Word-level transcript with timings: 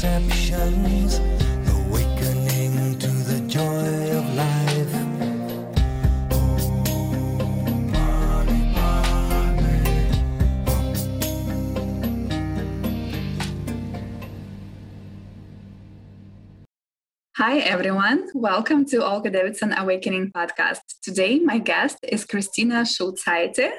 perceptions, 0.00 1.18
awakening 1.68 2.96
to 3.00 3.08
the 3.08 3.40
joy 3.48 4.16
of 4.16 4.34
life. 4.36 4.92
Hi, 17.34 17.58
everyone. 17.58 18.28
Welcome 18.34 18.84
to 18.86 19.04
Olga 19.04 19.30
Davidson 19.30 19.72
Awakening 19.76 20.30
podcast. 20.30 20.78
Today, 21.02 21.40
my 21.40 21.58
guest 21.58 21.98
is 22.04 22.24
Christina 22.24 22.82
Schulzeite, 22.84 23.72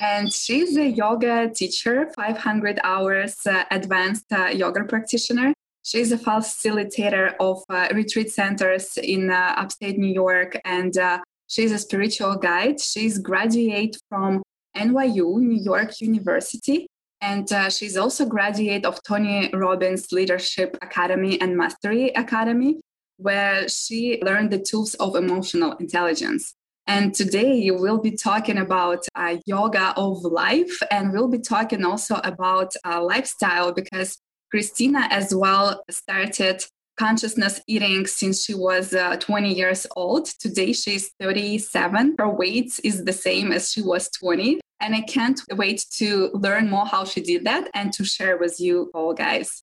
and 0.00 0.32
she's 0.32 0.76
a 0.76 0.88
yoga 0.88 1.48
teacher, 1.54 2.10
500 2.16 2.80
hours 2.82 3.36
uh, 3.46 3.62
advanced 3.70 4.32
uh, 4.32 4.46
yoga 4.46 4.82
practitioner. 4.82 5.54
She's 5.82 6.12
a 6.12 6.18
facilitator 6.18 7.34
of 7.40 7.62
uh, 7.68 7.88
retreat 7.94 8.32
centers 8.32 8.96
in 8.96 9.30
uh, 9.30 9.54
upstate 9.56 9.98
New 9.98 10.12
York, 10.12 10.58
and 10.64 10.96
uh, 10.96 11.20
she's 11.46 11.72
a 11.72 11.78
spiritual 11.78 12.36
guide. 12.36 12.80
She's 12.80 13.18
graduate 13.18 13.96
from 14.08 14.42
NYU, 14.76 15.38
New 15.40 15.62
York 15.62 16.00
University, 16.00 16.86
and 17.20 17.50
uh, 17.52 17.70
she's 17.70 17.96
also 17.96 18.26
graduate 18.26 18.84
of 18.84 19.02
Tony 19.02 19.50
Robbins 19.52 20.12
Leadership 20.12 20.76
Academy 20.82 21.40
and 21.40 21.56
Mastery 21.56 22.10
Academy 22.10 22.80
where 23.20 23.68
she 23.68 24.20
learned 24.22 24.50
the 24.50 24.58
tools 24.58 24.94
of 24.94 25.14
emotional 25.14 25.72
intelligence. 25.76 26.54
And 26.86 27.14
today 27.14 27.70
will 27.70 27.98
be 27.98 28.12
talking 28.12 28.58
about 28.58 29.06
uh, 29.14 29.36
yoga 29.46 29.94
of 29.96 30.22
life, 30.22 30.76
and 30.90 31.12
we'll 31.12 31.28
be 31.28 31.38
talking 31.38 31.84
also 31.84 32.16
about 32.24 32.72
uh, 32.84 33.02
lifestyle 33.02 33.72
because 33.72 34.18
Christina 34.50 35.06
as 35.10 35.34
well 35.34 35.84
started 35.90 36.64
consciousness 36.96 37.60
eating 37.66 38.06
since 38.06 38.44
she 38.44 38.54
was 38.54 38.92
uh, 38.92 39.16
20 39.16 39.54
years 39.54 39.86
old. 39.96 40.26
Today 40.26 40.72
she's 40.72 41.12
37. 41.20 42.16
Her 42.18 42.28
weight 42.28 42.78
is 42.84 43.04
the 43.04 43.12
same 43.12 43.52
as 43.52 43.72
she 43.72 43.80
was 43.80 44.10
20. 44.10 44.60
And 44.80 44.94
I 44.94 45.02
can't 45.02 45.40
wait 45.52 45.84
to 45.98 46.30
learn 46.34 46.68
more 46.68 46.86
how 46.86 47.04
she 47.04 47.20
did 47.20 47.44
that 47.44 47.70
and 47.74 47.92
to 47.94 48.04
share 48.04 48.36
with 48.38 48.60
you 48.60 48.90
all 48.92 49.14
guys. 49.14 49.62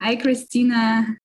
Hi, 0.00 0.16
Christina. 0.16 1.16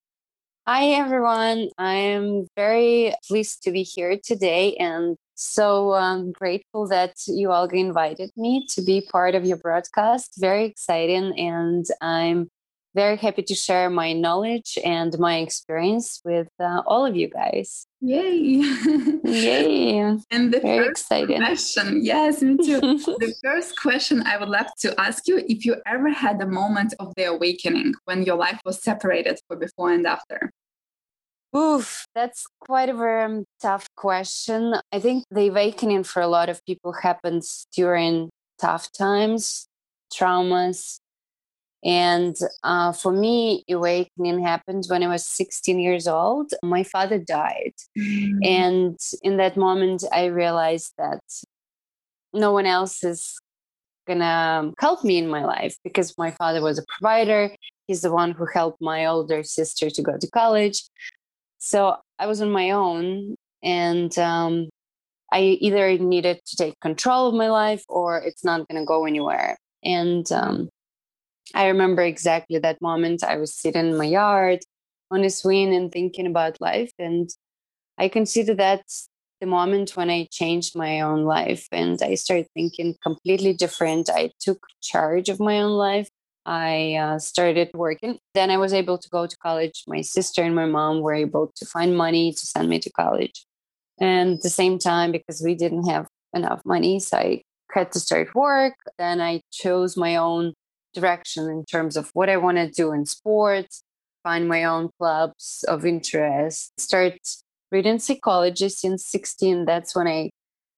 Hi, 0.67 0.86
everyone. 0.94 1.69
I'm 1.78 2.47
very 2.56 3.14
pleased 3.28 3.62
to 3.64 3.72
be 3.72 3.84
here 3.84 4.17
today 4.23 4.75
and 4.78 5.16
so 5.36 5.94
um, 5.94 6.31
grateful 6.31 6.88
that 6.88 7.14
you 7.28 7.52
all 7.52 7.66
invited 7.66 8.31
me 8.38 8.66
to 8.69 8.81
be 8.81 9.02
part 9.02 9.36
of 9.36 9.45
your 9.45 9.58
broadcast. 9.58 10.34
Very 10.39 10.66
exciting. 10.66 11.38
And 11.38 11.86
I'm 12.02 12.50
very 12.95 13.17
happy 13.17 13.43
to 13.43 13.53
share 13.53 13.89
my 13.89 14.13
knowledge 14.13 14.77
and 14.83 15.19
my 15.19 15.38
experience 15.38 16.21
with 16.23 16.47
uh, 16.59 16.81
all 16.88 17.05
of 17.05 17.15
you 17.15 17.27
guys. 17.27 17.85
Yay! 17.99 18.61
Yay! 19.23 19.99
and 20.31 20.53
the 20.53 20.59
very 20.61 20.88
first 20.88 20.91
exciting. 20.91 21.38
question, 21.38 21.99
yes, 22.03 22.41
me 22.41 22.55
too. 22.57 22.79
the 22.79 23.33
first 23.43 23.79
question 23.79 24.23
I 24.25 24.38
would 24.38 24.49
love 24.49 24.67
to 24.79 24.99
ask 24.99 25.27
you 25.27 25.43
if 25.49 25.66
you 25.66 25.75
ever 25.85 26.09
had 26.09 26.41
a 26.41 26.47
moment 26.47 26.93
of 26.99 27.13
the 27.17 27.25
awakening 27.25 27.93
when 28.05 28.23
your 28.23 28.38
life 28.38 28.61
was 28.66 28.81
separated 28.81 29.39
for 29.47 29.57
before 29.57 29.91
and 29.91 30.07
after. 30.07 30.51
Oof, 31.55 32.05
that's 32.16 32.45
quite 32.59 32.89
a 32.89 32.93
very 32.93 33.43
tough 33.61 33.88
question. 33.95 34.75
I 34.91 34.99
think 34.99 35.23
the 35.31 35.47
awakening 35.47 36.03
for 36.03 36.21
a 36.21 36.27
lot 36.27 36.49
of 36.49 36.63
people 36.66 36.93
happens 36.93 37.67
during 37.73 38.29
tough 38.59 38.91
times, 38.91 39.67
traumas. 40.13 40.99
And 41.86 42.36
uh, 42.64 42.91
for 42.94 43.11
me, 43.11 43.64
awakening 43.69 44.44
happened 44.44 44.86
when 44.88 45.03
I 45.03 45.08
was 45.08 45.28
16 45.28 45.80
years 45.80 46.08
old. 46.08 46.52
My 46.64 46.83
father 46.83 47.19
died. 47.19 47.73
Mm. 47.97 48.39
And 48.44 49.00
in 49.22 49.38
that 49.38 49.56
moment, 49.56 50.03
I 50.12 50.25
realized 50.25 50.94
that 50.97 51.22
no 52.34 52.51
one 52.51 52.66
else 52.66 53.03
is 53.03 53.38
going 54.07 54.19
to 54.19 54.73
help 54.79 55.03
me 55.03 55.19
in 55.19 55.28
my 55.28 55.46
life 55.46 55.78
because 55.84 56.18
my 56.18 56.31
father 56.31 56.62
was 56.62 56.79
a 56.79 56.85
provider. 56.97 57.51
He's 57.88 58.02
the 58.02 58.12
one 58.12 58.31
who 58.31 58.47
helped 58.52 58.81
my 58.81 59.06
older 59.06 59.44
sister 59.44 59.91
to 59.91 60.02
go 60.02 60.17
to 60.17 60.29
college. 60.31 60.81
So 61.59 61.97
I 62.17 62.25
was 62.25 62.41
on 62.41 62.52
my 62.52 62.72
own, 62.72 63.35
and 63.63 64.17
um, 64.17 64.69
I 65.31 65.41
either 65.41 65.97
needed 65.97 66.40
to 66.46 66.56
take 66.56 66.79
control 66.79 67.28
of 67.28 67.35
my 67.35 67.50
life 67.50 67.84
or 67.90 68.17
it's 68.17 68.44
not 68.44 68.67
going 68.67 68.81
to 68.81 68.85
go 68.85 69.06
anywhere. 69.06 69.57
And 69.84 70.31
um, 70.31 70.69
I 71.53 71.67
remember 71.67 72.01
exactly 72.01 72.59
that 72.59 72.81
moment. 72.81 73.23
I 73.23 73.38
was 73.38 73.56
sitting 73.56 73.88
in 73.88 73.97
my 73.97 74.06
yard 74.06 74.59
on 75.11 75.23
a 75.23 75.29
swing 75.29 75.73
and 75.73 75.91
thinking 75.91 76.25
about 76.25 76.59
life. 76.59 76.91
And 76.97 77.29
I 77.97 78.07
consider 78.07 78.56
that 78.56 78.83
the 79.39 79.47
moment 79.47 79.95
when 79.95 80.09
I 80.09 80.28
changed 80.31 80.75
my 80.75 81.01
own 81.01 81.23
life 81.23 81.67
and 81.72 82.01
I 82.01 82.16
started 82.16 82.47
thinking 82.53 82.95
completely 83.03 83.53
different. 83.53 84.09
I 84.09 84.31
took 84.39 84.66
charge 84.81 85.29
of 85.29 85.39
my 85.39 85.61
own 85.61 85.73
life 85.73 86.09
I 86.45 86.95
uh, 86.95 87.19
started 87.19 87.72
working. 87.73 88.19
Then 88.35 88.51
I 88.51 88.57
was 88.57 88.73
able 88.73 88.97
to 89.00 89.09
go 89.09 89.25
to 89.25 89.38
college. 89.38 89.84
My 89.88 90.01
sister 90.01 90.44
and 90.44 90.55
my 90.55 90.67
mom 90.67 91.01
were 91.01 91.13
able 91.13 91.51
to 91.55 91.66
find 91.66 91.97
money 91.97 92.31
to 92.31 92.45
send 92.45 92.69
me 92.69 92.79
to 92.79 92.91
college. 92.91 93.45
And 94.00 94.35
at 94.35 94.41
the 94.41 94.50
same 94.50 94.78
time, 94.78 95.11
because 95.11 95.41
we 95.44 95.55
didn't 95.55 95.88
have 95.89 96.07
enough 96.34 96.61
money, 96.66 97.00
so 97.00 97.17
I 97.17 97.41
had 97.72 97.91
to 97.94 98.00
start 98.00 98.35
work. 98.35 98.75
Then 99.00 99.22
I 99.22 99.41
chose 99.51 99.97
my 99.97 100.17
own 100.17 100.53
direction 100.95 101.50
in 101.50 101.66
terms 101.66 101.95
of 101.97 102.09
what 102.13 102.29
I 102.29 102.38
want 102.38 102.57
to 102.57 102.69
do 102.69 102.91
in 102.91 103.06
sports, 103.06 103.83
find 104.23 104.47
my 104.47 104.63
own 104.63 104.89
clubs 105.00 105.63
of 105.67 105.85
interest, 105.85 106.72
start 106.79 107.19
reading 107.72 108.00
psychology 108.00 108.69
since 108.69 109.05
16. 109.05 109.66
That's 109.66 109.95
when 109.95 110.07
I 110.07 110.29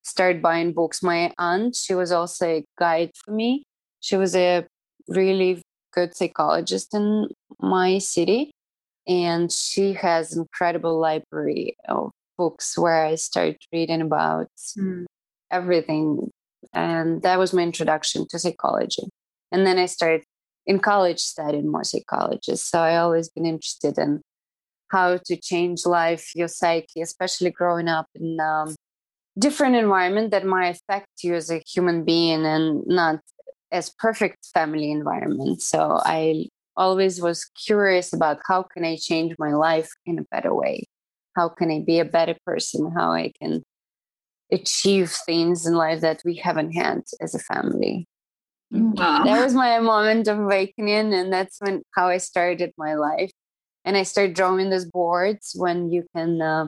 started 0.03 0.41
buying 0.41 0.73
books. 0.73 1.01
My 1.03 1.31
aunt, 1.37 1.75
she 1.75 1.93
was 1.93 2.11
also 2.11 2.45
a 2.47 2.65
guide 2.77 3.11
for 3.23 3.31
me. 3.31 3.63
She 3.99 4.17
was 4.17 4.35
a 4.35 4.65
really 5.07 5.61
good 5.93 6.15
psychologist 6.15 6.93
in 6.93 7.27
my 7.61 7.97
city 7.99 8.51
and 9.07 9.51
she 9.51 9.93
has 9.93 10.35
incredible 10.35 10.99
library 10.99 11.75
of 11.87 12.11
books 12.37 12.77
where 12.77 13.05
i 13.05 13.15
started 13.15 13.57
reading 13.73 14.01
about 14.01 14.47
Mm. 14.77 15.05
everything 15.49 16.29
and 16.73 17.21
that 17.23 17.39
was 17.39 17.53
my 17.53 17.63
introduction 17.63 18.27
to 18.29 18.37
psychology 18.37 19.03
and 19.51 19.65
then 19.65 19.77
i 19.77 19.85
started 19.85 20.23
in 20.65 20.79
college 20.79 21.19
studying 21.19 21.71
more 21.71 21.83
psychology. 21.83 22.55
So 22.55 22.79
i 22.79 22.97
always 22.97 23.29
been 23.29 23.45
interested 23.45 23.97
in 23.97 24.21
how 24.89 25.17
to 25.25 25.35
change 25.35 25.85
life 25.85 26.35
your 26.35 26.47
psyche 26.47 27.01
especially 27.01 27.51
growing 27.51 27.87
up 27.87 28.07
in 28.15 28.39
um, 28.39 28.75
different 29.37 29.75
environment 29.75 30.31
that 30.31 30.45
might 30.45 30.69
affect 30.69 31.07
you 31.23 31.35
as 31.35 31.51
a 31.51 31.61
human 31.67 32.03
being 32.03 32.45
and 32.45 32.83
not 32.87 33.19
as 33.71 33.93
perfect 33.99 34.47
family 34.53 34.91
environment. 34.91 35.61
So 35.61 35.99
i 36.03 36.47
always 36.75 37.19
was 37.21 37.49
curious 37.65 38.13
about 38.13 38.39
how 38.47 38.63
can 38.63 38.85
i 38.85 38.95
change 38.97 39.33
my 39.39 39.53
life 39.53 39.89
in 40.05 40.19
a 40.19 40.25
better 40.31 40.53
way? 40.53 40.85
How 41.35 41.49
can 41.49 41.71
i 41.71 41.81
be 41.85 41.99
a 41.99 42.05
better 42.05 42.35
person? 42.45 42.91
How 42.95 43.11
i 43.11 43.31
can 43.41 43.63
achieve 44.51 45.11
things 45.25 45.65
in 45.65 45.73
life 45.73 46.01
that 46.01 46.21
we 46.23 46.35
haven't 46.35 46.71
had 46.71 47.01
as 47.19 47.35
a 47.35 47.39
family 47.39 48.07
Wow. 48.71 49.23
that 49.23 49.43
was 49.43 49.53
my 49.53 49.79
moment 49.79 50.27
of 50.27 50.39
awakening 50.39 51.13
and 51.13 51.31
that's 51.31 51.57
when 51.61 51.83
how 51.95 52.07
i 52.09 52.17
started 52.17 52.73
my 52.77 52.95
life 52.95 53.31
and 53.85 53.95
i 53.95 54.03
started 54.03 54.35
drawing 54.35 54.69
those 54.69 54.85
boards 54.85 55.53
when 55.55 55.89
you 55.89 56.03
can 56.13 56.41
uh, 56.41 56.67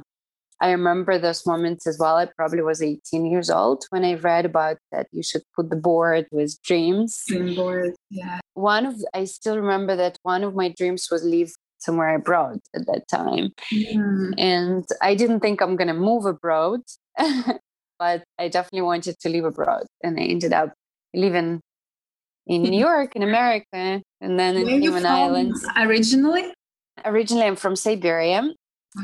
i 0.61 0.71
remember 0.71 1.17
those 1.19 1.45
moments 1.45 1.85
as 1.87 1.97
well 1.99 2.15
i 2.15 2.25
probably 2.37 2.61
was 2.61 2.81
18 2.81 3.25
years 3.25 3.49
old 3.49 3.83
when 3.89 4.05
i 4.05 4.13
read 4.13 4.45
about 4.45 4.77
that 4.93 5.07
you 5.11 5.21
should 5.21 5.41
put 5.55 5.69
the 5.69 5.75
board 5.75 6.25
with 6.31 6.55
dreams 6.63 7.21
Dream 7.27 7.53
board. 7.55 7.91
Yeah. 8.09 8.39
one 8.53 8.85
of 8.85 8.95
i 9.13 9.25
still 9.25 9.57
remember 9.57 9.95
that 9.97 10.17
one 10.23 10.43
of 10.45 10.55
my 10.55 10.69
dreams 10.69 11.09
was 11.11 11.23
live 11.25 11.51
somewhere 11.79 12.15
abroad 12.15 12.59
at 12.75 12.85
that 12.87 13.07
time 13.09 13.51
Mm. 13.73 14.33
and 14.37 14.85
i 15.01 15.15
didn't 15.15 15.41
think 15.41 15.61
i'm 15.61 15.75
going 15.75 15.87
to 15.89 15.93
move 15.93 16.25
abroad 16.25 16.81
but 17.99 18.23
i 18.37 18.47
definitely 18.47 18.81
wanted 18.83 19.19
to 19.19 19.27
live 19.29 19.43
abroad 19.45 19.85
and 20.03 20.17
i 20.17 20.23
ended 20.23 20.53
up 20.53 20.73
living 21.13 21.59
in 22.47 22.63
new 22.63 22.79
york 22.89 23.15
in 23.15 23.23
america 23.23 24.01
and 24.21 24.39
then 24.39 24.55
in 24.57 24.65
Where 24.65 24.79
cayman 24.81 25.05
islands 25.05 25.65
originally? 25.77 26.51
originally 27.05 27.45
i'm 27.45 27.55
from 27.55 27.75
siberia 27.75 28.49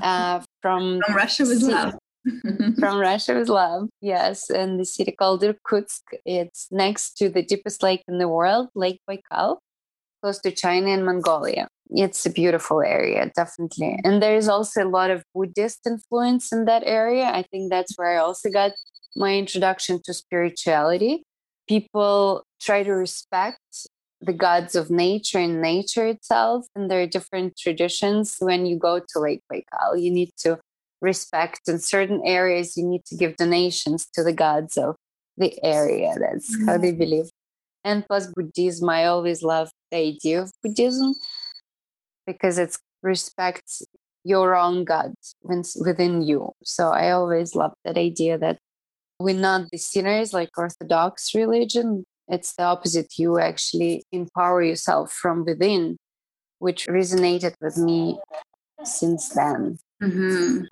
uh, 0.01 0.41
from 0.61 0.99
From 1.05 1.15
Russia 1.15 1.43
with 1.43 1.61
Si- 1.61 1.71
love. 1.71 1.93
from 2.79 2.97
Russia 2.99 3.35
with 3.35 3.49
love. 3.49 3.87
Yes, 4.01 4.49
and 4.49 4.79
the 4.79 4.83
city 4.83 5.11
called 5.11 5.43
Irkutsk. 5.43 6.01
It's 6.25 6.67
next 6.71 7.17
to 7.17 7.29
the 7.29 7.43
deepest 7.43 7.83
lake 7.83 8.01
in 8.07 8.17
the 8.17 8.27
world, 8.27 8.69
Lake 8.73 8.99
Baikal, 9.07 9.57
close 10.23 10.39
to 10.39 10.51
China 10.51 10.87
and 10.89 11.05
Mongolia. 11.05 11.67
It's 11.91 12.25
a 12.25 12.31
beautiful 12.31 12.81
area, 12.81 13.31
definitely. 13.35 13.99
And 14.03 14.23
there 14.23 14.35
is 14.35 14.49
also 14.49 14.83
a 14.83 14.89
lot 14.89 15.11
of 15.11 15.23
Buddhist 15.35 15.81
influence 15.85 16.51
in 16.51 16.65
that 16.65 16.81
area. 16.83 17.25
I 17.25 17.43
think 17.51 17.69
that's 17.69 17.95
where 17.95 18.17
I 18.17 18.17
also 18.17 18.49
got 18.49 18.71
my 19.15 19.35
introduction 19.37 20.01
to 20.05 20.13
spirituality. 20.15 21.23
People 21.67 22.43
try 22.61 22.83
to 22.83 22.91
respect 22.91 23.87
the 24.21 24.33
gods 24.33 24.75
of 24.75 24.89
nature 24.89 25.39
and 25.39 25.61
nature 25.61 26.07
itself. 26.07 26.65
And 26.75 26.89
there 26.89 27.01
are 27.01 27.07
different 27.07 27.57
traditions. 27.57 28.37
When 28.39 28.65
you 28.65 28.77
go 28.77 28.99
to 28.99 29.19
Lake 29.19 29.41
Baikal, 29.51 30.01
you 30.01 30.11
need 30.11 30.31
to 30.39 30.59
respect 31.01 31.61
in 31.67 31.79
certain 31.79 32.21
areas, 32.25 32.75
you 32.75 32.85
need 32.85 33.05
to 33.05 33.15
give 33.15 33.35
donations 33.35 34.07
to 34.13 34.23
the 34.23 34.33
gods 34.33 34.77
of 34.77 34.95
the 35.37 35.53
area. 35.63 36.13
That's 36.19 36.55
mm-hmm. 36.55 36.67
how 36.67 36.77
they 36.77 36.91
believe. 36.91 37.29
And 37.83 38.05
plus 38.07 38.27
Buddhism, 38.27 38.89
I 38.89 39.05
always 39.05 39.43
love 39.43 39.69
the 39.91 39.97
idea 39.97 40.41
of 40.41 40.51
Buddhism 40.63 41.13
because 42.25 42.57
it 42.57 42.75
respects 43.03 43.83
your 44.23 44.55
own 44.55 44.85
God 44.85 45.13
within 45.43 46.23
you. 46.23 46.51
So 46.63 46.89
I 46.89 47.11
always 47.11 47.53
love 47.53 47.73
that 47.83 47.97
idea 47.97 48.39
that 48.39 48.57
we're 49.19 49.35
not 49.39 49.69
the 49.71 49.77
sinners 49.77 50.33
like 50.33 50.49
Orthodox 50.57 51.33
religion, 51.33 52.05
it's 52.27 52.53
the 52.55 52.63
opposite. 52.63 53.17
You 53.17 53.39
actually 53.39 54.03
empower 54.11 54.63
yourself 54.63 55.11
from 55.11 55.45
within, 55.45 55.97
which 56.59 56.87
resonated 56.87 57.53
with 57.61 57.77
me 57.77 58.19
since 58.83 59.29
then. 59.29 59.77
Mm-hmm. 60.01 60.63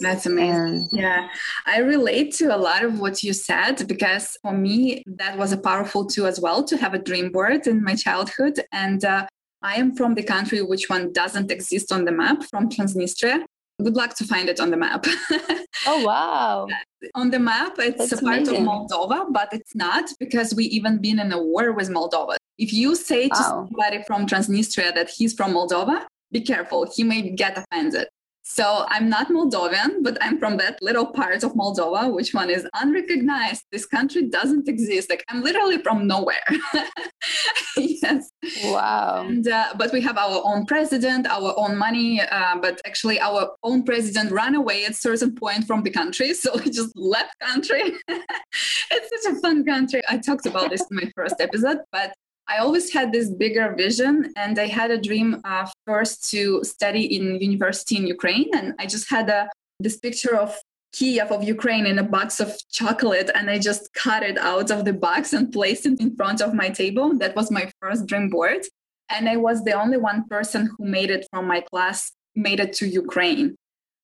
That's 0.00 0.26
amazing. 0.26 0.88
Yeah. 0.92 1.28
I 1.64 1.78
relate 1.78 2.34
to 2.34 2.54
a 2.54 2.58
lot 2.58 2.84
of 2.84 3.00
what 3.00 3.22
you 3.22 3.32
said 3.32 3.88
because 3.88 4.36
for 4.42 4.52
me, 4.52 5.02
that 5.06 5.38
was 5.38 5.52
a 5.52 5.56
powerful 5.56 6.04
tool 6.04 6.26
as 6.26 6.38
well 6.38 6.62
to 6.64 6.76
have 6.76 6.92
a 6.92 6.98
dream 6.98 7.32
board 7.32 7.66
in 7.66 7.82
my 7.82 7.94
childhood. 7.94 8.60
And 8.72 9.02
uh, 9.04 9.26
I 9.62 9.76
am 9.76 9.94
from 9.94 10.14
the 10.14 10.22
country 10.22 10.60
which 10.60 10.90
one 10.90 11.12
doesn't 11.12 11.50
exist 11.50 11.92
on 11.92 12.04
the 12.04 12.12
map, 12.12 12.42
from 12.44 12.68
Transnistria. 12.68 13.44
Good 13.82 13.94
luck 13.94 14.14
to 14.16 14.24
find 14.24 14.48
it 14.48 14.58
on 14.58 14.70
the 14.70 14.76
map. 14.76 15.04
oh, 15.86 16.02
wow. 16.04 16.66
on 17.14 17.30
the 17.30 17.38
map, 17.38 17.74
it's 17.78 17.98
That's 17.98 18.12
a 18.12 18.24
part 18.24 18.38
amazing. 18.38 18.56
of 18.56 18.62
Moldova, 18.62 19.26
but 19.30 19.48
it's 19.52 19.74
not 19.74 20.08
because 20.18 20.54
we 20.54 20.64
even 20.64 20.98
been 20.98 21.18
in 21.18 21.30
a 21.32 21.42
war 21.42 21.72
with 21.72 21.90
Moldova. 21.90 22.36
If 22.58 22.72
you 22.72 22.94
say 22.94 23.28
to 23.28 23.34
wow. 23.34 23.66
somebody 23.68 24.02
from 24.04 24.26
Transnistria 24.26 24.94
that 24.94 25.10
he's 25.10 25.34
from 25.34 25.52
Moldova, 25.52 26.06
be 26.32 26.40
careful. 26.40 26.90
He 26.94 27.04
may 27.04 27.30
get 27.30 27.58
offended. 27.58 28.08
So 28.48 28.86
I'm 28.88 29.08
not 29.08 29.26
Moldovan, 29.28 30.04
but 30.04 30.16
I'm 30.20 30.38
from 30.38 30.56
that 30.58 30.78
little 30.80 31.04
part 31.04 31.42
of 31.42 31.54
Moldova, 31.54 32.14
which 32.14 32.32
one 32.32 32.48
is 32.48 32.64
unrecognized. 32.74 33.64
This 33.72 33.84
country 33.84 34.28
doesn't 34.28 34.68
exist. 34.68 35.10
Like 35.10 35.24
I'm 35.28 35.42
literally 35.42 35.78
from 35.78 36.06
nowhere. 36.06 36.46
yes. 37.76 38.30
Wow. 38.66 39.24
And, 39.26 39.48
uh, 39.48 39.74
but 39.76 39.92
we 39.92 40.00
have 40.02 40.16
our 40.16 40.40
own 40.44 40.64
president, 40.64 41.26
our 41.26 41.54
own 41.58 41.76
money. 41.76 42.20
Uh, 42.20 42.56
but 42.62 42.80
actually, 42.86 43.18
our 43.18 43.50
own 43.64 43.82
president 43.82 44.30
ran 44.30 44.54
away 44.54 44.84
at 44.84 44.94
certain 44.94 45.34
point 45.34 45.66
from 45.66 45.82
the 45.82 45.90
country, 45.90 46.32
so 46.42 46.56
he 46.56 46.70
just 46.70 46.96
left 46.96 47.36
country. 47.40 47.94
it's 48.08 49.24
such 49.24 49.34
a 49.34 49.40
fun 49.40 49.64
country. 49.64 50.02
I 50.08 50.18
talked 50.18 50.46
about 50.46 50.70
this 50.70 50.86
in 50.88 50.96
my 50.96 51.10
first 51.16 51.34
episode, 51.40 51.78
but 51.90 52.14
I 52.48 52.58
always 52.58 52.92
had 52.92 53.12
this 53.12 53.30
bigger 53.30 53.74
vision, 53.74 54.32
and 54.36 54.58
I 54.58 54.66
had 54.66 54.90
a 54.90 55.00
dream 55.00 55.40
uh, 55.44 55.68
first 55.84 56.30
to 56.30 56.62
study 56.62 57.16
in 57.16 57.40
university 57.40 57.96
in 57.96 58.06
Ukraine. 58.06 58.50
And 58.54 58.74
I 58.78 58.86
just 58.86 59.10
had 59.10 59.28
a, 59.28 59.48
this 59.80 59.96
picture 59.96 60.36
of 60.36 60.56
Kiev 60.92 61.30
of 61.32 61.42
Ukraine 61.42 61.86
in 61.86 61.98
a 61.98 62.04
box 62.04 62.40
of 62.40 62.56
chocolate, 62.70 63.30
and 63.34 63.50
I 63.50 63.58
just 63.58 63.92
cut 63.94 64.22
it 64.22 64.38
out 64.38 64.70
of 64.70 64.84
the 64.84 64.92
box 64.92 65.32
and 65.32 65.52
placed 65.52 65.86
it 65.86 66.00
in 66.00 66.14
front 66.16 66.40
of 66.40 66.54
my 66.54 66.68
table. 66.68 67.18
That 67.18 67.34
was 67.34 67.50
my 67.50 67.70
first 67.80 68.06
dream 68.06 68.30
board, 68.30 68.62
and 69.08 69.28
I 69.28 69.36
was 69.36 69.64
the 69.64 69.72
only 69.72 69.98
one 69.98 70.28
person 70.28 70.70
who 70.76 70.84
made 70.86 71.10
it 71.10 71.26
from 71.30 71.46
my 71.46 71.60
class 71.60 72.12
made 72.34 72.60
it 72.60 72.72
to 72.74 72.86
Ukraine 72.86 73.56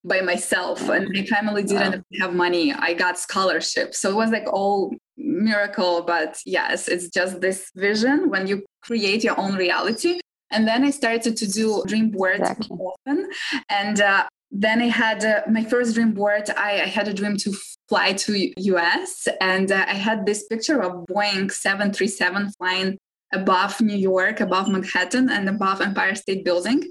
by 0.05 0.21
myself 0.21 0.89
and 0.89 1.09
my 1.11 1.25
family 1.27 1.63
didn't 1.63 1.95
wow. 1.95 2.03
have 2.21 2.35
money 2.35 2.73
i 2.73 2.93
got 2.93 3.17
scholarship 3.17 3.95
so 3.95 4.11
it 4.11 4.17
was 4.17 4.31
like 4.31 4.53
all 4.53 4.93
miracle 5.23 6.03
but 6.03 6.39
yes 6.45 6.89
it's 6.89 7.09
just 7.09 7.41
this 7.41 7.71
vision 7.75 8.31
when 8.31 8.47
you 8.47 8.65
create 8.83 9.23
your 9.25 9.39
own 9.39 9.55
reality 9.55 10.21
and 10.51 10.67
then 10.67 10.85
i 10.85 10.91
started 10.91 11.37
to 11.37 11.47
do 11.51 11.83
dream 11.87 12.11
boards 12.11 12.41
exactly. 12.41 12.77
often 12.77 13.29
and 13.69 14.01
uh, 14.01 14.25
then 14.51 14.83
i 14.83 14.89
had 14.89 15.25
uh, 15.25 15.41
my 15.51 15.65
first 15.65 15.95
dream 15.95 16.13
board 16.13 16.51
I, 16.51 16.83
I, 16.83 16.87
had 16.87 17.09
a 17.09 17.15
dream 17.15 17.37
to 17.39 17.55
fly 17.89 18.13
to 18.13 18.53
us 18.77 19.29
and 19.41 19.71
uh, 19.71 19.85
i 19.89 19.95
had 19.95 20.27
this 20.27 20.45
picture 20.45 20.83
of 20.83 21.07
boeing 21.07 21.51
737 21.51 22.51
flying 22.59 22.99
above 23.33 23.81
new 23.81 23.97
york 23.97 24.41
above 24.41 24.69
manhattan 24.69 25.31
and 25.31 25.49
above 25.49 25.81
empire 25.81 26.15
state 26.15 26.45
building 26.45 26.91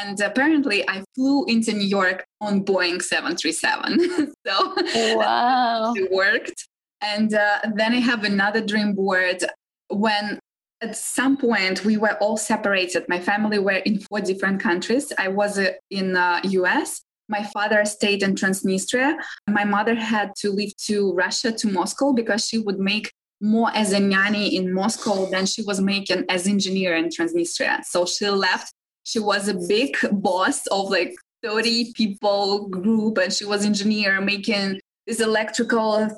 and 0.00 0.18
apparently, 0.20 0.88
I 0.88 1.04
flew 1.14 1.44
into 1.46 1.72
New 1.72 1.86
York 1.86 2.24
on 2.40 2.64
Boeing 2.64 3.02
737. 3.02 4.32
so 4.46 5.16
wow. 5.16 5.92
it 5.96 6.10
worked. 6.10 6.68
And 7.02 7.34
uh, 7.34 7.58
then 7.74 7.92
I 7.92 8.00
have 8.00 8.24
another 8.24 8.60
dream 8.60 8.94
board 8.94 9.44
when 9.88 10.38
at 10.80 10.96
some 10.96 11.36
point 11.36 11.84
we 11.84 11.96
were 11.96 12.16
all 12.20 12.36
separated. 12.36 13.04
My 13.08 13.20
family 13.20 13.58
were 13.58 13.82
in 13.88 14.00
four 14.00 14.20
different 14.20 14.60
countries. 14.60 15.12
I 15.18 15.28
was 15.28 15.58
uh, 15.58 15.72
in 15.90 16.16
uh, 16.16 16.40
US. 16.44 17.02
My 17.28 17.44
father 17.44 17.84
stayed 17.84 18.22
in 18.22 18.34
Transnistria. 18.34 19.14
My 19.48 19.64
mother 19.64 19.94
had 19.94 20.32
to 20.38 20.50
leave 20.50 20.76
to 20.88 21.12
Russia 21.12 21.52
to 21.52 21.68
Moscow 21.68 22.12
because 22.12 22.46
she 22.46 22.58
would 22.58 22.78
make 22.78 23.12
more 23.40 23.70
as 23.74 23.92
a 23.92 24.00
nanny 24.00 24.56
in 24.56 24.72
Moscow 24.72 25.26
than 25.26 25.46
she 25.46 25.62
was 25.62 25.80
making 25.80 26.24
as 26.28 26.46
engineer 26.46 26.94
in 26.94 27.08
Transnistria. 27.08 27.84
So 27.84 28.06
she 28.06 28.28
left 28.28 28.72
she 29.04 29.18
was 29.18 29.48
a 29.48 29.54
big 29.68 29.96
boss 30.12 30.66
of 30.68 30.90
like 30.90 31.14
30 31.42 31.92
people 31.94 32.68
group 32.68 33.18
and 33.18 33.32
she 33.32 33.44
was 33.44 33.64
engineer 33.64 34.20
making 34.20 34.80
these 35.06 35.20
electrical 35.20 36.08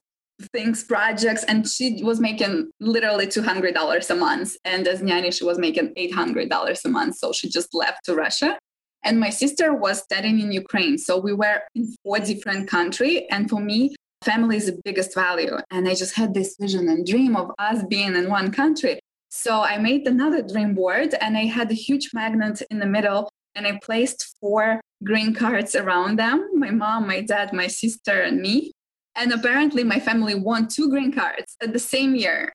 things 0.53 0.85
projects 0.85 1.45
and 1.45 1.69
she 1.69 2.03
was 2.03 2.21
making 2.21 2.71
literally 2.81 3.27
$200 3.27 4.11
a 4.11 4.15
month. 4.15 4.57
And 4.65 4.87
as 4.89 5.03
nanny 5.03 5.31
she 5.31 5.45
was 5.45 5.59
making 5.59 5.95
$800 5.95 6.85
a 6.85 6.89
month. 6.89 7.17
So 7.17 7.33
she 7.33 7.49
just 7.49 7.75
left 7.75 8.05
to 8.05 8.15
russia. 8.15 8.59
And 9.05 9.21
my 9.21 9.31
sister 9.31 9.75
was 9.75 10.03
studying 10.03 10.41
in 10.41 10.51
ukraine. 10.51 10.99
So 10.99 11.19
we 11.19 11.33
were 11.33 11.61
in 11.75 11.95
four 12.03 12.19
different 12.19 12.69
countries 12.69 13.23
and 13.31 13.49
for 13.49 13.61
me 13.61 13.95
family 14.25 14.57
is 14.57 14.67
the 14.67 14.81
biggest 14.85 15.15
value. 15.15 15.57
And 15.71 15.89
i 15.89 15.95
just 15.95 16.15
had 16.15 16.35
this 16.35 16.57
vision 16.59 16.89
and 16.89 17.07
dream 17.07 17.37
of 17.37 17.51
us 17.59 17.85
being 17.89 18.15
in 18.15 18.29
one 18.29 18.51
country. 18.51 18.99
So 19.29 19.63
I 19.63 19.79
made 19.79 20.07
another 20.07 20.43
dream 20.43 20.75
board 20.75 21.15
and 21.21 21.37
I 21.37 21.47
had 21.47 21.71
a 21.71 21.75
huge 21.75 22.11
magnet 22.15 22.63
in 22.71 22.79
the 22.79 22.87
middle 22.87 23.29
and 23.55 23.67
I 23.67 23.79
placed 23.83 24.37
four 24.41 24.81
green 25.03 25.35
cards 25.35 25.75
around 25.75 26.19
them. 26.19 26.51
My 26.55 26.71
mom, 26.71 27.07
my 27.07 27.21
dad, 27.21 27.53
my 27.53 27.67
sister, 27.67 28.23
and 28.23 28.41
me. 28.41 28.73
And 29.17 29.33
apparently, 29.33 29.85
my 29.85 30.01
family 30.01 30.35
won 30.35 30.69
two 30.69 30.91
green 30.91 31.13
cards 31.13 31.57
at 31.63 31.73
the 31.73 31.79
same 31.79 32.15
year. 32.15 32.53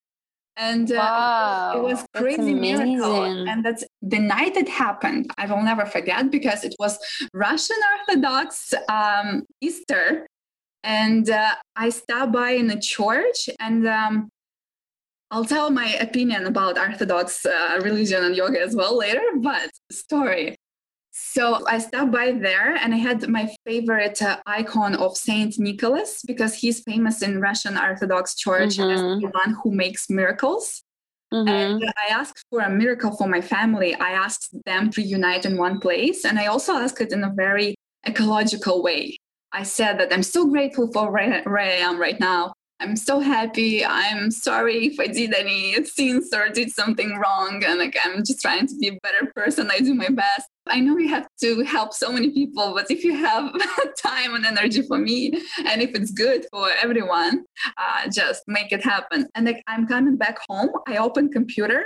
And 0.58 0.92
uh, 0.92 0.96
wow, 0.96 1.74
it 1.78 1.82
was 1.84 2.06
crazy 2.14 2.54
miracle. 2.54 3.24
And 3.24 3.64
that's 3.64 3.86
the 4.02 4.20
night 4.20 4.58
it 4.58 4.68
happened. 4.68 5.32
I 5.38 5.46
will 5.46 5.64
never 5.64 5.86
forget 5.86 6.30
because 6.30 6.66
it 6.66 6.76
was 6.78 7.00
Russian 7.34 7.78
Orthodox 7.98 8.74
um, 8.90 9.46
Easter. 9.62 10.28
And 10.84 11.30
uh, 11.30 11.56
I 11.78 11.90
stopped 11.90 12.34
by 12.34 12.52
in 12.52 12.70
a 12.72 12.80
church 12.80 13.50
and 13.60 13.88
um, 13.88 14.30
I'll 15.32 15.46
tell 15.46 15.70
my 15.70 15.94
opinion 15.96 16.46
about 16.46 16.78
Orthodox 16.78 17.46
uh, 17.46 17.80
religion 17.82 18.24
and 18.24 18.36
yoga 18.36 18.60
as 18.62 18.76
well 18.76 18.98
later, 18.98 19.22
but 19.38 19.70
story. 19.92 20.56
So 21.32 21.64
I 21.68 21.78
stopped 21.78 22.12
by 22.12 22.32
there 22.32 22.74
and 22.76 22.92
I 22.92 22.98
had 22.98 23.28
my 23.30 23.54
favorite 23.64 24.20
uh, 24.20 24.40
icon 24.48 24.96
of 24.96 25.16
Saint 25.16 25.60
Nicholas 25.60 26.24
because 26.26 26.56
he's 26.56 26.80
famous 26.82 27.22
in 27.22 27.40
Russian 27.40 27.78
Orthodox 27.78 28.34
Church 28.34 28.78
mm-hmm. 28.78 28.90
as 28.90 29.02
the 29.22 29.28
one 29.28 29.56
who 29.62 29.70
makes 29.72 30.10
miracles. 30.10 30.82
Mm-hmm. 31.32 31.48
And 31.48 31.84
I 31.86 32.12
asked 32.12 32.44
for 32.50 32.62
a 32.62 32.70
miracle 32.72 33.16
for 33.16 33.28
my 33.28 33.42
family. 33.42 33.94
I 33.94 34.14
asked 34.14 34.56
them 34.66 34.90
to 34.90 35.04
unite 35.04 35.46
in 35.46 35.58
one 35.58 35.80
place. 35.80 36.26
And 36.26 36.40
I 36.40 36.48
also 36.48 36.74
asked 36.74 37.00
it 37.00 37.14
in 37.14 37.24
a 37.24 37.32
very 37.32 37.76
ecological 38.08 38.82
way. 38.82 39.16
I 39.52 39.62
said 39.62 40.00
that 40.00 40.12
I'm 40.12 40.24
so 40.24 40.48
grateful 40.48 40.92
for 40.92 41.12
where, 41.12 41.44
where 41.44 41.60
I 41.60 41.78
am 41.88 42.00
right 42.00 42.20
now. 42.20 42.54
I'm 42.82 42.96
so 42.96 43.20
happy. 43.20 43.84
I'm 43.86 44.32
sorry 44.32 44.88
if 44.88 45.00
I 45.00 45.08
did 45.08 45.34
any 45.34 45.84
sins 45.84 46.30
or 46.34 46.48
did 46.48 46.72
something 46.72 47.18
wrong. 47.18 47.62
And 47.66 47.78
like, 47.78 47.98
I'm 48.04 48.24
just 48.24 48.42
trying 48.42 48.68
to 48.68 48.76
be 48.78 48.88
a 48.88 49.00
better 49.04 49.32
person. 49.36 49.70
I 49.70 49.80
do 49.80 49.94
my 49.94 50.08
best. 50.08 50.48
I 50.66 50.80
know 50.80 50.98
you 50.98 51.10
have 51.10 51.28
to 51.42 51.62
help 51.64 51.94
so 51.94 52.12
many 52.12 52.30
people, 52.30 52.74
but 52.74 52.90
if 52.90 53.04
you 53.04 53.16
have 53.16 53.52
time 54.02 54.34
and 54.36 54.46
energy 54.46 54.82
for 54.84 54.98
me, 54.98 55.34
and 55.66 55.82
if 55.82 55.94
it's 55.94 56.12
good 56.12 56.46
for 56.52 56.70
everyone, 56.82 57.44
uh, 57.78 58.08
just 58.10 58.44
make 58.48 58.72
it 58.72 58.84
happen. 58.84 59.28
And 59.36 59.46
like, 59.46 59.62
I'm 59.68 59.86
coming 59.86 60.16
back 60.16 60.38
home. 60.48 60.70
I 60.88 60.98
open 60.98 61.30
computer 61.30 61.86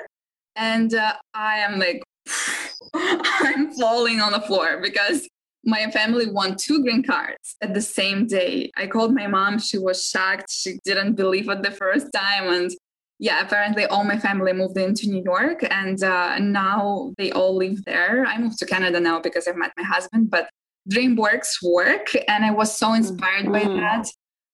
and 0.55 0.93
uh, 0.93 1.13
I 1.33 1.57
am 1.57 1.79
like, 1.79 2.03
I'm 2.93 3.73
falling 3.73 4.19
on 4.19 4.33
the 4.33 4.41
floor 4.41 4.79
because 4.81 5.27
my 5.65 5.89
family 5.91 6.27
won 6.29 6.55
two 6.55 6.83
green 6.83 7.03
cards 7.03 7.55
at 7.61 7.73
the 7.73 7.81
same 7.81 8.27
day. 8.27 8.71
I 8.75 8.87
called 8.87 9.13
my 9.13 9.27
mom. 9.27 9.59
She 9.59 9.77
was 9.77 10.05
shocked. 10.05 10.51
She 10.51 10.79
didn't 10.83 11.13
believe 11.13 11.49
it 11.49 11.63
the 11.63 11.71
first 11.71 12.07
time. 12.13 12.49
And 12.49 12.71
yeah, 13.19 13.41
apparently 13.41 13.85
all 13.85 14.03
my 14.03 14.19
family 14.19 14.51
moved 14.51 14.77
into 14.77 15.09
New 15.09 15.23
York 15.23 15.63
and 15.71 16.03
uh, 16.03 16.39
now 16.39 17.13
they 17.17 17.31
all 17.31 17.55
live 17.55 17.83
there. 17.85 18.25
I 18.25 18.37
moved 18.37 18.59
to 18.59 18.65
Canada 18.65 18.99
now 18.99 19.19
because 19.21 19.47
I've 19.47 19.55
met 19.55 19.71
my 19.77 19.83
husband, 19.83 20.29
but 20.29 20.49
dream 20.89 21.15
boards 21.15 21.57
work. 21.63 22.07
And 22.27 22.43
I 22.43 22.51
was 22.51 22.77
so 22.77 22.93
inspired 22.93 23.45
mm-hmm. 23.45 23.51
by 23.51 23.79
that. 23.79 24.07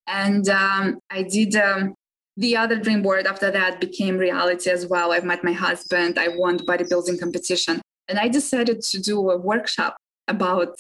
And 0.06 0.48
um, 0.50 1.00
I 1.10 1.24
did 1.24 1.56
um, 1.56 1.96
the 2.38 2.56
other 2.56 2.78
dream 2.78 3.02
board 3.02 3.26
after 3.26 3.50
that 3.50 3.82
became 3.82 4.18
reality 4.18 4.70
as 4.70 4.86
well. 4.86 5.12
I've 5.12 5.26
met 5.26 5.44
my 5.44 5.54
husband. 5.54 6.20
I 6.20 6.28
won 6.30 6.58
the 6.58 6.64
bodybuilding 6.64 7.20
competition. 7.20 7.82
And 8.08 8.20
I 8.20 8.28
decided 8.28 8.82
to 8.82 9.00
do 9.00 9.30
a 9.30 9.38
workshop 9.38 9.98
about 10.30 10.76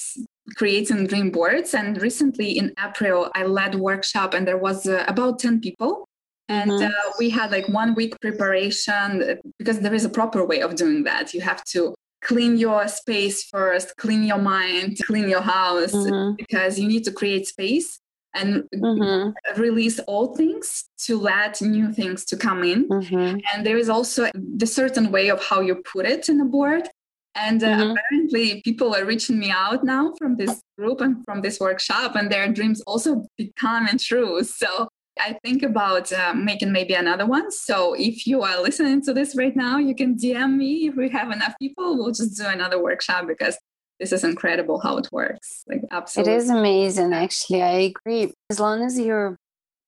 creating 0.56 1.08
dream 1.08 1.32
boards. 1.32 1.74
And 1.74 2.02
recently 2.02 2.58
in 2.58 2.74
April, 2.84 3.30
I 3.36 3.44
led 3.44 3.76
workshop 3.76 4.34
and 4.34 4.48
there 4.48 4.58
was 4.58 4.88
uh, 4.88 5.04
about 5.08 5.40
10 5.40 5.62
people. 5.62 6.08
And 6.48 6.72
mm-hmm. 6.72 6.86
uh, 6.86 7.12
we 7.20 7.30
had 7.30 7.52
like 7.52 7.68
one 7.70 7.94
week 7.94 8.20
preparation 8.22 9.24
uh, 9.24 9.36
because 9.60 9.80
there 9.82 9.94
is 9.94 10.06
a 10.06 10.10
proper 10.10 10.46
way 10.46 10.62
of 10.62 10.76
doing 10.76 11.04
that. 11.04 11.34
You 11.34 11.42
have 11.42 11.64
to 11.66 11.94
clean 12.22 12.58
your 12.58 12.88
space 12.88 13.44
first, 13.44 13.96
clean 13.98 14.24
your 14.24 14.40
mind, 14.40 14.98
clean 15.06 15.30
your 15.30 15.42
house 15.42 15.94
mm-hmm. 15.94 16.36
because 16.38 16.80
you 16.80 16.88
need 16.88 17.04
to 17.06 17.12
create 17.12 17.48
space 17.48 18.00
and 18.34 18.64
mm-hmm. 18.76 19.62
release 19.62 20.00
all 20.00 20.36
things 20.36 20.86
to 21.00 21.20
let 21.20 21.62
new 21.62 21.92
things 21.92 22.26
to 22.26 22.38
come 22.38 22.64
in 22.64 22.88
mm-hmm. 22.88 23.40
and 23.54 23.66
there 23.66 23.78
is 23.78 23.90
also 23.90 24.30
the 24.36 24.68
certain 24.68 25.12
way 25.12 25.30
of 25.30 25.44
how 25.44 25.62
you 25.62 25.76
put 25.76 26.06
it 26.06 26.30
in 26.30 26.40
a 26.40 26.46
board 26.46 26.88
and 27.36 27.64
uh, 27.64 27.68
mm-hmm. 27.68 27.92
apparently 27.92 28.62
people 28.64 28.96
are 28.96 29.06
reaching 29.06 29.40
me 29.40 29.52
out 29.52 29.84
now 29.84 30.14
from 30.18 30.36
this 30.36 30.62
group 30.78 31.02
and 31.02 31.24
from 31.26 31.42
this 31.42 31.60
workshop 31.60 32.16
and 32.16 32.32
their 32.32 32.52
dreams 32.52 32.82
also 32.82 33.26
becoming 33.38 33.98
true 33.98 34.44
so 34.44 34.88
i 35.20 35.38
think 35.44 35.64
about 35.64 36.12
uh, 36.12 36.34
making 36.34 36.72
maybe 36.72 36.94
another 36.94 37.26
one 37.26 37.52
so 37.52 37.94
if 37.94 38.26
you 38.26 38.42
are 38.42 38.62
listening 38.62 39.02
to 39.02 39.14
this 39.14 39.36
right 39.36 39.56
now 39.56 39.78
you 39.78 39.94
can 39.94 40.16
dm 40.16 40.56
me 40.56 40.88
if 40.88 40.96
we 40.96 41.10
have 41.10 41.32
enough 41.32 41.54
people 41.60 41.98
we'll 41.98 42.12
just 42.12 42.38
do 42.38 42.46
another 42.48 42.82
workshop 42.82 43.28
because 43.28 43.58
this 44.00 44.14
is 44.14 44.24
incredible 44.24 44.80
how 44.80 44.98
it 44.98 45.10
works. 45.12 45.66
Like 45.68 45.82
absolutely. 45.92 46.34
It 46.34 46.38
is 46.38 46.50
amazing 46.50 47.14
actually. 47.14 47.62
I 47.62 47.92
agree. 47.92 48.34
As 48.50 48.60
long 48.60 48.82
as 48.84 48.98
you're 48.98 49.38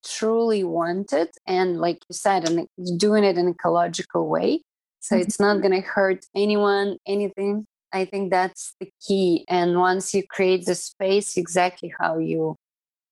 truly 0.03 0.63
want 0.63 1.13
it 1.13 1.29
and 1.45 1.79
like 1.79 1.99
you 2.09 2.13
said 2.13 2.49
and 2.49 2.67
doing 2.99 3.23
it 3.23 3.37
in 3.37 3.47
an 3.47 3.53
ecological 3.53 4.27
way. 4.27 4.61
So 5.01 5.15
mm-hmm. 5.15 5.23
it's 5.23 5.39
not 5.39 5.61
gonna 5.61 5.81
hurt 5.81 6.25
anyone, 6.33 6.97
anything. 7.05 7.65
I 7.93 8.05
think 8.05 8.31
that's 8.31 8.73
the 8.79 8.89
key. 9.05 9.43
And 9.49 9.77
once 9.77 10.13
you 10.13 10.23
create 10.25 10.65
the 10.65 10.75
space 10.75 11.35
exactly 11.35 11.93
how 11.99 12.19
you 12.19 12.55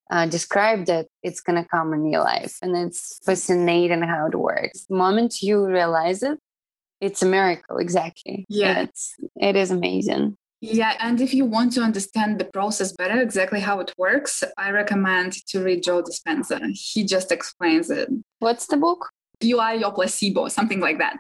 uh, 0.10 0.26
described 0.26 0.90
it, 0.90 1.08
it's 1.22 1.42
going 1.42 1.62
to 1.62 1.68
come 1.70 1.94
in 1.94 2.10
your 2.10 2.24
life. 2.24 2.58
And 2.62 2.76
it's 2.76 3.20
fascinating 3.26 4.02
how 4.02 4.28
it 4.28 4.36
works. 4.36 4.86
The 4.86 4.96
moment 4.96 5.42
you 5.42 5.66
realize 5.66 6.24
it, 6.24 6.40
it's 7.02 7.22
a 7.22 7.26
miracle. 7.26 7.78
Exactly. 7.78 8.46
Yeah. 8.50 8.84
It's, 8.84 9.16
it 9.36 9.56
is 9.56 9.72
amazing. 9.72 10.38
Yeah, 10.62 10.96
and 11.00 11.22
if 11.22 11.34
you 11.34 11.46
want 11.46 11.72
to 11.74 11.82
understand 11.82 12.38
the 12.38 12.46
process 12.46 12.92
better, 12.92 13.22
exactly 13.22 13.62
how 13.62 13.80
it 13.80 13.94
works, 13.98 14.44
I 14.58 14.72
recommend 14.72 15.34
to 15.48 15.64
read 15.64 15.84
Joe 15.84 16.04
Dispenza. 16.04 16.60
He 16.74 17.06
just 17.06 17.32
explains 17.32 17.90
it. 17.90 18.10
What's 18.40 18.68
the 18.68 18.76
book? 18.76 19.08
You 19.40 19.60
are 19.60 19.74
your 19.76 19.94
placebo, 19.94 20.50
something 20.50 20.82
like 20.82 20.98
that. 20.98 21.18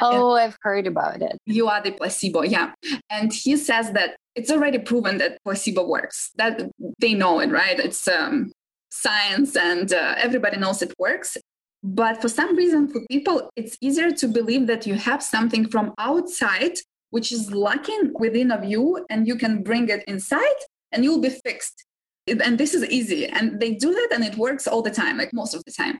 Oh, 0.00 0.32
I've 0.32 0.56
heard 0.62 0.86
about 0.86 1.22
it. 1.22 1.36
You 1.46 1.68
are 1.68 1.82
the 1.82 1.92
placebo, 1.92 2.42
yeah. 2.42 2.72
And 3.10 3.32
he 3.32 3.56
says 3.56 3.92
that 3.92 4.16
it's 4.34 4.50
already 4.50 4.78
proven 4.78 5.18
that 5.18 5.38
placebo 5.44 5.86
works. 5.86 6.30
That 6.36 6.62
they 6.98 7.14
know 7.14 7.40
it, 7.40 7.50
right? 7.50 7.78
It's 7.78 8.06
um, 8.08 8.52
science, 8.90 9.56
and 9.56 9.92
uh, 9.92 10.14
everybody 10.18 10.58
knows 10.58 10.82
it 10.82 10.94
works. 10.98 11.36
But 11.82 12.20
for 12.20 12.28
some 12.28 12.56
reason, 12.56 12.88
for 12.88 13.00
people, 13.10 13.50
it's 13.54 13.76
easier 13.80 14.10
to 14.10 14.28
believe 14.28 14.66
that 14.66 14.86
you 14.86 14.94
have 14.94 15.22
something 15.22 15.68
from 15.68 15.94
outside 15.98 16.78
which 17.10 17.32
is 17.32 17.50
lacking 17.52 18.12
within 18.18 18.50
of 18.50 18.64
you 18.64 19.04
and 19.08 19.26
you 19.26 19.36
can 19.36 19.62
bring 19.62 19.88
it 19.88 20.04
inside 20.06 20.60
and 20.92 21.04
you'll 21.04 21.20
be 21.20 21.30
fixed 21.30 21.84
and 22.26 22.58
this 22.58 22.74
is 22.74 22.84
easy 22.90 23.26
and 23.26 23.60
they 23.60 23.72
do 23.74 23.92
that 23.92 24.08
and 24.12 24.24
it 24.24 24.36
works 24.36 24.66
all 24.66 24.82
the 24.82 24.90
time 24.90 25.16
like 25.16 25.32
most 25.32 25.54
of 25.54 25.64
the 25.64 25.72
time 25.72 25.98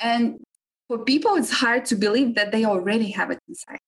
and 0.00 0.38
for 0.88 0.98
people 0.98 1.36
it's 1.36 1.50
hard 1.50 1.84
to 1.86 1.94
believe 1.94 2.34
that 2.34 2.50
they 2.50 2.64
already 2.64 3.10
have 3.10 3.30
it 3.30 3.38
inside. 3.48 3.78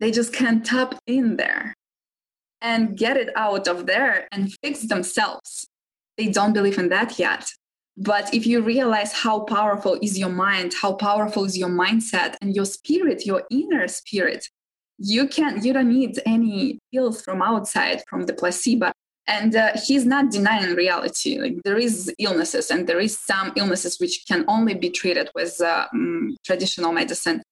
They 0.00 0.10
just 0.10 0.32
can't 0.32 0.64
tap 0.64 0.94
in 1.06 1.36
there 1.36 1.74
and 2.60 2.96
get 2.96 3.16
it 3.16 3.30
out 3.36 3.66
of 3.66 3.86
there 3.86 4.28
and 4.30 4.52
fix 4.62 4.82
themselves. 4.82 5.66
They 6.16 6.28
don't 6.28 6.52
believe 6.52 6.78
in 6.78 6.88
that 6.90 7.18
yet. 7.18 7.48
But 7.96 8.32
if 8.32 8.46
you 8.46 8.60
realize 8.60 9.12
how 9.12 9.40
powerful 9.40 9.98
is 10.00 10.16
your 10.18 10.28
mind 10.28 10.72
how 10.80 10.92
powerful 10.92 11.44
is 11.44 11.58
your 11.58 11.68
mindset 11.68 12.36
and 12.40 12.54
your 12.54 12.64
spirit 12.64 13.26
your 13.26 13.42
inner 13.50 13.88
spirit 13.88 14.48
you 14.98 15.26
can't. 15.28 15.64
you 15.64 15.72
don't 15.72 15.88
need 15.88 16.18
any 16.26 16.78
pills 16.92 17.22
from 17.22 17.42
outside 17.42 18.02
from 18.08 18.26
the 18.26 18.32
placebo 18.32 18.92
and 19.28 19.54
uh, 19.54 19.72
he's 19.84 20.06
not 20.06 20.30
denying 20.30 20.74
reality. 20.74 21.38
Like 21.38 21.56
there 21.62 21.76
is 21.76 22.12
illnesses 22.18 22.70
and 22.70 22.86
there 22.86 22.98
is 22.98 23.18
some 23.18 23.52
illnesses 23.56 24.00
which 24.00 24.24
can 24.26 24.44
only 24.48 24.74
be 24.74 24.88
treated 24.88 25.30
with 25.34 25.60
uh, 25.60 25.86
um, 25.92 26.34
traditional 26.44 26.92
medicine. 26.92 27.42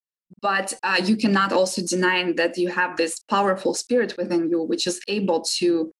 But 0.41 0.73
uh, 0.83 0.99
you 1.01 1.15
cannot 1.15 1.53
also 1.53 1.81
deny 1.85 2.33
that 2.33 2.57
you 2.57 2.69
have 2.69 2.97
this 2.97 3.19
powerful 3.29 3.73
spirit 3.75 4.15
within 4.17 4.49
you 4.49 4.61
which 4.61 4.87
is 4.87 4.99
able 5.07 5.41
to 5.59 5.91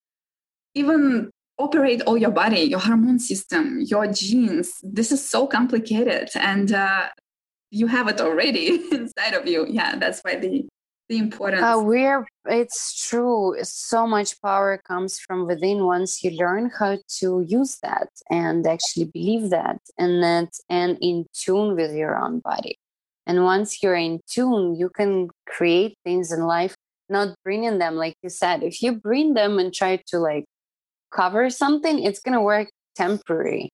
even 0.74 1.30
operate 1.58 2.02
all 2.02 2.16
your 2.16 2.30
body 2.30 2.60
your 2.60 2.80
hormone 2.80 3.18
system 3.20 3.80
your 3.80 4.06
genes. 4.08 4.72
This 4.82 5.12
is 5.12 5.26
so 5.26 5.46
complicated 5.46 6.28
and 6.34 6.72
uh, 6.72 7.08
you 7.70 7.86
have 7.86 8.08
it 8.08 8.20
already 8.20 8.66
inside 8.92 9.34
of 9.34 9.46
you. 9.46 9.66
Yeah 9.68 9.96
that's 9.96 10.20
why 10.20 10.36
the 10.36 10.66
the 11.08 11.18
importance. 11.18 11.62
Uh, 11.62 11.80
we're 11.82 12.26
it's 12.46 13.08
true 13.08 13.54
so 13.62 14.06
much 14.06 14.40
power 14.40 14.80
comes 14.86 15.18
from 15.18 15.46
within 15.46 15.84
once 15.84 16.22
you 16.22 16.30
learn 16.32 16.70
how 16.78 16.96
to 17.18 17.44
use 17.46 17.78
that 17.82 18.08
and 18.30 18.66
actually 18.66 19.06
believe 19.06 19.50
that 19.50 19.80
and 19.98 20.22
that 20.22 20.50
and 20.68 20.98
in 21.00 21.26
tune 21.32 21.74
with 21.74 21.94
your 21.94 22.18
own 22.18 22.40
body. 22.40 22.78
And 23.26 23.44
once 23.44 23.82
you're 23.82 23.94
in 23.94 24.20
tune 24.26 24.76
you 24.76 24.90
can 24.90 25.28
create 25.46 25.96
things 26.04 26.32
in 26.32 26.42
life 26.42 26.74
not 27.08 27.34
bringing 27.42 27.78
them 27.78 27.96
like 27.96 28.16
you 28.22 28.28
said. 28.28 28.62
If 28.62 28.82
you 28.82 28.92
bring 28.92 29.34
them 29.34 29.58
and 29.58 29.72
try 29.72 30.02
to 30.08 30.18
like 30.18 30.44
cover 31.10 31.48
something 31.48 32.02
it's 32.02 32.20
going 32.20 32.34
to 32.34 32.40
work 32.40 32.68
temporary 32.96 33.70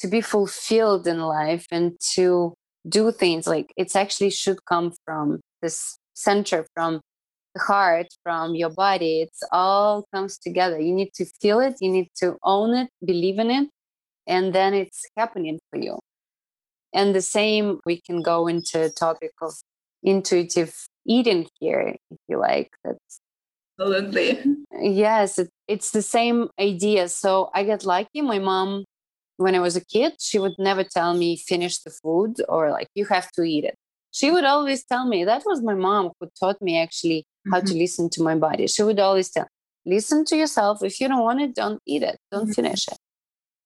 to 0.00 0.08
be 0.08 0.20
fulfilled 0.20 1.06
in 1.06 1.20
life 1.20 1.66
and 1.70 1.98
to 2.14 2.54
do 2.88 3.12
things. 3.12 3.46
Like 3.46 3.72
it's 3.76 3.96
actually 3.96 4.30
should 4.30 4.64
come 4.64 4.92
from 5.04 5.40
this 5.62 5.98
center 6.18 6.66
from 6.74 7.00
the 7.54 7.60
heart 7.60 8.08
from 8.22 8.54
your 8.54 8.70
body 8.70 9.22
it's 9.22 9.42
all 9.52 10.04
comes 10.12 10.36
together. 10.36 10.78
You 10.80 10.92
need 10.92 11.12
to 11.14 11.24
feel 11.40 11.60
it 11.60 11.74
you 11.80 11.90
need 11.90 12.10
to 12.16 12.36
own 12.42 12.74
it 12.74 12.88
believe 13.04 13.38
in 13.38 13.50
it 13.50 13.68
and 14.26 14.52
then 14.52 14.74
it's 14.74 15.04
happening 15.16 15.58
for 15.70 15.78
you. 15.78 15.98
And 16.92 17.14
the 17.14 17.22
same 17.22 17.80
we 17.86 18.00
can 18.00 18.22
go 18.22 18.48
into 18.48 18.90
topic 18.90 19.32
of 19.40 19.54
intuitive 20.02 20.74
eating 21.06 21.46
here 21.58 21.96
if 22.10 22.18
you 22.28 22.38
like 22.38 22.70
that's 22.84 23.20
absolutely. 23.80 24.38
Yes 24.80 25.38
it, 25.38 25.50
it's 25.66 25.90
the 25.92 26.02
same 26.02 26.48
idea. 26.60 27.08
So 27.08 27.50
i 27.54 27.62
get 27.64 27.84
lucky 27.84 28.20
my 28.22 28.38
mom 28.38 28.84
when 29.36 29.54
i 29.54 29.60
was 29.60 29.76
a 29.76 29.84
kid 29.94 30.12
she 30.18 30.38
would 30.38 30.56
never 30.58 30.84
tell 30.84 31.14
me 31.14 31.36
finish 31.36 31.78
the 31.84 31.90
food 31.90 32.34
or 32.48 32.70
like 32.70 32.88
you 32.94 33.04
have 33.06 33.30
to 33.36 33.42
eat 33.42 33.64
it 33.64 33.78
she 34.18 34.32
would 34.32 34.44
always 34.44 34.84
tell 34.84 35.06
me 35.06 35.24
that 35.24 35.44
was 35.46 35.62
my 35.62 35.74
mom 35.74 36.10
who 36.18 36.28
taught 36.40 36.60
me 36.60 36.76
actually 36.80 37.24
how 37.50 37.58
mm-hmm. 37.58 37.66
to 37.66 37.74
listen 37.74 38.10
to 38.10 38.22
my 38.22 38.34
body. 38.34 38.66
She 38.66 38.82
would 38.82 38.98
always 38.98 39.30
tell 39.30 39.46
listen 39.86 40.24
to 40.26 40.36
yourself. 40.36 40.82
If 40.82 41.00
you 41.00 41.06
don't 41.08 41.22
want 41.22 41.40
it 41.40 41.54
don't 41.54 41.80
eat 41.86 42.02
it. 42.02 42.18
Don't 42.32 42.44
mm-hmm. 42.44 42.52
finish 42.52 42.88
it. 42.88 42.98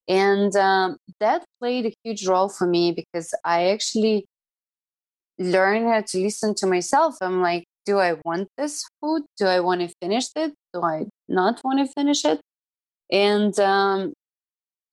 And 0.09 0.54
um, 0.56 0.99
that 1.21 1.44
played 1.59 1.87
a 1.87 1.94
huge 2.04 2.26
role 2.26 2.49
for 2.49 2.66
me 2.66 2.92
because 2.92 3.32
i 3.44 3.71
actually 3.75 4.26
learned 5.38 5.87
how 5.88 6.02
to 6.02 6.18
listen 6.18 6.54
to 6.56 6.66
myself. 6.66 7.16
I'm 7.23 7.40
like 7.40 7.64
do 7.85 7.99
i 7.99 8.12
want 8.25 8.49
this 8.59 8.85
food? 9.00 9.23
Do 9.38 9.47
i 9.47 9.59
want 9.59 9.80
to 9.80 9.88
finish 10.02 10.28
it? 10.37 10.52
Do 10.75 10.82
i 10.82 11.06
not 11.28 11.61
want 11.64 11.78
to 11.80 11.92
finish 11.92 12.25
it? 12.25 12.40
And 13.11 13.59
um, 13.59 14.12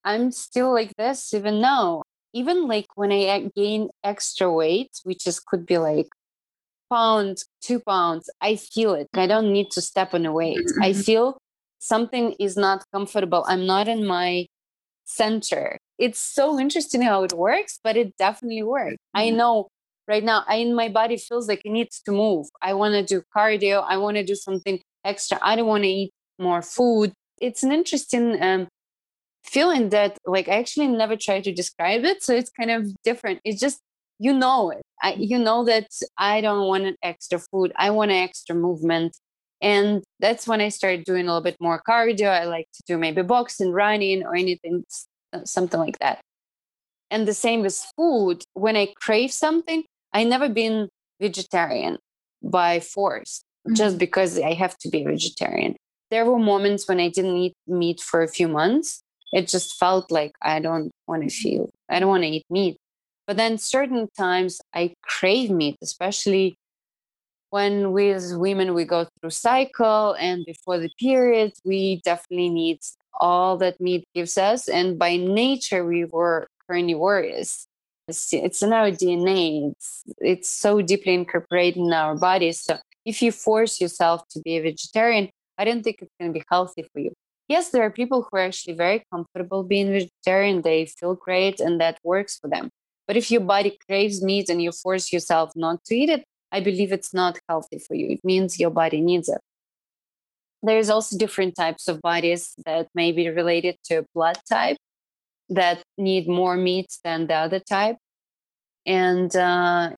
i'm 0.05 0.31
still 0.31 0.71
like 0.73 0.93
this 0.97 1.33
even 1.33 1.59
now 1.59 2.03
even 2.33 2.67
like 2.67 2.87
when 2.95 3.11
I 3.11 3.49
gain 3.55 3.89
extra 4.03 4.51
weight, 4.51 4.91
which 5.03 5.25
is 5.27 5.39
could 5.39 5.65
be 5.65 5.77
like 5.77 6.07
pounds, 6.89 7.45
two 7.61 7.79
pounds, 7.79 8.29
I 8.41 8.55
feel 8.55 8.93
it. 8.93 9.07
I 9.13 9.27
don't 9.27 9.51
need 9.53 9.71
to 9.71 9.81
step 9.81 10.13
on 10.13 10.25
a 10.25 10.31
weight. 10.31 10.59
I 10.81 10.93
feel 10.93 11.37
something 11.79 12.33
is 12.39 12.57
not 12.57 12.83
comfortable. 12.93 13.45
I'm 13.47 13.65
not 13.65 13.87
in 13.87 14.05
my 14.05 14.47
center. 15.05 15.77
It's 15.97 16.19
so 16.19 16.59
interesting 16.59 17.01
how 17.01 17.23
it 17.23 17.33
works, 17.33 17.79
but 17.83 17.97
it 17.97 18.15
definitely 18.17 18.63
works. 18.63 18.97
I 19.13 19.27
mm-hmm. 19.27 19.37
know 19.37 19.67
right 20.07 20.23
now, 20.23 20.43
I 20.47 20.55
in 20.55 20.73
my 20.73 20.89
body 20.89 21.17
feels 21.17 21.47
like 21.47 21.61
it 21.65 21.71
needs 21.71 22.01
to 22.05 22.11
move. 22.11 22.47
I 22.61 22.73
want 22.73 22.93
to 22.93 23.03
do 23.03 23.23
cardio. 23.35 23.85
I 23.87 23.97
want 23.97 24.17
to 24.17 24.23
do 24.23 24.35
something 24.35 24.79
extra. 25.05 25.39
I 25.41 25.55
don't 25.55 25.67
want 25.67 25.83
to 25.83 25.89
eat 25.89 26.11
more 26.37 26.61
food. 26.61 27.13
It's 27.41 27.63
an 27.63 27.71
interesting 27.71 28.41
um, 28.41 28.67
feeling 29.43 29.89
that 29.89 30.17
like 30.25 30.47
I 30.47 30.57
actually 30.57 30.87
never 30.87 31.15
tried 31.15 31.43
to 31.45 31.53
describe 31.53 32.03
it. 32.03 32.23
So 32.23 32.33
it's 32.35 32.49
kind 32.49 32.71
of 32.71 32.87
different. 33.03 33.39
It's 33.43 33.59
just 33.59 33.79
you 34.19 34.33
know 34.33 34.69
it. 34.71 34.81
I, 35.01 35.13
you 35.13 35.39
know 35.39 35.63
that 35.65 35.87
I 36.17 36.41
don't 36.41 36.67
want 36.67 36.83
an 36.83 36.95
extra 37.01 37.39
food. 37.39 37.71
I 37.77 37.89
want 37.89 38.11
an 38.11 38.17
extra 38.17 38.53
movement. 38.53 39.17
And 39.61 40.03
that's 40.19 40.47
when 40.47 40.61
I 40.61 40.69
started 40.69 41.05
doing 41.05 41.23
a 41.23 41.25
little 41.25 41.41
bit 41.41 41.57
more 41.59 41.81
cardio. 41.87 42.29
I 42.29 42.45
like 42.45 42.67
to 42.73 42.83
do 42.85 42.97
maybe 42.97 43.21
boxing, 43.21 43.71
running, 43.71 44.23
or 44.23 44.35
anything, 44.35 44.83
something 45.43 45.79
like 45.79 45.99
that. 45.99 46.19
And 47.11 47.27
the 47.27 47.33
same 47.33 47.61
with 47.61 47.75
food. 47.97 48.43
When 48.53 48.75
I 48.75 48.93
crave 49.01 49.31
something, 49.31 49.83
I 50.13 50.23
never 50.23 50.49
been 50.49 50.89
vegetarian 51.19 51.97
by 52.41 52.79
force, 52.79 53.41
mm-hmm. 53.67 53.75
just 53.75 53.97
because 53.97 54.39
I 54.39 54.53
have 54.53 54.77
to 54.79 54.89
be 54.89 55.03
vegetarian. 55.03 55.75
There 56.11 56.25
were 56.25 56.39
moments 56.39 56.87
when 56.87 56.99
I 56.99 57.09
didn't 57.09 57.35
eat 57.37 57.53
meat 57.67 57.99
for 57.99 58.23
a 58.23 58.27
few 58.27 58.47
months. 58.47 59.01
It 59.31 59.47
just 59.47 59.77
felt 59.77 60.11
like 60.11 60.33
I 60.41 60.59
don't 60.59 60.91
want 61.07 61.23
to 61.23 61.27
mm-hmm. 61.27 61.49
feel, 61.49 61.69
I 61.89 61.99
don't 61.99 62.09
want 62.09 62.23
to 62.23 62.29
eat 62.29 62.45
meat. 62.49 62.77
But 63.27 63.37
then 63.37 63.57
certain 63.57 64.07
times 64.17 64.59
I 64.73 64.93
crave 65.03 65.51
meat, 65.51 65.77
especially 65.81 66.57
when 67.51 67.91
we 67.91 68.09
as 68.11 68.35
women 68.35 68.73
we 68.73 68.85
go 68.85 69.07
through 69.19 69.29
cycle 69.29 70.13
and 70.13 70.45
before 70.45 70.77
the 70.77 70.89
period 70.99 71.53
we 71.63 72.01
definitely 72.05 72.49
need 72.49 72.79
all 73.19 73.57
that 73.57 73.79
meat 73.81 74.03
gives 74.13 74.37
us. 74.37 74.67
And 74.67 74.97
by 74.97 75.15
nature 75.15 75.85
we 75.85 76.05
were 76.05 76.47
carnivorous 76.67 77.67
it's, 78.09 78.33
it's 78.33 78.61
in 78.61 78.73
our 78.73 78.91
dna 78.91 79.71
it's, 79.71 80.03
it's 80.17 80.49
so 80.49 80.81
deeply 80.81 81.13
incorporated 81.13 81.77
in 81.77 81.93
our 81.93 82.15
bodies. 82.15 82.61
So 82.61 82.77
if 83.05 83.21
you 83.21 83.31
force 83.31 83.79
yourself 83.79 84.27
to 84.31 84.41
be 84.41 84.57
a 84.57 84.61
vegetarian 84.61 85.29
i 85.57 85.63
don't 85.63 85.83
think 85.83 85.97
it's 86.01 86.11
going 86.19 86.33
to 86.33 86.39
be 86.39 86.45
healthy 86.49 86.83
for 86.91 86.99
you 86.99 87.13
yes 87.49 87.69
there 87.71 87.83
are 87.83 87.91
people 87.91 88.21
who 88.21 88.37
are 88.37 88.45
actually 88.49 88.73
very 88.73 89.03
comfortable 89.11 89.63
being 89.63 89.91
vegetarian 89.91 90.61
they 90.61 90.85
feel 90.85 91.15
great 91.15 91.59
and 91.59 91.81
that 91.81 91.99
works 92.03 92.37
for 92.39 92.49
them 92.49 92.69
but 93.07 93.17
if 93.17 93.29
your 93.29 93.41
body 93.41 93.77
craves 93.85 94.23
meat 94.23 94.47
and 94.49 94.61
you 94.61 94.71
force 94.71 95.11
yourself 95.11 95.51
not 95.55 95.83
to 95.83 95.95
eat 95.95 96.09
it 96.09 96.23
I 96.51 96.61
believe 96.61 96.91
it's 96.91 97.13
not 97.13 97.39
healthy 97.47 97.79
for 97.79 97.95
you. 97.95 98.07
It 98.09 98.21
means 98.23 98.59
your 98.59 98.71
body 98.71 99.01
needs 99.01 99.29
it. 99.29 99.41
There's 100.61 100.89
also 100.89 101.17
different 101.17 101.55
types 101.55 101.87
of 101.87 102.01
bodies 102.01 102.53
that 102.65 102.87
may 102.93 103.11
be 103.11 103.29
related 103.29 103.77
to 103.85 104.05
blood 104.13 104.37
type 104.49 104.77
that 105.49 105.81
need 105.97 106.27
more 106.27 106.57
meat 106.57 106.97
than 107.03 107.27
the 107.27 107.35
other 107.35 107.59
type. 107.59 107.97
And 108.85 109.33
uh, 109.35 109.91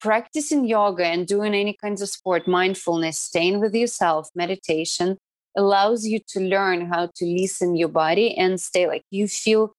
practicing 0.00 0.66
yoga 0.66 1.06
and 1.06 1.26
doing 1.26 1.54
any 1.54 1.76
kinds 1.82 2.02
of 2.02 2.08
sport, 2.08 2.46
mindfulness, 2.46 3.18
staying 3.18 3.60
with 3.60 3.74
yourself, 3.74 4.28
meditation 4.34 5.16
allows 5.56 6.06
you 6.06 6.20
to 6.28 6.40
learn 6.40 6.86
how 6.86 7.10
to 7.14 7.24
listen 7.24 7.76
your 7.76 7.88
body 7.88 8.36
and 8.36 8.60
stay 8.60 8.86
like 8.86 9.04
you 9.10 9.28
feel 9.28 9.74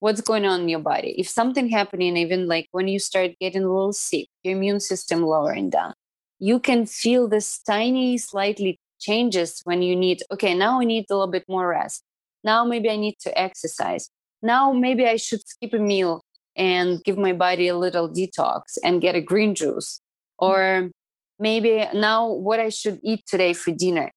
what's 0.00 0.20
going 0.20 0.44
on 0.44 0.62
in 0.62 0.68
your 0.68 0.80
body. 0.80 1.14
If 1.18 1.28
something 1.28 1.68
happening, 1.68 2.16
even 2.16 2.46
like 2.46 2.68
when 2.72 2.88
you 2.88 2.98
start 2.98 3.32
getting 3.40 3.64
a 3.64 3.72
little 3.72 3.92
sick, 3.92 4.28
your 4.42 4.56
immune 4.56 4.80
system 4.80 5.22
lowering 5.22 5.70
down, 5.70 5.94
you 6.38 6.60
can 6.60 6.86
feel 6.86 7.28
this 7.28 7.58
tiny, 7.62 8.18
slightly 8.18 8.78
changes 9.00 9.60
when 9.64 9.82
you 9.82 9.96
need, 9.96 10.22
okay, 10.30 10.54
now 10.54 10.80
I 10.80 10.84
need 10.84 11.06
a 11.10 11.14
little 11.14 11.32
bit 11.32 11.44
more 11.48 11.68
rest. 11.68 12.02
Now 12.44 12.64
maybe 12.64 12.90
I 12.90 12.96
need 12.96 13.16
to 13.20 13.38
exercise. 13.38 14.10
Now 14.42 14.72
maybe 14.72 15.06
I 15.06 15.16
should 15.16 15.46
skip 15.46 15.72
a 15.72 15.78
meal 15.78 16.22
and 16.56 17.02
give 17.04 17.18
my 17.18 17.32
body 17.32 17.68
a 17.68 17.76
little 17.76 18.08
detox 18.08 18.78
and 18.84 19.00
get 19.00 19.14
a 19.14 19.20
green 19.20 19.54
juice. 19.54 20.00
Mm. 20.40 20.46
Or 20.46 20.90
maybe 21.38 21.86
now 21.94 22.30
what 22.30 22.60
I 22.60 22.68
should 22.68 23.00
eat 23.02 23.24
today 23.26 23.52
for 23.52 23.72
dinner. 23.72 24.10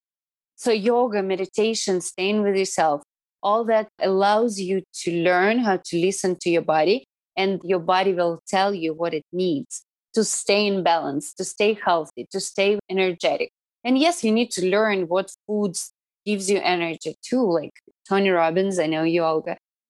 So, 0.59 0.71
yoga, 0.71 1.23
meditation, 1.23 2.01
staying 2.01 2.43
with 2.43 2.55
yourself, 2.55 3.01
all 3.41 3.63
that 3.65 3.87
allows 4.01 4.59
you 4.59 4.83
to 5.03 5.23
learn 5.23 5.59
how 5.59 5.77
to 5.85 5.97
listen 5.97 6.35
to 6.41 6.49
your 6.49 6.61
body 6.61 7.05
and 7.37 7.61
your 7.63 7.79
body 7.79 8.13
will 8.13 8.41
tell 8.47 8.73
you 8.73 8.93
what 8.93 9.13
it 9.13 9.25
needs 9.31 9.85
to 10.13 10.23
stay 10.23 10.67
in 10.67 10.83
balance 10.83 11.33
to 11.35 11.45
stay 11.45 11.77
healthy 11.85 12.27
to 12.31 12.39
stay 12.39 12.77
energetic. 12.89 13.51
And 13.85 13.97
yes 13.97 14.23
you 14.23 14.31
need 14.31 14.51
to 14.51 14.65
learn 14.65 15.07
what 15.07 15.31
foods 15.47 15.93
gives 16.25 16.49
you 16.49 16.59
energy 16.59 17.15
too 17.23 17.41
like 17.49 17.71
tony 18.07 18.29
robbins 18.29 18.77
i 18.77 18.85
know 18.85 19.03
you 19.03 19.23
all 19.23 19.41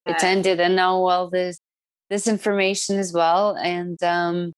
attended 0.05 0.59
and 0.59 0.75
know 0.75 1.07
all 1.07 1.29
this 1.29 1.59
this 2.09 2.27
information 2.27 2.97
as 2.97 3.13
well. 3.13 3.55
And 3.55 4.01
um, 4.03 4.53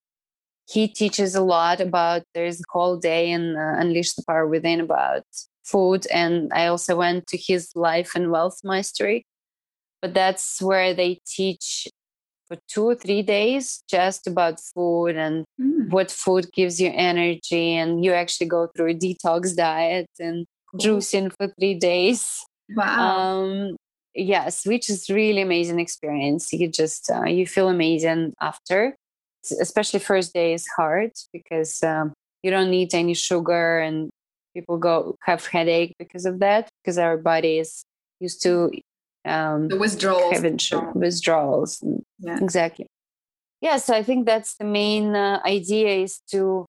he 0.69 0.87
teaches 0.87 1.35
a 1.35 1.41
lot 1.41 1.81
about 1.81 2.23
there's 2.33 2.61
a 2.61 2.63
whole 2.69 2.97
day 2.97 3.29
in 3.29 3.55
uh, 3.55 3.75
unleash 3.77 4.13
the 4.13 4.23
power 4.27 4.47
within 4.47 4.79
about 4.79 5.23
food 5.63 6.05
and 6.13 6.51
i 6.53 6.67
also 6.67 6.95
went 6.95 7.27
to 7.27 7.37
his 7.37 7.69
life 7.75 8.11
and 8.15 8.31
wealth 8.31 8.59
mastery 8.63 9.25
but 10.01 10.13
that's 10.13 10.61
where 10.61 10.93
they 10.93 11.19
teach 11.25 11.87
for 12.51 12.57
two 12.67 12.83
or 12.83 12.95
three 12.95 13.21
days 13.21 13.81
just 13.89 14.27
about 14.27 14.59
food 14.59 15.15
and 15.15 15.45
mm. 15.59 15.89
what 15.89 16.11
food 16.11 16.51
gives 16.53 16.81
you 16.81 16.91
energy 16.93 17.75
and 17.75 18.03
you 18.03 18.11
actually 18.11 18.47
go 18.47 18.67
through 18.75 18.91
a 18.91 18.93
detox 18.93 19.55
diet 19.55 20.09
and 20.19 20.45
cool. 20.69 20.79
juicing 20.79 21.31
for 21.37 21.47
three 21.57 21.75
days. 21.75 22.43
Wow. 22.75 23.19
Um, 23.19 23.77
yes 24.13 24.65
which 24.65 24.89
is 24.89 25.09
really 25.09 25.41
amazing 25.41 25.79
experience. 25.79 26.51
You 26.51 26.67
just 26.67 27.09
uh, 27.09 27.23
you 27.23 27.47
feel 27.47 27.69
amazing 27.69 28.33
after. 28.41 28.95
Especially 29.59 29.99
first 29.99 30.33
day 30.33 30.53
is 30.53 30.67
hard 30.75 31.11
because 31.33 31.81
um, 31.81 32.13
you 32.43 32.51
don't 32.51 32.69
need 32.69 32.93
any 32.93 33.15
sugar 33.15 33.79
and 33.79 34.11
people 34.53 34.77
go 34.77 35.15
have 35.23 35.45
headache 35.45 35.95
because 35.99 36.25
of 36.25 36.39
that 36.39 36.69
because 36.83 36.97
our 36.97 37.17
body 37.17 37.59
is 37.59 37.83
used 38.19 38.41
to 38.43 38.71
um, 39.25 39.67
the 39.67 39.77
withdrawals. 39.77 40.33
having 40.33 40.59
withdrawals. 40.95 41.83
Yeah. 42.19 42.37
exactly. 42.41 42.87
Yeah 43.61 43.77
so 43.77 43.93
i 43.93 44.03
think 44.03 44.25
that's 44.25 44.55
the 44.55 44.65
main 44.65 45.15
uh, 45.15 45.39
idea 45.45 45.89
is 46.03 46.19
to 46.31 46.65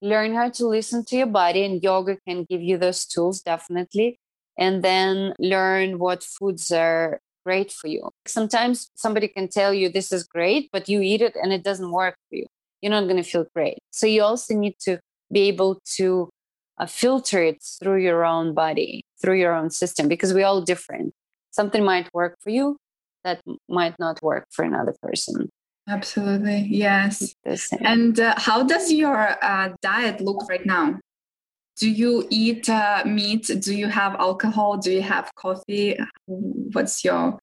learn 0.00 0.34
how 0.34 0.50
to 0.50 0.66
listen 0.66 1.04
to 1.06 1.16
your 1.16 1.26
body 1.26 1.64
and 1.64 1.82
yoga 1.82 2.18
can 2.28 2.44
give 2.44 2.62
you 2.62 2.76
those 2.76 3.06
tools 3.06 3.40
definitely 3.40 4.18
and 4.58 4.82
then 4.82 5.34
learn 5.38 5.98
what 5.98 6.22
foods 6.22 6.70
are 6.70 7.20
great 7.44 7.70
for 7.70 7.88
you. 7.88 8.10
Sometimes 8.26 8.90
somebody 8.94 9.28
can 9.28 9.48
tell 9.48 9.72
you 9.74 9.88
this 9.88 10.12
is 10.12 10.24
great 10.24 10.70
but 10.72 10.88
you 10.88 11.00
eat 11.00 11.22
it 11.22 11.36
and 11.40 11.52
it 11.52 11.62
doesn't 11.62 11.90
work 11.90 12.16
for 12.28 12.36
you. 12.36 12.46
You're 12.80 12.90
not 12.90 13.04
going 13.04 13.16
to 13.16 13.22
feel 13.22 13.46
great. 13.54 13.78
So 13.90 14.06
you 14.06 14.22
also 14.22 14.54
need 14.54 14.76
to 14.80 15.00
be 15.32 15.48
able 15.48 15.80
to 15.96 16.30
uh, 16.78 16.86
filter 16.86 17.42
it 17.42 17.62
through 17.80 18.02
your 18.02 18.24
own 18.24 18.54
body, 18.54 19.04
through 19.20 19.38
your 19.38 19.54
own 19.54 19.70
system, 19.70 20.08
because 20.08 20.32
we're 20.34 20.46
all 20.46 20.60
different. 20.62 21.12
Something 21.50 21.84
might 21.84 22.12
work 22.12 22.36
for 22.40 22.50
you 22.50 22.78
that 23.22 23.40
might 23.68 23.98
not 23.98 24.22
work 24.22 24.46
for 24.50 24.64
another 24.64 24.94
person. 25.02 25.48
Absolutely, 25.88 26.66
yes. 26.70 27.34
And 27.80 28.18
uh, 28.18 28.34
how 28.36 28.64
does 28.64 28.90
your 28.90 29.36
uh, 29.44 29.70
diet 29.82 30.20
look 30.20 30.48
right 30.48 30.64
now? 30.64 30.98
Do 31.76 31.90
you 31.90 32.26
eat 32.30 32.68
uh, 32.68 33.02
meat? 33.04 33.50
Do 33.60 33.74
you 33.74 33.88
have 33.88 34.14
alcohol? 34.14 34.78
Do 34.78 34.92
you 34.92 35.02
have 35.02 35.30
coffee? 35.34 35.98
What's 36.26 37.04
your 37.04 37.38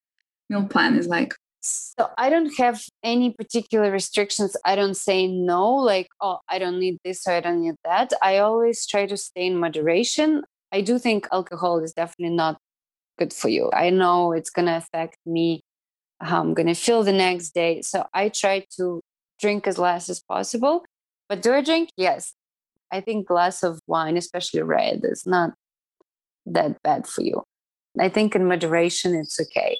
meal 0.50 0.66
plan 0.66 0.96
is 0.96 1.08
like? 1.08 1.36
So 1.62 2.10
I 2.18 2.30
don't 2.30 2.52
have 2.58 2.82
any 3.04 3.32
particular 3.32 3.92
restrictions. 3.92 4.58
I 4.66 4.76
don't 4.76 4.98
say 4.98 5.28
no, 5.28 5.76
like, 5.76 6.08
oh, 6.20 6.40
I 6.50 6.58
don't 6.58 6.80
need 6.80 6.98
this 7.06 7.28
or 7.28 7.34
I 7.34 7.40
don't 7.40 7.62
need 7.62 7.76
that. 7.86 8.12
I 8.22 8.40
always 8.40 8.88
try 8.88 9.06
to 9.06 9.16
stay 9.16 9.46
in 9.46 9.58
moderation. 9.58 10.44
I 10.72 10.82
do 10.82 10.98
think 10.98 11.28
alcohol 11.32 11.80
is 11.84 11.94
definitely 11.94 12.36
not 12.36 12.58
good 13.20 13.32
for 13.32 13.50
you. 13.50 13.70
I 13.74 13.92
know 13.92 14.32
it's 14.32 14.50
going 14.50 14.66
to 14.66 14.78
affect 14.78 15.18
me, 15.26 15.62
how 16.20 16.42
I'm 16.42 16.56
going 16.56 16.68
to 16.68 16.74
feel 16.74 17.04
the 17.04 17.14
next 17.14 17.52
day. 17.52 17.82
So 17.84 18.06
I 18.14 18.30
try 18.30 18.66
to 18.78 19.02
drink 19.40 19.68
as 19.68 19.78
less 19.78 20.10
as 20.10 20.20
possible. 20.20 20.84
But 21.30 21.44
do 21.44 21.54
I 21.54 21.62
drink? 21.62 21.90
Yes. 21.96 22.34
I 22.92 23.02
think 23.02 23.28
glass 23.28 23.64
of 23.64 23.80
wine, 23.88 24.18
especially 24.18 24.64
red, 24.64 25.02
is 25.04 25.26
not 25.26 25.54
that 26.46 26.82
bad 26.82 27.08
for 27.08 27.22
you. 27.22 27.44
I 28.00 28.10
think 28.10 28.36
in 28.36 28.48
moderation, 28.48 29.14
it's 29.16 29.40
okay. 29.40 29.78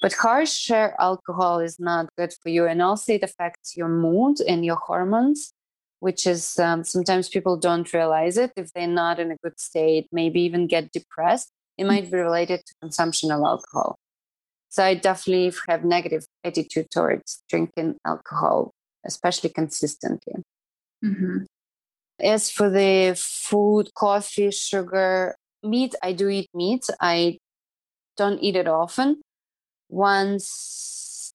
But 0.00 0.12
harsher 0.12 0.94
alcohol 0.98 1.58
is 1.58 1.80
not 1.80 2.08
good 2.16 2.32
for 2.40 2.50
you. 2.50 2.66
And 2.66 2.80
also, 2.80 3.14
it 3.14 3.22
affects 3.22 3.76
your 3.76 3.88
mood 3.88 4.40
and 4.40 4.64
your 4.64 4.76
hormones, 4.76 5.52
which 5.98 6.26
is 6.26 6.58
um, 6.58 6.84
sometimes 6.84 7.28
people 7.28 7.56
don't 7.56 7.92
realize 7.92 8.36
it. 8.36 8.52
If 8.56 8.72
they're 8.72 8.86
not 8.86 9.18
in 9.18 9.32
a 9.32 9.36
good 9.42 9.58
state, 9.58 10.06
maybe 10.12 10.40
even 10.42 10.68
get 10.68 10.92
depressed, 10.92 11.50
it 11.76 11.84
might 11.84 12.10
be 12.10 12.16
related 12.16 12.60
to 12.64 12.74
consumption 12.80 13.32
of 13.32 13.40
alcohol. 13.42 13.98
So 14.68 14.84
I 14.84 14.94
definitely 14.94 15.52
have 15.68 15.84
negative 15.84 16.26
attitude 16.44 16.90
towards 16.92 17.42
drinking 17.48 17.96
alcohol, 18.06 18.72
especially 19.04 19.50
consistently. 19.50 20.44
Mm-hmm. 21.04 21.38
As 22.20 22.50
for 22.50 22.68
the 22.68 23.14
food, 23.16 23.90
coffee, 23.96 24.50
sugar, 24.50 25.34
meat, 25.62 25.94
I 26.02 26.12
do 26.12 26.28
eat 26.28 26.50
meat. 26.54 26.86
I 27.00 27.38
don't 28.16 28.38
eat 28.40 28.56
it 28.56 28.68
often 28.68 29.22
once 29.88 31.32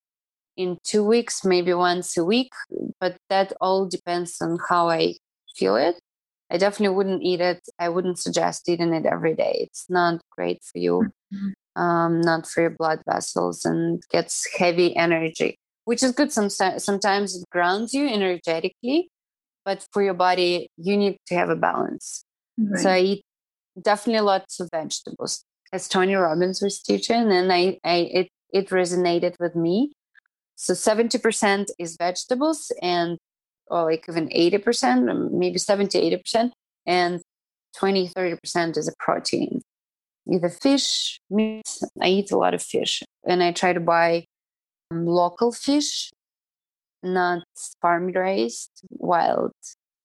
in 0.56 0.78
two 0.84 1.04
weeks, 1.04 1.44
maybe 1.44 1.74
once 1.74 2.16
a 2.18 2.24
week, 2.24 2.52
but 3.00 3.18
that 3.30 3.54
all 3.60 3.88
depends 3.88 4.40
on 4.42 4.60
how 4.70 4.90
I 4.90 5.16
feel 5.56 5.76
it. 5.76 5.96
I 6.52 6.58
definitely 6.58 6.96
wouldn't 6.96 7.24
eat 7.24 7.42
it. 7.42 7.62
I 7.80 7.90
wouldn't 7.90 8.20
suggest 8.20 8.70
eating 8.70 8.94
it 8.94 9.06
every 9.06 9.34
day. 9.36 9.58
It's 9.62 9.86
not 9.90 10.22
great 10.32 10.62
for 10.64 10.78
you, 10.78 11.12
mm-hmm. 11.34 11.82
um, 11.82 12.22
not 12.22 12.48
for 12.48 12.62
your 12.62 12.70
blood 12.70 13.02
vessels, 13.10 13.66
and 13.66 14.04
gets 14.12 14.48
heavy 14.56 14.96
energy, 14.96 15.58
which 15.86 16.04
is 16.04 16.12
good. 16.12 16.32
Sometimes, 16.32 16.84
sometimes 16.84 17.36
it 17.36 17.50
grounds 17.52 17.94
you 17.94 18.08
energetically, 18.08 19.10
but 19.66 19.88
for 19.92 20.04
your 20.04 20.14
body, 20.14 20.70
you 20.78 20.96
need 20.96 21.18
to 21.28 21.36
have 21.36 21.50
a 21.50 21.56
balance. 21.56 22.24
Right. 22.60 22.80
So 22.80 22.90
I 22.90 23.00
eat 23.00 23.24
definitely 23.82 24.22
lots 24.22 24.60
of 24.60 24.70
vegetables, 24.72 25.44
as 25.72 25.88
Tony 25.88 26.14
Robbins 26.14 26.62
was 26.62 26.80
teaching, 26.80 27.32
and 27.32 27.52
I, 27.52 27.80
I 27.84 27.96
it 28.14 28.28
it 28.54 28.70
resonated 28.70 29.36
with 29.40 29.56
me. 29.56 29.94
So 30.56 30.74
70% 30.74 31.68
is 31.80 31.98
vegetables 31.98 32.72
and 32.82 33.18
or 33.68 33.86
like 33.86 34.06
even 34.08 34.30
80%, 34.30 35.32
maybe 35.32 35.58
70, 35.58 36.18
80%, 36.18 36.52
and 36.86 37.22
20, 37.78 38.10
30% 38.10 38.78
is 38.78 38.88
a 38.88 38.94
protein. 39.00 39.62
Either 40.32 40.50
fish, 40.50 41.20
meat. 41.30 41.68
I 42.02 42.08
eat 42.08 42.32
a 42.32 42.38
lot 42.38 42.54
of 42.54 42.62
fish 42.62 43.04
and 43.26 43.44
I 43.44 43.52
try 43.52 43.74
to 43.74 43.80
buy 43.80 44.26
um, 44.92 45.06
local 45.06 45.52
fish, 45.52 46.12
not 47.02 47.44
farm 47.82 48.08
raised, 48.08 48.72
wild 48.92 49.52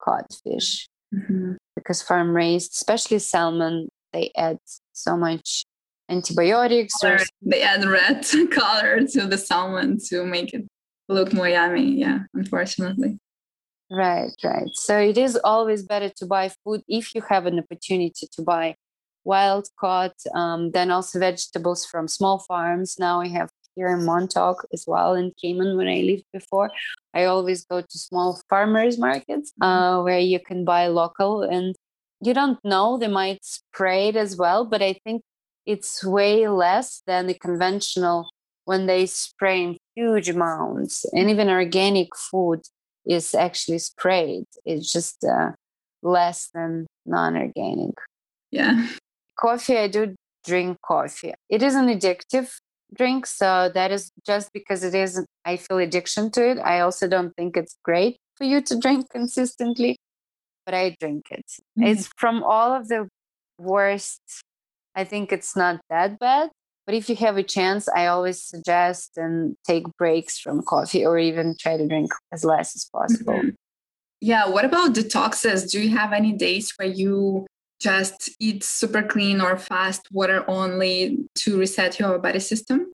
caught 0.00 0.32
fish. 0.44 0.88
Mm-hmm. 1.14 1.52
Because 1.76 2.02
farm 2.02 2.34
raised, 2.34 2.72
especially 2.72 3.18
salmon, 3.18 3.88
they 4.12 4.30
add 4.36 4.58
so 4.92 5.16
much 5.16 5.64
antibiotics. 6.08 6.94
Or... 7.02 7.18
They 7.42 7.62
add 7.62 7.84
red 7.84 8.26
color 8.50 9.06
to 9.12 9.26
the 9.26 9.38
salmon 9.38 9.98
to 10.08 10.24
make 10.24 10.54
it 10.54 10.64
look 11.08 11.32
more 11.32 11.48
yummy. 11.48 11.98
Yeah, 11.98 12.20
unfortunately. 12.34 13.18
Right, 13.90 14.30
right. 14.44 14.68
So 14.74 14.98
it 14.98 15.16
is 15.16 15.36
always 15.42 15.82
better 15.82 16.10
to 16.16 16.26
buy 16.26 16.50
food 16.62 16.82
if 16.88 17.14
you 17.14 17.22
have 17.28 17.46
an 17.46 17.58
opportunity 17.58 18.28
to 18.32 18.42
buy 18.42 18.76
wild 19.24 19.68
caught, 19.78 20.16
um, 20.34 20.70
then 20.72 20.90
also 20.90 21.18
vegetables 21.18 21.86
from 21.86 22.08
small 22.08 22.38
farms. 22.38 22.96
Now 22.98 23.20
I 23.20 23.28
have 23.28 23.50
here 23.78 23.88
in 23.88 24.04
Montauk 24.04 24.66
as 24.72 24.84
well 24.86 25.14
in 25.14 25.32
Cayman 25.40 25.76
when 25.76 25.88
I 25.88 26.00
lived 26.00 26.24
before. 26.32 26.70
I 27.14 27.24
always 27.24 27.64
go 27.64 27.80
to 27.80 27.98
small 27.98 28.40
farmers 28.50 28.98
markets 28.98 29.52
mm-hmm. 29.52 29.62
uh, 29.62 30.02
where 30.02 30.18
you 30.18 30.40
can 30.40 30.64
buy 30.64 30.88
local 30.88 31.42
and 31.42 31.76
you 32.20 32.34
don't 32.34 32.58
know, 32.64 32.98
they 32.98 33.06
might 33.06 33.44
spray 33.44 34.08
it 34.08 34.16
as 34.16 34.36
well, 34.36 34.64
but 34.64 34.82
I 34.82 34.94
think 35.04 35.22
it's 35.68 36.02
way 36.02 36.48
less 36.48 37.02
than 37.06 37.26
the 37.26 37.34
conventional 37.34 38.30
when 38.64 38.86
they 38.86 39.04
spray 39.04 39.62
in 39.62 39.76
huge 39.94 40.30
amounts. 40.30 41.04
And 41.12 41.28
even 41.28 41.50
organic 41.50 42.16
food 42.16 42.62
is 43.06 43.34
actually 43.34 43.78
sprayed. 43.78 44.46
It's 44.64 44.90
just 44.90 45.22
uh, 45.22 45.50
less 46.02 46.48
than 46.54 46.86
non-organic. 47.04 47.94
Yeah. 48.50 48.88
Coffee, 49.38 49.76
I 49.76 49.88
do 49.88 50.14
drink 50.46 50.78
coffee. 50.82 51.34
It 51.50 51.62
is 51.62 51.74
an 51.74 51.88
addictive 51.88 52.50
drink, 52.94 53.26
so 53.26 53.70
that 53.74 53.92
is 53.92 54.10
just 54.24 54.50
because 54.54 54.82
it 54.82 54.94
is. 54.94 55.22
I 55.44 55.58
feel 55.58 55.78
addiction 55.78 56.30
to 56.32 56.50
it. 56.50 56.58
I 56.58 56.80
also 56.80 57.06
don't 57.06 57.34
think 57.36 57.58
it's 57.58 57.76
great 57.84 58.16
for 58.36 58.44
you 58.44 58.62
to 58.62 58.78
drink 58.78 59.10
consistently, 59.12 59.98
but 60.64 60.74
I 60.74 60.96
drink 60.98 61.26
it. 61.30 61.44
Mm-hmm. 61.78 61.84
It's 61.88 62.08
from 62.16 62.42
all 62.42 62.72
of 62.72 62.88
the 62.88 63.08
worst. 63.58 64.22
I 64.98 65.04
think 65.04 65.30
it's 65.30 65.54
not 65.54 65.80
that 65.90 66.18
bad, 66.18 66.50
but 66.84 66.94
if 66.96 67.08
you 67.08 67.14
have 67.14 67.36
a 67.36 67.44
chance, 67.44 67.88
I 67.88 68.06
always 68.08 68.42
suggest 68.42 69.12
and 69.16 69.54
take 69.64 69.84
breaks 69.96 70.40
from 70.40 70.60
coffee 70.62 71.06
or 71.06 71.16
even 71.20 71.54
try 71.56 71.76
to 71.76 71.86
drink 71.86 72.10
as 72.32 72.44
less 72.44 72.74
as 72.74 72.84
possible. 72.92 73.34
Mm-hmm. 73.34 73.50
Yeah. 74.20 74.48
What 74.48 74.64
about 74.64 74.94
detoxes? 74.94 75.70
Do 75.70 75.80
you 75.80 75.96
have 75.96 76.12
any 76.12 76.32
days 76.32 76.72
where 76.76 76.88
you 76.88 77.46
just 77.80 78.30
eat 78.40 78.64
super 78.64 79.04
clean 79.04 79.40
or 79.40 79.56
fast 79.56 80.08
water 80.10 80.44
only 80.50 81.18
to 81.36 81.60
reset 81.60 82.00
your 82.00 82.18
body 82.18 82.40
system? 82.40 82.90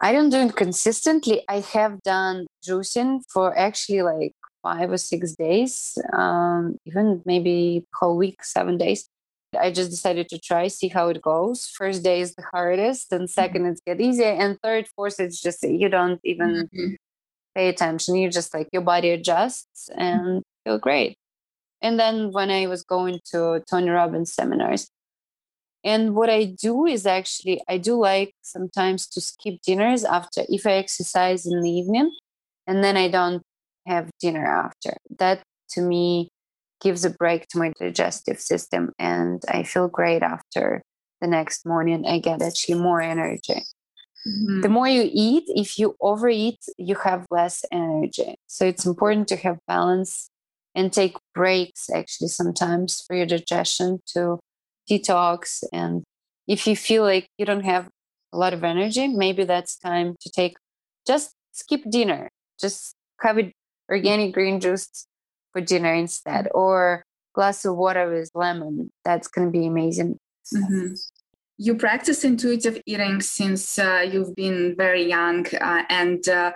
I 0.00 0.10
don't 0.10 0.30
do 0.30 0.38
it 0.38 0.56
consistently. 0.56 1.44
I 1.48 1.60
have 1.60 2.02
done 2.02 2.48
juicing 2.66 3.20
for 3.32 3.56
actually 3.56 4.02
like 4.02 4.32
five 4.60 4.90
or 4.90 4.98
six 4.98 5.36
days, 5.36 5.96
um, 6.12 6.78
even 6.84 7.22
maybe 7.24 7.84
whole 7.94 8.16
week, 8.16 8.42
seven 8.42 8.76
days. 8.76 9.08
I 9.56 9.70
just 9.70 9.90
decided 9.90 10.28
to 10.28 10.38
try, 10.38 10.68
see 10.68 10.88
how 10.88 11.08
it 11.08 11.22
goes. 11.22 11.66
First 11.66 12.02
day 12.02 12.20
is 12.20 12.34
the 12.34 12.44
hardest, 12.52 13.12
and 13.12 13.28
2nd 13.28 13.52
mm-hmm. 13.52 13.66
it's 13.66 13.80
get 13.86 14.00
easier, 14.00 14.32
and 14.32 14.58
third, 14.62 14.88
fourth, 14.94 15.20
it's 15.20 15.40
just 15.40 15.62
you 15.62 15.88
don't 15.88 16.20
even 16.24 16.68
mm-hmm. 16.74 16.94
pay 17.54 17.68
attention. 17.68 18.16
You 18.16 18.30
just 18.30 18.54
like 18.54 18.68
your 18.72 18.82
body 18.82 19.10
adjusts 19.10 19.88
and 19.96 20.20
mm-hmm. 20.20 20.38
feel 20.64 20.78
great. 20.78 21.16
And 21.82 21.98
then 21.98 22.32
when 22.32 22.50
I 22.50 22.66
was 22.66 22.82
going 22.82 23.20
to 23.32 23.62
Tony 23.68 23.90
Robbins 23.90 24.32
seminars, 24.32 24.88
and 25.84 26.14
what 26.14 26.30
I 26.30 26.44
do 26.44 26.86
is 26.86 27.04
actually 27.06 27.60
I 27.68 27.76
do 27.76 28.00
like 28.00 28.32
sometimes 28.42 29.06
to 29.08 29.20
skip 29.20 29.60
dinners 29.62 30.02
after 30.02 30.42
if 30.48 30.66
I 30.66 30.72
exercise 30.72 31.44
in 31.44 31.60
the 31.60 31.70
evening, 31.70 32.10
and 32.66 32.82
then 32.82 32.96
I 32.96 33.08
don't 33.08 33.42
have 33.86 34.10
dinner 34.18 34.46
after. 34.46 34.96
That 35.18 35.42
to 35.70 35.82
me 35.82 36.28
gives 36.84 37.04
a 37.04 37.10
break 37.10 37.48
to 37.48 37.58
my 37.58 37.72
digestive 37.80 38.38
system 38.38 38.92
and 38.98 39.42
I 39.48 39.62
feel 39.62 39.88
great 39.88 40.22
after 40.22 40.82
the 41.20 41.26
next 41.26 41.66
morning. 41.66 42.04
I 42.06 42.18
get 42.18 42.42
actually 42.42 42.78
more 42.78 43.00
energy. 43.00 43.62
Mm-hmm. 44.28 44.60
The 44.60 44.68
more 44.68 44.86
you 44.86 45.08
eat, 45.10 45.44
if 45.48 45.78
you 45.78 45.96
overeat, 46.00 46.58
you 46.78 46.94
have 46.96 47.26
less 47.30 47.64
energy. 47.72 48.36
So 48.46 48.66
it's 48.66 48.84
important 48.84 49.28
to 49.28 49.36
have 49.36 49.58
balance 49.66 50.28
and 50.74 50.92
take 50.92 51.16
breaks 51.34 51.88
actually 51.88 52.28
sometimes 52.28 53.02
for 53.06 53.16
your 53.16 53.26
digestion 53.26 54.00
to 54.08 54.38
detox. 54.90 55.64
And 55.72 56.04
if 56.46 56.66
you 56.66 56.76
feel 56.76 57.02
like 57.02 57.28
you 57.38 57.46
don't 57.46 57.64
have 57.64 57.88
a 58.32 58.36
lot 58.36 58.52
of 58.52 58.62
energy, 58.62 59.08
maybe 59.08 59.44
that's 59.44 59.78
time 59.78 60.16
to 60.20 60.30
take 60.30 60.56
just 61.06 61.32
skip 61.52 61.82
dinner, 61.88 62.28
just 62.60 62.94
have 63.20 63.38
it 63.38 63.52
organic 63.90 64.34
green 64.34 64.60
juice 64.60 65.06
for 65.54 65.62
dinner 65.62 65.94
instead 65.94 66.48
or 66.54 67.04
glass 67.34 67.64
of 67.64 67.76
water 67.76 68.10
with 68.10 68.30
lemon. 68.34 68.90
That's 69.04 69.28
going 69.28 69.48
to 69.48 69.52
be 69.52 69.66
amazing. 69.66 70.18
Mm-hmm. 70.54 70.92
you 71.56 71.74
practice 71.74 72.22
intuitive 72.22 72.78
eating 72.84 73.22
since 73.22 73.78
uh, 73.78 74.06
you've 74.06 74.36
been 74.36 74.74
very 74.76 75.04
young 75.04 75.46
uh, 75.58 75.84
and 75.88 76.28
uh, 76.28 76.52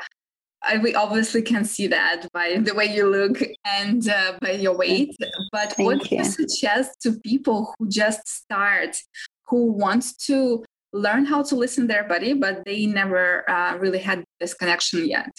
I, 0.63 0.77
we 0.77 0.95
obviously 0.95 1.41
can 1.41 1.65
see 1.65 1.87
that 1.87 2.27
by 2.35 2.59
the 2.61 2.75
way 2.75 2.85
you 2.85 3.09
look 3.09 3.41
and 3.65 4.07
uh, 4.09 4.35
by 4.43 4.51
your 4.53 4.77
weight. 4.77 5.17
but 5.53 5.73
Thank 5.73 5.87
what 5.87 6.03
do 6.03 6.17
you. 6.17 6.23
you. 6.23 6.25
suggest 6.25 7.01
to 7.03 7.19
people 7.25 7.75
who 7.79 7.89
just 7.89 8.29
start 8.29 8.99
who 9.47 9.73
want 9.73 10.05
to 10.27 10.65
learn 10.93 11.25
how 11.25 11.43
to 11.45 11.55
listen 11.55 11.87
their 11.87 12.05
body 12.05 12.35
but 12.35 12.63
they 12.67 12.85
never 12.85 13.49
uh, 13.49 13.77
really 13.79 14.01
had 14.01 14.23
this 14.41 14.53
connection 14.53 15.09
yet? 15.09 15.31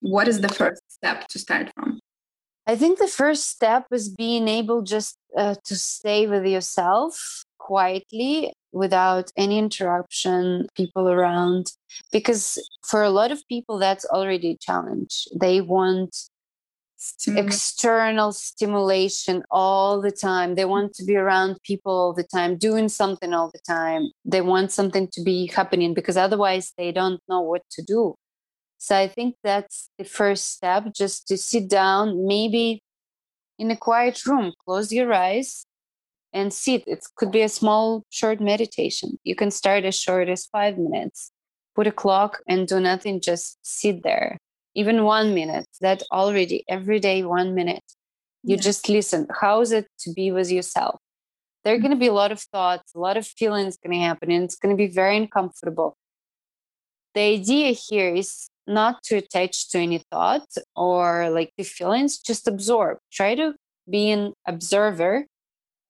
What 0.00 0.28
is 0.28 0.42
the 0.42 0.48
first 0.48 0.82
step 0.88 1.28
to 1.28 1.38
start 1.38 1.70
from 1.74 1.98
I 2.70 2.76
think 2.76 3.00
the 3.00 3.08
first 3.08 3.48
step 3.48 3.86
is 3.90 4.08
being 4.08 4.46
able 4.46 4.82
just 4.82 5.16
uh, 5.36 5.56
to 5.64 5.74
stay 5.74 6.28
with 6.28 6.46
yourself 6.46 7.42
quietly 7.58 8.52
without 8.70 9.32
any 9.36 9.58
interruption, 9.58 10.68
people 10.76 11.08
around. 11.08 11.72
Because 12.12 12.62
for 12.86 13.02
a 13.02 13.10
lot 13.10 13.32
of 13.32 13.42
people, 13.48 13.76
that's 13.76 14.04
already 14.04 14.52
a 14.52 14.56
challenge. 14.58 15.26
They 15.34 15.60
want 15.60 16.16
external 17.26 18.30
stimulation 18.30 19.42
all 19.50 20.00
the 20.00 20.12
time. 20.12 20.54
They 20.54 20.64
want 20.64 20.94
to 20.94 21.04
be 21.04 21.16
around 21.16 21.56
people 21.64 21.90
all 21.90 22.12
the 22.12 22.28
time, 22.36 22.56
doing 22.56 22.88
something 22.88 23.34
all 23.34 23.50
the 23.52 23.64
time. 23.66 24.12
They 24.24 24.42
want 24.42 24.70
something 24.70 25.08
to 25.14 25.22
be 25.24 25.48
happening 25.48 25.92
because 25.92 26.16
otherwise 26.16 26.72
they 26.78 26.92
don't 26.92 27.20
know 27.28 27.40
what 27.40 27.62
to 27.72 27.82
do. 27.82 28.14
So 28.82 28.96
I 28.96 29.08
think 29.08 29.36
that's 29.44 29.90
the 29.98 30.04
first 30.04 30.52
step 30.52 30.94
just 30.94 31.28
to 31.28 31.36
sit 31.36 31.68
down, 31.68 32.26
maybe 32.26 32.82
in 33.58 33.70
a 33.70 33.76
quiet 33.76 34.24
room, 34.24 34.54
close 34.64 34.90
your 34.90 35.12
eyes 35.12 35.66
and 36.32 36.50
sit. 36.50 36.84
It 36.86 37.04
could 37.14 37.30
be 37.30 37.42
a 37.42 37.50
small, 37.50 38.04
short 38.08 38.40
meditation. 38.40 39.18
You 39.22 39.36
can 39.36 39.50
start 39.50 39.84
as 39.84 40.00
short 40.00 40.30
as 40.30 40.46
five 40.46 40.78
minutes. 40.78 41.30
Put 41.76 41.88
a 41.88 41.92
clock 41.92 42.38
and 42.48 42.66
do 42.66 42.80
nothing, 42.80 43.20
just 43.20 43.58
sit 43.60 44.02
there. 44.02 44.38
Even 44.74 45.04
one 45.04 45.34
minute, 45.34 45.66
that 45.82 46.02
already 46.10 46.64
every 46.66 47.00
day, 47.00 47.22
one 47.22 47.54
minute. 47.54 47.84
You 48.42 48.56
yeah. 48.56 48.62
just 48.62 48.88
listen. 48.88 49.26
How 49.42 49.60
is 49.60 49.72
it 49.72 49.88
to 50.00 50.12
be 50.14 50.32
with 50.32 50.50
yourself? 50.50 50.98
There 51.64 51.74
are 51.74 51.78
going 51.78 51.90
to 51.90 51.98
be 51.98 52.06
a 52.06 52.14
lot 52.14 52.32
of 52.32 52.40
thoughts, 52.40 52.94
a 52.94 52.98
lot 52.98 53.18
of 53.18 53.26
feelings 53.26 53.76
going 53.76 53.92
to 53.92 54.06
happen, 54.06 54.30
and 54.30 54.44
it's 54.44 54.56
going 54.56 54.74
to 54.74 54.82
be 54.82 54.90
very 54.90 55.18
uncomfortable. 55.18 55.98
The 57.12 57.20
idea 57.20 57.72
here 57.72 58.14
is 58.14 58.48
not 58.70 59.02
to 59.02 59.16
attach 59.16 59.68
to 59.70 59.78
any 59.78 59.98
thought 60.10 60.48
or 60.76 61.28
like 61.30 61.52
the 61.58 61.64
feelings, 61.64 62.18
just 62.18 62.46
absorb. 62.46 62.98
Try 63.12 63.34
to 63.34 63.54
be 63.88 64.10
an 64.10 64.32
observer 64.46 65.26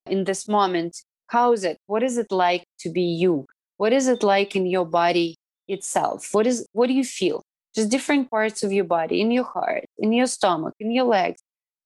in 0.07 0.25
this 0.25 0.49
moment. 0.49 0.97
How 1.29 1.53
is 1.53 1.63
it? 1.63 1.79
What 1.87 2.03
is 2.03 2.19
it 2.19 2.33
like 2.33 2.65
to 2.81 2.91
be 2.91 3.03
you? 3.03 3.47
What 3.77 3.93
is 3.93 4.09
it 4.09 4.23
like 4.23 4.57
in 4.57 4.67
your 4.67 4.87
body 4.87 5.37
itself? 5.69 6.31
What 6.33 6.47
is 6.47 6.67
what 6.73 6.89
do 6.89 6.95
you 6.95 7.05
feel? 7.05 7.43
Just 7.75 7.91
different 7.91 8.31
parts 8.31 8.65
of 8.65 8.73
your 8.73 8.85
body, 8.85 9.21
in 9.21 9.31
your 9.31 9.45
heart, 9.45 9.85
in 9.99 10.13
your 10.13 10.27
stomach, 10.27 10.75
in 10.81 10.91
your 10.91 11.05
legs. 11.05 11.41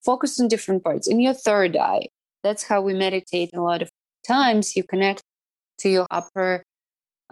Focus 0.05 0.41
on 0.41 0.49
different 0.49 0.83
parts, 0.83 1.07
in 1.09 1.21
your 1.21 1.35
third 1.35 1.77
eye. 1.77 2.07
That's 2.43 2.65
how 2.65 2.81
we 2.81 2.95
meditate 2.95 3.51
a 3.55 3.61
lot 3.61 3.83
of 3.83 3.91
times. 4.27 4.77
You 4.77 4.85
connect 4.85 5.23
to 5.81 5.89
your 5.89 6.07
upper 6.11 6.63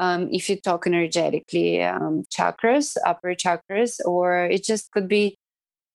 um, 0.02 0.28
if 0.32 0.48
you 0.48 0.56
talk 0.60 0.86
energetically 0.86 1.82
um, 1.82 2.24
chakras 2.36 2.96
upper 3.06 3.34
chakras 3.34 3.92
or 4.04 4.46
it 4.46 4.62
just 4.64 4.90
could 4.92 5.08
be 5.08 5.36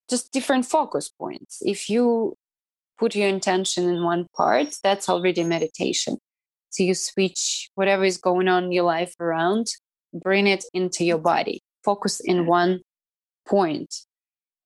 just 0.10 0.32
different 0.32 0.66
focus 0.66 1.10
points 1.10 1.62
if 1.74 1.90
you 1.90 2.36
put 2.98 3.16
your 3.16 3.30
intention 3.30 3.84
in 3.90 4.04
one 4.04 4.26
part 4.36 4.70
that's 4.84 5.10
already 5.10 5.44
meditation 5.44 6.18
so 6.70 6.84
you 6.84 6.94
switch 6.94 7.70
whatever 7.76 8.04
is 8.04 8.18
going 8.18 8.48
on 8.48 8.66
in 8.66 8.72
your 8.72 8.84
life 8.84 9.14
around 9.20 9.68
bring 10.14 10.48
it 10.48 10.64
into 10.74 11.04
your 11.04 11.22
body 11.32 11.62
focus 11.88 12.20
in 12.20 12.46
one 12.46 12.82
point. 13.48 13.94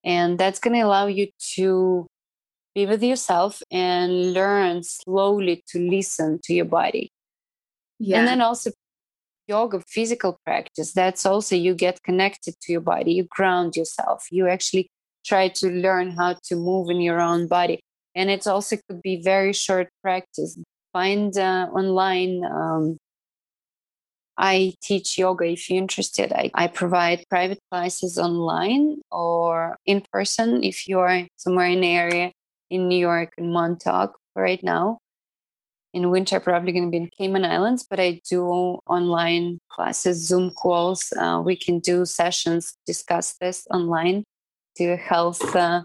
And 0.04 0.38
that's 0.38 0.58
going 0.58 0.74
to 0.74 0.86
allow 0.88 1.06
you 1.06 1.28
to 1.54 2.06
be 2.74 2.86
with 2.86 3.02
yourself 3.02 3.62
and 3.70 4.32
learn 4.32 4.82
slowly 4.82 5.62
to 5.68 5.78
listen 5.78 6.40
to 6.44 6.52
your 6.52 6.64
body. 6.64 7.12
Yeah. 8.00 8.18
And 8.18 8.26
then 8.26 8.40
also 8.40 8.70
yoga 9.48 9.80
physical 9.88 10.38
practice 10.44 10.92
that's 10.92 11.26
also 11.26 11.54
you 11.56 11.74
get 11.74 12.02
connected 12.02 12.54
to 12.60 12.72
your 12.72 12.80
body 12.80 13.14
you 13.14 13.24
ground 13.30 13.76
yourself 13.76 14.26
you 14.30 14.48
actually 14.48 14.88
try 15.24 15.48
to 15.48 15.68
learn 15.68 16.10
how 16.12 16.34
to 16.44 16.56
move 16.56 16.90
in 16.90 17.00
your 17.00 17.20
own 17.20 17.46
body 17.46 17.80
and 18.14 18.30
it 18.30 18.46
also 18.46 18.76
could 18.88 19.00
be 19.02 19.20
very 19.22 19.52
short 19.52 19.88
practice 20.02 20.58
find 20.92 21.36
uh, 21.36 21.68
online 21.72 22.44
um, 22.44 22.98
I 24.38 24.74
teach 24.82 25.18
yoga 25.18 25.44
if 25.44 25.68
you're 25.68 25.78
interested. 25.78 26.32
I, 26.32 26.50
I 26.54 26.66
provide 26.66 27.24
private 27.28 27.60
classes 27.70 28.18
online 28.18 28.96
or 29.10 29.76
in 29.84 30.02
person 30.12 30.64
if 30.64 30.88
you're 30.88 31.26
somewhere 31.36 31.66
in 31.66 31.82
the 31.82 31.90
area 31.90 32.32
in 32.70 32.88
New 32.88 32.98
York 32.98 33.34
and 33.36 33.52
Montauk 33.52 34.18
right 34.34 34.62
now. 34.62 34.98
In 35.94 36.10
winter, 36.10 36.40
probably 36.40 36.72
going 36.72 36.86
to 36.86 36.90
be 36.90 36.96
in 36.96 37.10
Cayman 37.18 37.44
Islands, 37.44 37.86
but 37.88 38.00
I 38.00 38.20
do 38.28 38.46
online 38.86 39.58
classes, 39.70 40.26
Zoom 40.26 40.50
calls. 40.50 41.12
Uh, 41.18 41.42
we 41.44 41.54
can 41.54 41.80
do 41.80 42.06
sessions, 42.06 42.78
discuss 42.86 43.34
this 43.34 43.66
online, 43.70 44.24
do 44.74 44.96
health 44.96 45.54
uh, 45.54 45.82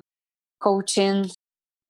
coaching, 0.62 1.30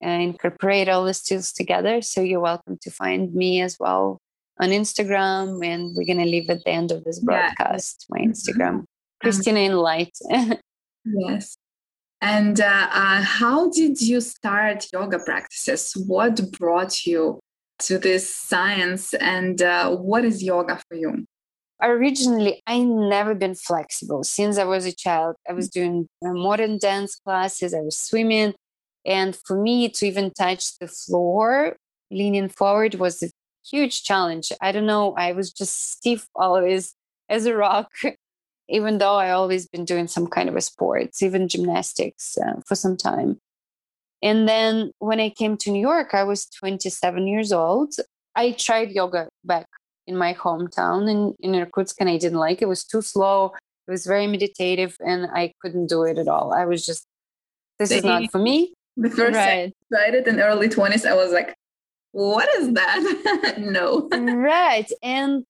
and 0.00 0.22
incorporate 0.22 0.88
all 0.88 1.04
these 1.04 1.22
tools 1.22 1.52
together. 1.52 2.02
So 2.02 2.20
you're 2.20 2.40
welcome 2.40 2.78
to 2.82 2.90
find 2.90 3.32
me 3.34 3.60
as 3.60 3.76
well 3.78 4.18
on 4.58 4.70
Instagram, 4.70 5.64
and 5.64 5.94
we're 5.94 6.06
gonna 6.06 6.24
leave 6.24 6.50
at 6.50 6.64
the 6.64 6.70
end 6.70 6.90
of 6.90 7.04
this 7.04 7.20
broadcast 7.20 8.06
yeah. 8.08 8.24
my 8.24 8.26
Instagram, 8.28 8.72
mm-hmm. 8.72 9.20
Christina 9.20 9.60
in 9.60 9.76
Light. 9.76 10.16
yes. 11.04 11.56
And 12.20 12.60
uh, 12.60 12.88
uh, 12.92 13.22
how 13.22 13.70
did 13.70 14.00
you 14.00 14.20
start 14.20 14.86
yoga 14.92 15.20
practices? 15.20 15.92
What 16.06 16.50
brought 16.50 17.06
you 17.06 17.38
to 17.80 17.98
this 17.98 18.34
science, 18.34 19.14
and 19.14 19.62
uh, 19.62 19.90
what 19.90 20.24
is 20.24 20.42
yoga 20.42 20.80
for 20.88 20.96
you? 20.96 21.24
Originally, 21.80 22.62
I 22.66 22.80
never 22.80 23.34
been 23.34 23.54
flexible 23.54 24.24
since 24.24 24.58
I 24.58 24.64
was 24.64 24.84
a 24.84 24.92
child. 24.92 25.36
I 25.48 25.52
was 25.52 25.68
doing 25.68 26.08
uh, 26.24 26.32
modern 26.32 26.78
dance 26.78 27.14
classes. 27.14 27.72
I 27.72 27.80
was 27.80 27.98
swimming, 27.98 28.54
and 29.06 29.36
for 29.46 29.60
me 29.60 29.88
to 29.88 30.06
even 30.06 30.32
touch 30.32 30.78
the 30.78 30.88
floor, 30.88 31.76
leaning 32.10 32.48
forward 32.48 32.96
was 32.96 33.22
a 33.22 33.30
huge 33.68 34.02
challenge. 34.02 34.52
I 34.60 34.72
don't 34.72 34.86
know. 34.86 35.14
I 35.14 35.32
was 35.32 35.52
just 35.52 35.92
stiff 35.92 36.26
always 36.34 36.94
as 37.28 37.46
a 37.46 37.54
rock, 37.54 37.90
even 38.68 38.98
though 38.98 39.14
I 39.14 39.30
always 39.30 39.68
been 39.68 39.84
doing 39.84 40.08
some 40.08 40.26
kind 40.26 40.48
of 40.48 40.56
a 40.56 40.60
sports, 40.60 41.22
even 41.22 41.48
gymnastics 41.48 42.36
uh, 42.38 42.60
for 42.66 42.74
some 42.74 42.96
time. 42.96 43.38
And 44.22 44.48
then 44.48 44.92
when 44.98 45.20
I 45.20 45.30
came 45.30 45.56
to 45.58 45.70
New 45.70 45.80
York, 45.80 46.14
I 46.14 46.24
was 46.24 46.46
27 46.46 47.26
years 47.26 47.52
old. 47.52 47.94
I 48.34 48.52
tried 48.52 48.90
yoga 48.90 49.28
back 49.44 49.66
in 50.06 50.16
my 50.16 50.34
hometown 50.34 51.08
in, 51.10 51.34
in 51.40 51.54
Irkutsk 51.54 51.96
and 52.00 52.08
I 52.08 52.16
didn't 52.18 52.38
like 52.38 52.58
it. 52.58 52.64
It 52.64 52.68
was 52.68 52.84
too 52.84 53.02
slow. 53.02 53.52
It 53.86 53.90
was 53.90 54.06
very 54.06 54.26
meditative 54.26 54.96
and 55.04 55.28
I 55.32 55.52
couldn't 55.60 55.86
do 55.86 56.02
it 56.02 56.18
at 56.18 56.28
all. 56.28 56.52
I 56.52 56.64
was 56.64 56.84
just, 56.84 57.06
this 57.78 57.90
is 57.90 58.04
not 58.04 58.30
for 58.30 58.38
me. 58.38 58.74
The 58.96 59.10
first 59.10 59.36
right. 59.36 59.72
I 59.92 59.96
tried 59.96 60.14
it 60.14 60.26
in 60.26 60.40
early 60.40 60.68
20s, 60.68 61.06
I 61.06 61.14
was 61.14 61.32
like, 61.32 61.54
what 62.12 62.48
is 62.56 62.72
that? 62.72 63.54
no. 63.58 64.08
right. 64.10 64.90
And 65.02 65.44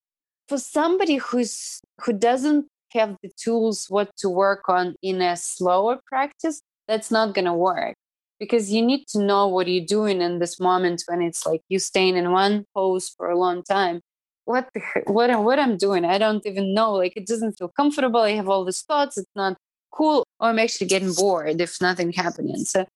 for 0.48 0.58
somebody 0.58 1.16
who's 1.16 1.80
who 2.02 2.12
doesn't 2.12 2.66
have 2.92 3.16
the 3.22 3.30
tools 3.36 3.86
what 3.88 4.10
to 4.18 4.28
work 4.28 4.68
on 4.68 4.94
in 5.02 5.22
a 5.22 5.36
slower 5.36 5.98
practice, 6.06 6.60
that's 6.86 7.10
not 7.10 7.34
gonna 7.34 7.54
work. 7.54 7.94
Because 8.38 8.72
you 8.72 8.82
need 8.82 9.06
to 9.08 9.20
know 9.20 9.48
what 9.48 9.68
you're 9.68 9.84
doing 9.84 10.20
in 10.20 10.38
this 10.38 10.60
moment 10.60 11.02
when 11.06 11.22
it's 11.22 11.44
like 11.44 11.62
you 11.68 11.78
staying 11.78 12.16
in 12.16 12.30
one 12.30 12.66
pose 12.74 13.08
for 13.08 13.28
a 13.28 13.38
long 13.38 13.62
time. 13.62 14.00
What 14.44 14.68
the, 14.74 14.80
what 15.06 15.30
what 15.42 15.58
I'm 15.58 15.76
doing? 15.76 16.04
I 16.04 16.18
don't 16.18 16.46
even 16.46 16.72
know. 16.72 16.92
Like 16.94 17.14
it 17.16 17.26
doesn't 17.26 17.58
feel 17.58 17.68
comfortable. 17.68 18.20
I 18.20 18.32
have 18.32 18.48
all 18.48 18.64
these 18.64 18.82
thoughts. 18.82 19.18
It's 19.18 19.28
not 19.34 19.56
cool. 19.92 20.24
Or 20.40 20.50
I'm 20.50 20.58
actually 20.58 20.86
getting 20.86 21.12
bored 21.12 21.60
if 21.60 21.80
nothing 21.80 22.12
happening. 22.12 22.64
So 22.64 22.86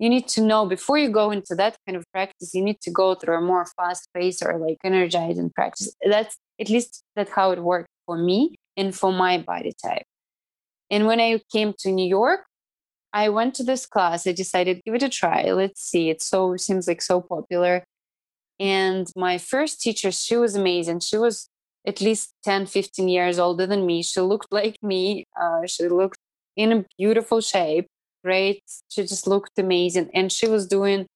you 0.00 0.08
need 0.08 0.26
to 0.28 0.40
know 0.40 0.64
before 0.66 0.98
you 0.98 1.10
go 1.10 1.30
into 1.30 1.54
that 1.54 1.76
kind 1.86 1.96
of 1.96 2.04
practice 2.10 2.54
you 2.54 2.62
need 2.62 2.80
to 2.80 2.90
go 2.90 3.14
through 3.14 3.36
a 3.36 3.40
more 3.40 3.66
fast 3.76 4.08
pace 4.14 4.42
or 4.42 4.58
like 4.58 4.78
energizing 4.82 5.50
practice 5.50 5.94
that's 6.04 6.36
at 6.58 6.68
least 6.68 7.04
that's 7.14 7.30
how 7.30 7.52
it 7.52 7.62
worked 7.62 7.90
for 8.06 8.16
me 8.16 8.56
and 8.76 8.96
for 8.96 9.12
my 9.12 9.38
body 9.38 9.72
type 9.84 10.06
and 10.90 11.06
when 11.06 11.20
i 11.20 11.38
came 11.52 11.72
to 11.78 11.92
new 11.92 12.08
york 12.08 12.40
i 13.12 13.28
went 13.28 13.54
to 13.54 13.62
this 13.62 13.86
class 13.86 14.26
i 14.26 14.32
decided 14.32 14.82
give 14.84 14.94
it 14.94 15.02
a 15.02 15.08
try 15.08 15.50
let's 15.52 15.82
see 15.82 16.10
it 16.10 16.22
so 16.22 16.56
seems 16.56 16.86
like 16.88 17.02
so 17.02 17.20
popular 17.20 17.84
and 18.58 19.10
my 19.16 19.38
first 19.38 19.80
teacher 19.80 20.10
she 20.10 20.36
was 20.36 20.54
amazing 20.54 21.00
she 21.00 21.16
was 21.16 21.48
at 21.86 22.00
least 22.00 22.34
10 22.44 22.66
15 22.66 23.08
years 23.08 23.38
older 23.38 23.66
than 23.66 23.86
me 23.86 24.02
she 24.02 24.20
looked 24.20 24.52
like 24.52 24.76
me 24.82 25.24
uh, 25.40 25.66
she 25.66 25.88
looked 25.88 26.18
in 26.56 26.72
a 26.72 26.84
beautiful 26.98 27.40
shape 27.40 27.86
great. 28.22 28.62
She 28.88 29.02
just 29.02 29.26
looked 29.26 29.58
amazing. 29.58 30.10
And 30.14 30.32
she 30.32 30.48
was 30.48 30.66
doing 30.66 31.06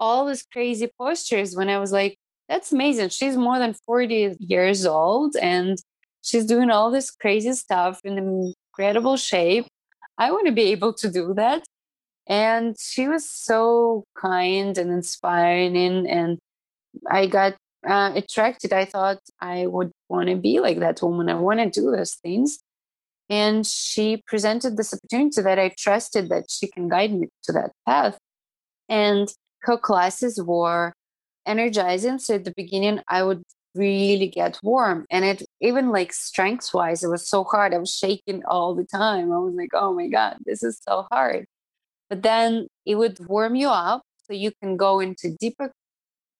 all 0.00 0.26
these 0.26 0.44
crazy 0.44 0.88
postures 0.98 1.56
when 1.56 1.68
I 1.68 1.78
was 1.78 1.92
like, 1.92 2.16
that's 2.48 2.72
amazing. 2.72 3.10
She's 3.10 3.36
more 3.36 3.58
than 3.58 3.74
40 3.86 4.36
years 4.40 4.86
old 4.86 5.36
and 5.36 5.78
she's 6.22 6.46
doing 6.46 6.70
all 6.70 6.90
this 6.90 7.10
crazy 7.10 7.52
stuff 7.52 8.00
in 8.04 8.54
incredible 8.72 9.16
shape. 9.16 9.66
I 10.18 10.32
want 10.32 10.46
to 10.46 10.52
be 10.52 10.72
able 10.72 10.92
to 10.94 11.10
do 11.10 11.32
that. 11.34 11.64
And 12.26 12.76
she 12.78 13.08
was 13.08 13.30
so 13.30 14.04
kind 14.20 14.76
and 14.76 14.90
inspiring. 14.90 16.06
And 16.06 16.38
I 17.10 17.26
got 17.26 17.54
uh, 17.88 18.12
attracted. 18.14 18.72
I 18.72 18.84
thought 18.84 19.18
I 19.40 19.66
would 19.66 19.92
want 20.08 20.28
to 20.28 20.36
be 20.36 20.60
like 20.60 20.80
that 20.80 21.00
woman. 21.02 21.28
I 21.28 21.34
want 21.34 21.60
to 21.60 21.70
do 21.70 21.90
those 21.90 22.14
things. 22.14 22.58
And 23.30 23.66
she 23.66 24.22
presented 24.26 24.76
this 24.76 24.92
opportunity 24.92 25.42
that 25.42 25.58
I 25.58 25.74
trusted 25.78 26.28
that 26.30 26.44
she 26.50 26.66
can 26.66 26.88
guide 26.88 27.12
me 27.12 27.28
to 27.44 27.52
that 27.52 27.72
path. 27.86 28.18
And 28.88 29.28
her 29.62 29.76
classes 29.76 30.40
were 30.42 30.94
energizing. 31.46 32.18
So 32.18 32.36
at 32.36 32.44
the 32.44 32.54
beginning, 32.56 33.00
I 33.08 33.22
would 33.22 33.42
really 33.74 34.28
get 34.28 34.58
warm. 34.62 35.06
And 35.10 35.24
it 35.24 35.42
even 35.60 35.90
like 35.90 36.12
strength 36.12 36.72
wise, 36.72 37.02
it 37.02 37.08
was 37.08 37.28
so 37.28 37.44
hard. 37.44 37.74
I 37.74 37.78
was 37.78 37.94
shaking 37.94 38.42
all 38.46 38.74
the 38.74 38.84
time. 38.84 39.32
I 39.32 39.38
was 39.38 39.54
like, 39.54 39.70
oh 39.74 39.94
my 39.94 40.08
God, 40.08 40.36
this 40.44 40.62
is 40.62 40.80
so 40.86 41.06
hard. 41.10 41.46
But 42.08 42.22
then 42.22 42.68
it 42.86 42.96
would 42.96 43.18
warm 43.26 43.54
you 43.54 43.68
up 43.68 44.02
so 44.26 44.32
you 44.32 44.52
can 44.62 44.76
go 44.76 45.00
into 45.00 45.36
deeper 45.38 45.72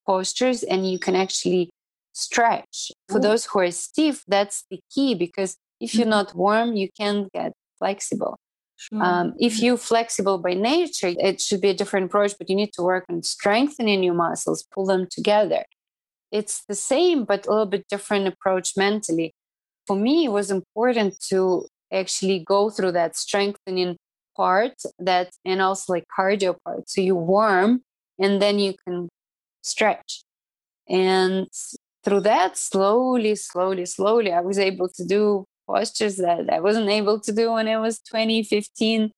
postures 0.06 0.62
and 0.62 0.90
you 0.90 0.98
can 0.98 1.14
actually 1.14 1.70
stretch. 2.12 2.90
For 3.10 3.20
those 3.20 3.44
who 3.44 3.60
are 3.60 3.70
stiff, 3.70 4.24
that's 4.26 4.64
the 4.70 4.80
key 4.92 5.14
because 5.14 5.56
if 5.80 5.94
you're 5.94 6.04
mm-hmm. 6.04 6.10
not 6.10 6.34
warm, 6.34 6.74
you 6.74 6.88
can't 6.98 7.30
get 7.32 7.52
flexible. 7.78 8.36
Sure. 8.76 9.02
Um, 9.02 9.34
if 9.38 9.60
you're 9.60 9.76
flexible 9.76 10.38
by 10.38 10.54
nature, 10.54 11.12
it 11.18 11.40
should 11.40 11.60
be 11.60 11.70
a 11.70 11.74
different 11.74 12.06
approach, 12.06 12.34
but 12.38 12.48
you 12.48 12.56
need 12.56 12.72
to 12.74 12.82
work 12.82 13.04
on 13.08 13.22
strengthening 13.22 14.02
your 14.02 14.14
muscles, 14.14 14.64
pull 14.72 14.86
them 14.86 15.06
together. 15.10 15.64
It's 16.30 16.64
the 16.68 16.74
same, 16.74 17.24
but 17.24 17.46
a 17.46 17.50
little 17.50 17.66
bit 17.66 17.86
different 17.88 18.28
approach 18.28 18.76
mentally. 18.76 19.32
For 19.86 19.96
me, 19.96 20.26
it 20.26 20.32
was 20.32 20.50
important 20.50 21.18
to 21.30 21.66
actually 21.92 22.40
go 22.40 22.70
through 22.70 22.92
that 22.92 23.16
strengthening 23.16 23.96
part 24.36 24.74
that 24.98 25.30
and 25.44 25.60
also 25.62 25.94
like 25.94 26.04
cardio 26.16 26.56
part. 26.64 26.88
So 26.88 27.00
you 27.00 27.16
warm 27.16 27.82
and 28.18 28.40
then 28.42 28.58
you 28.58 28.74
can 28.86 29.08
stretch. 29.62 30.22
And 30.88 31.48
through 32.04 32.20
that, 32.20 32.56
slowly, 32.56 33.34
slowly, 33.34 33.86
slowly, 33.86 34.32
I 34.32 34.40
was 34.40 34.58
able 34.58 34.88
to 34.90 35.04
do 35.04 35.44
postures 35.66 36.16
that 36.16 36.50
I 36.50 36.60
wasn't 36.60 36.88
able 36.88 37.20
to 37.20 37.32
do 37.32 37.52
when 37.52 37.68
I 37.68 37.78
was 37.78 38.00
20, 38.00 38.42
15, 38.42 39.10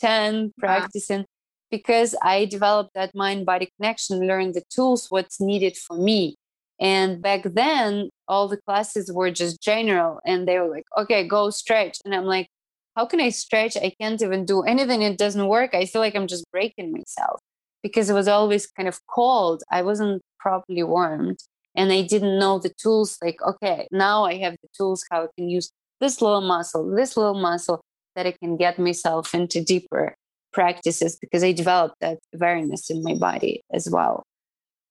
10, 0.00 0.52
practicing. 0.58 1.20
Wow. 1.20 1.24
Because 1.70 2.14
I 2.22 2.44
developed 2.44 2.90
that 2.94 3.14
mind 3.14 3.44
body 3.44 3.68
connection, 3.76 4.26
learned 4.26 4.54
the 4.54 4.62
tools, 4.70 5.06
what's 5.08 5.40
needed 5.40 5.76
for 5.76 5.96
me. 5.96 6.36
And 6.78 7.22
back 7.22 7.42
then, 7.44 8.10
all 8.28 8.48
the 8.48 8.58
classes 8.58 9.10
were 9.12 9.30
just 9.30 9.60
general 9.62 10.20
and 10.24 10.46
they 10.46 10.58
were 10.58 10.68
like, 10.68 10.84
okay, 10.96 11.26
go 11.26 11.50
stretch. 11.50 11.98
And 12.04 12.14
I'm 12.14 12.24
like, 12.24 12.48
how 12.94 13.06
can 13.06 13.20
I 13.20 13.30
stretch? 13.30 13.76
I 13.76 13.92
can't 14.00 14.20
even 14.22 14.44
do 14.44 14.62
anything. 14.62 15.02
It 15.02 15.18
doesn't 15.18 15.48
work. 15.48 15.74
I 15.74 15.86
feel 15.86 16.00
like 16.00 16.14
I'm 16.14 16.26
just 16.26 16.44
breaking 16.50 16.92
myself 16.92 17.40
because 17.82 18.10
it 18.10 18.14
was 18.14 18.28
always 18.28 18.66
kind 18.66 18.88
of 18.88 19.00
cold. 19.06 19.62
I 19.70 19.82
wasn't 19.82 20.22
properly 20.38 20.82
warmed 20.82 21.38
and 21.74 21.92
I 21.92 22.02
didn't 22.02 22.38
know 22.38 22.58
the 22.58 22.72
tools. 22.80 23.18
Like, 23.22 23.40
okay, 23.42 23.86
now 23.90 24.24
I 24.24 24.36
have 24.36 24.56
the 24.62 24.68
tools 24.76 25.04
how 25.10 25.24
I 25.24 25.28
can 25.36 25.48
use 25.48 25.70
this 26.00 26.20
little 26.20 26.40
muscle, 26.40 26.90
this 26.94 27.16
little 27.16 27.40
muscle 27.40 27.80
that 28.14 28.26
I 28.26 28.32
can 28.32 28.56
get 28.56 28.78
myself 28.78 29.34
into 29.34 29.62
deeper 29.62 30.14
practices 30.56 31.18
because 31.20 31.44
I 31.44 31.52
developed 31.52 31.96
that 32.00 32.18
awareness 32.34 32.88
in 32.88 33.02
my 33.02 33.14
body 33.14 33.60
as 33.70 33.88
well. 33.90 34.24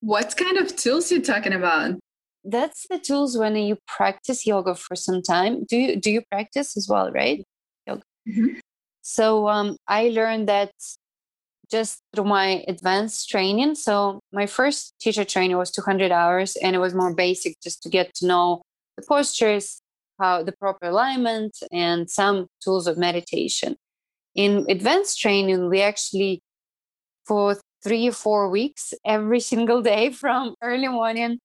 What 0.01 0.37
kind 0.37 0.57
of 0.57 0.75
tools 0.75 1.11
you 1.11 1.19
talking 1.21 1.53
about? 1.53 1.95
That's 2.43 2.85
the 2.87 2.99
tools 2.99 3.35
when 3.35 3.55
you 3.55 3.77
practice 3.87 4.45
yoga 4.45 4.75
for 4.75 4.95
some 4.95 5.23
time. 5.23 5.65
Do 5.65 5.75
you 5.75 5.95
do 5.95 6.11
you 6.11 6.21
practice 6.31 6.77
as 6.77 6.87
well, 6.87 7.11
right? 7.11 7.43
Yoga. 7.87 8.03
Mm-hmm. 8.29 8.59
So 9.01 9.47
um, 9.47 9.77
I 9.87 10.09
learned 10.09 10.47
that 10.49 10.71
just 11.71 11.93
through 12.13 12.25
my 12.25 12.63
advanced 12.67 13.27
training. 13.29 13.73
So 13.73 14.19
my 14.31 14.45
first 14.45 14.93
teacher 15.01 15.25
training 15.25 15.57
was 15.57 15.71
200 15.71 16.11
hours, 16.11 16.55
and 16.61 16.75
it 16.75 16.79
was 16.79 16.93
more 16.93 17.13
basic, 17.13 17.55
just 17.63 17.81
to 17.83 17.89
get 17.89 18.13
to 18.15 18.27
know 18.27 18.61
the 18.97 19.03
postures, 19.03 19.81
how 20.19 20.43
the 20.43 20.51
proper 20.51 20.85
alignment, 20.85 21.53
and 21.71 22.07
some 22.09 22.45
tools 22.63 22.85
of 22.85 22.99
meditation. 22.99 23.75
In 24.35 24.65
advanced 24.69 25.19
training, 25.19 25.69
we 25.69 25.81
actually 25.81 26.41
for 27.25 27.57
three 27.83 28.09
or 28.09 28.11
four 28.11 28.49
weeks 28.49 28.93
every 29.05 29.39
single 29.39 29.81
day 29.81 30.09
from 30.21 30.55
early 30.61 30.87
morning 30.87 31.39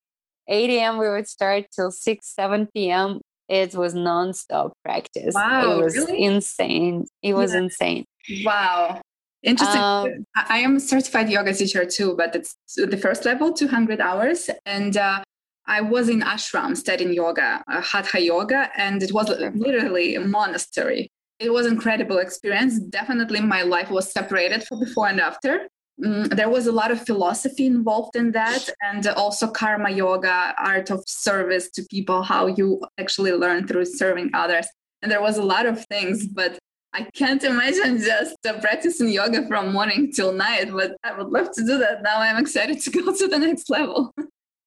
8 0.48 0.70
a.m 0.70 0.98
we 0.98 1.08
would 1.08 1.28
start 1.28 1.66
till 1.74 1.90
6 1.90 2.34
7 2.34 2.68
p.m 2.74 3.20
it 3.48 3.74
was 3.74 3.94
non-stop 3.94 4.72
practice 4.84 5.34
wow, 5.34 5.78
it 5.78 5.84
was 5.84 5.94
really? 5.94 6.22
insane 6.22 7.06
it 7.22 7.34
was 7.34 7.52
Yeah. 7.52 7.60
insane 7.60 8.04
Wow. 8.44 9.00
Interesting. 9.42 9.82
Um, 9.82 10.26
I 10.36 10.58
am 10.58 10.76
a 10.76 10.80
certified 10.80 11.30
yoga 11.30 11.54
teacher 11.54 11.84
too, 11.84 12.14
but 12.14 12.36
it's 12.36 12.54
the 12.76 12.96
first 12.96 13.24
level, 13.24 13.52
200 13.52 14.00
hours. 14.00 14.50
And 14.66 14.96
uh, 14.96 15.22
I 15.66 15.80
was 15.80 16.08
in 16.08 16.20
ashram 16.20 16.76
studying 16.76 17.14
yoga, 17.14 17.62
uh, 17.66 17.80
hatha 17.80 18.20
yoga, 18.20 18.70
and 18.76 19.02
it 19.02 19.12
was 19.12 19.30
literally 19.54 20.14
a 20.14 20.20
monastery. 20.20 21.10
It 21.40 21.50
was 21.50 21.66
incredible 21.66 22.18
experience. 22.18 22.78
Definitely 22.78 23.40
my 23.40 23.62
life 23.62 23.90
was 23.90 24.12
separated 24.12 24.62
for 24.64 24.78
before 24.78 25.08
and 25.08 25.20
after. 25.20 25.68
Mm, 26.00 26.36
there 26.36 26.50
was 26.50 26.66
a 26.66 26.72
lot 26.72 26.90
of 26.90 27.04
philosophy 27.04 27.66
involved 27.66 28.14
in 28.14 28.32
that 28.32 28.68
and 28.82 29.06
also 29.08 29.48
karma 29.48 29.90
yoga, 29.90 30.54
art 30.58 30.90
of 30.90 31.02
service 31.06 31.70
to 31.70 31.82
people, 31.90 32.22
how 32.22 32.46
you 32.46 32.80
actually 32.98 33.32
learn 33.32 33.66
through 33.66 33.86
serving 33.86 34.30
others. 34.34 34.66
And 35.02 35.10
there 35.10 35.22
was 35.22 35.38
a 35.38 35.42
lot 35.42 35.64
of 35.64 35.84
things, 35.86 36.26
but 36.26 36.58
I 36.92 37.04
can't 37.14 37.42
imagine 37.42 37.98
just 37.98 38.36
uh, 38.46 38.60
practicing 38.60 39.08
yoga 39.08 39.46
from 39.46 39.72
morning 39.72 40.12
till 40.12 40.32
night, 40.32 40.70
but 40.72 40.96
I 41.04 41.16
would 41.16 41.28
love 41.28 41.52
to 41.52 41.64
do 41.64 41.78
that. 41.78 42.02
Now 42.02 42.20
I'm 42.20 42.36
excited 42.36 42.80
to 42.80 42.90
go 43.02 43.14
to 43.14 43.28
the 43.28 43.38
next 43.38 43.70
level. 43.70 44.12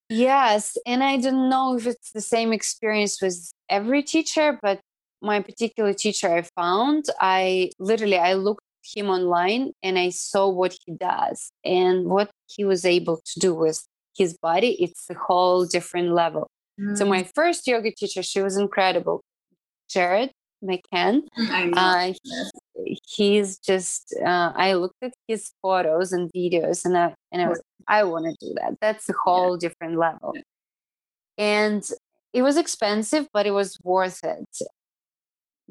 Yes, 0.10 0.78
and 0.86 1.04
I 1.04 1.18
don't 1.18 1.50
know 1.50 1.76
if 1.78 1.88
it's 1.88 2.12
the 2.12 2.22
same 2.22 2.54
experience 2.54 3.22
with 3.22 3.52
every 3.70 4.04
teacher, 4.04 4.60
but 4.62 4.80
my 5.24 5.40
particular 5.42 5.94
teacher 5.94 6.28
I 6.36 6.42
found, 6.56 7.06
I 7.20 7.72
literally 7.80 8.18
I 8.18 8.34
looked 8.34 8.62
him 8.96 9.10
online 9.10 9.72
and 9.82 9.98
I 9.98 10.10
saw 10.10 10.50
what 10.50 10.76
he 10.86 10.94
does 10.94 11.52
and 11.64 12.06
what 12.08 12.30
he 12.54 12.66
was 12.66 12.84
able 12.86 13.22
to 13.32 13.40
do 13.40 13.54
with 13.56 13.80
his 14.18 14.38
body. 14.38 14.72
It's 14.84 15.10
a 15.10 15.16
whole 15.16 15.66
different 15.66 16.12
level. 16.14 16.48
So 16.96 17.06
my 17.06 17.24
first 17.36 17.66
yoga 17.68 17.92
teacher, 17.96 18.22
she 18.24 18.42
was 18.42 18.58
incredible, 18.58 19.22
Jared 19.90 20.32
McCann. 20.64 21.22
I 21.38 21.66
know. 21.66 21.82
Uh, 21.82 22.14
Yes. 22.24 22.52
he's 23.16 23.60
just 23.60 24.14
uh, 24.26 24.52
i 24.56 24.74
looked 24.74 25.02
at 25.04 25.14
his 25.28 25.52
photos 25.62 26.12
and 26.12 26.30
videos 26.36 26.84
and 26.86 26.98
i 26.98 27.14
and 27.32 27.40
i 27.44 27.48
was 27.48 27.62
i 27.88 28.04
want 28.04 28.26
to 28.26 28.34
do 28.46 28.54
that 28.60 28.74
that's 28.82 29.08
a 29.10 29.14
whole 29.24 29.56
different 29.58 29.96
level 29.98 30.34
Yeah. 30.36 30.42
and 31.38 31.84
it 32.34 32.42
was 32.42 32.58
expensive 32.58 33.28
but 33.32 33.46
it 33.46 33.52
was 33.52 33.78
worth 33.84 34.20
it 34.24 34.50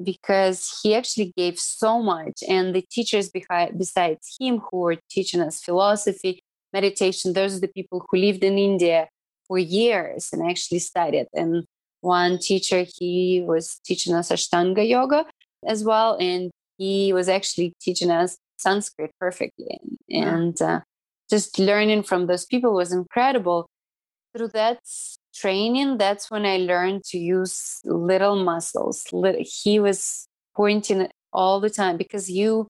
because 0.01 0.79
he 0.81 0.95
actually 0.95 1.33
gave 1.37 1.59
so 1.59 2.01
much 2.01 2.43
and 2.47 2.73
the 2.73 2.81
teachers 2.91 3.29
behind 3.29 3.77
besides 3.77 4.35
him 4.39 4.61
who 4.69 4.79
were 4.79 4.97
teaching 5.09 5.41
us 5.41 5.61
philosophy 5.61 6.41
meditation 6.71 7.33
those 7.33 7.55
are 7.55 7.59
the 7.59 7.67
people 7.67 8.05
who 8.09 8.17
lived 8.17 8.43
in 8.43 8.57
india 8.57 9.07
for 9.47 9.57
years 9.57 10.29
and 10.33 10.41
actually 10.49 10.79
studied. 10.79 11.27
And 11.33 11.65
one 12.01 12.37
teacher 12.39 12.85
he 12.97 13.43
was 13.45 13.79
teaching 13.85 14.13
us 14.13 14.29
ashtanga 14.29 14.87
yoga 14.87 15.25
as 15.65 15.83
well 15.83 16.17
and 16.19 16.51
he 16.77 17.13
was 17.13 17.29
actually 17.29 17.73
teaching 17.79 18.09
us 18.09 18.37
sanskrit 18.57 19.11
perfectly. 19.19 19.79
And 20.09 20.59
uh, 20.61 20.81
just 21.29 21.59
learning 21.59 22.03
from 22.03 22.27
those 22.27 22.45
people 22.45 22.73
was 22.73 22.91
incredible. 22.91 23.67
Through 24.35 24.49
that 24.49 24.79
training 25.33 25.97
that's 25.97 26.29
when 26.29 26.45
i 26.45 26.57
learned 26.57 27.03
to 27.03 27.17
use 27.17 27.79
little 27.83 28.35
muscles. 28.43 29.05
He 29.39 29.79
was 29.79 30.27
pointing 30.55 31.09
all 31.31 31.59
the 31.59 31.69
time 31.69 31.97
because 31.97 32.29
you 32.29 32.67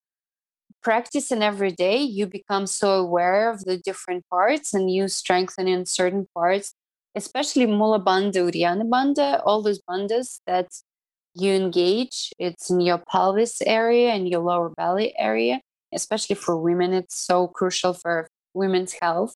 practicing 0.81 1.41
every 1.41 1.71
day 1.71 1.97
you 1.97 2.27
become 2.27 2.67
so 2.67 2.99
aware 2.99 3.49
of 3.49 3.63
the 3.63 3.77
different 3.77 4.23
parts 4.29 4.73
and 4.73 4.91
you 4.91 5.07
strengthen 5.07 5.67
in 5.67 5.85
certain 5.85 6.27
parts 6.33 6.73
especially 7.15 7.65
mula 7.65 7.99
bandha 7.99 8.41
uddiyana 8.47 8.85
bandha 8.95 9.41
all 9.45 9.61
those 9.61 9.81
bandhas 9.89 10.39
that 10.45 10.67
you 11.33 11.51
engage 11.53 12.31
it's 12.37 12.69
in 12.69 12.81
your 12.81 13.01
pelvis 13.11 13.61
area 13.65 14.09
and 14.11 14.27
your 14.29 14.41
lower 14.41 14.69
belly 14.69 15.13
area 15.17 15.61
especially 15.93 16.35
for 16.35 16.57
women 16.57 16.93
it's 16.93 17.15
so 17.15 17.47
crucial 17.47 17.93
for 17.93 18.27
women's 18.53 18.93
health 19.01 19.33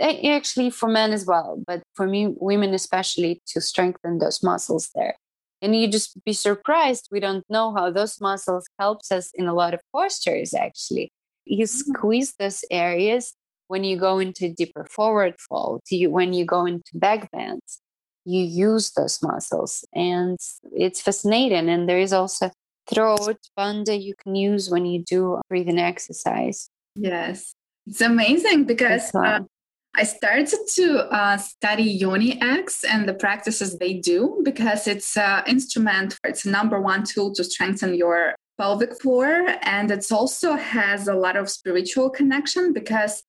actually 0.00 0.70
for 0.70 0.88
men 0.88 1.12
as 1.12 1.26
well 1.26 1.62
but 1.66 1.82
for 1.94 2.06
me 2.06 2.34
women 2.38 2.74
especially 2.74 3.40
to 3.46 3.60
strengthen 3.60 4.18
those 4.18 4.42
muscles 4.42 4.90
there. 4.94 5.16
And 5.62 5.76
you 5.76 5.88
just 5.88 6.22
be 6.24 6.32
surprised 6.32 7.08
we 7.12 7.20
don't 7.20 7.44
know 7.50 7.74
how 7.74 7.90
those 7.90 8.20
muscles 8.20 8.64
helps 8.78 9.12
us 9.12 9.30
in 9.34 9.46
a 9.46 9.54
lot 9.54 9.74
of 9.74 9.80
postures 9.92 10.54
actually. 10.54 11.12
You 11.44 11.66
squeeze 11.66 12.34
those 12.38 12.64
areas 12.70 13.34
when 13.68 13.84
you 13.84 13.96
go 13.96 14.18
into 14.18 14.52
deeper 14.52 14.86
forward 14.90 15.34
fold 15.38 15.82
you 15.90 16.10
when 16.10 16.32
you 16.32 16.44
go 16.44 16.64
into 16.64 16.90
back 16.94 17.30
bends 17.30 17.80
you 18.24 18.42
use 18.42 18.92
those 18.92 19.22
muscles 19.22 19.84
and 19.94 20.38
it's 20.72 21.00
fascinating. 21.00 21.68
And 21.68 21.88
there 21.88 21.98
is 21.98 22.12
also 22.12 22.50
throat 22.88 23.38
bandha 23.58 24.00
you 24.00 24.14
can 24.22 24.34
use 24.34 24.70
when 24.70 24.86
you 24.86 25.02
do 25.02 25.40
breathing 25.48 25.78
exercise. 25.78 26.70
Yes. 26.94 27.54
It's 27.86 28.00
amazing 28.00 28.64
because 28.64 29.14
uh, 29.14 29.40
I 29.94 30.04
started 30.04 30.48
to 30.76 31.12
uh, 31.12 31.36
study 31.36 31.82
Yoni 31.82 32.40
X 32.40 32.84
and 32.84 33.08
the 33.08 33.14
practices 33.14 33.78
they 33.78 33.94
do 33.94 34.40
because 34.44 34.86
it's 34.86 35.16
an 35.16 35.42
instrument, 35.46 36.16
it's 36.24 36.44
a 36.44 36.50
number 36.50 36.80
one 36.80 37.02
tool 37.04 37.34
to 37.34 37.42
strengthen 37.42 37.94
your 37.94 38.34
pelvic 38.56 39.00
floor. 39.00 39.46
And 39.62 39.90
it 39.90 40.06
also 40.12 40.52
has 40.52 41.08
a 41.08 41.14
lot 41.14 41.36
of 41.36 41.50
spiritual 41.50 42.08
connection 42.10 42.72
because 42.72 43.22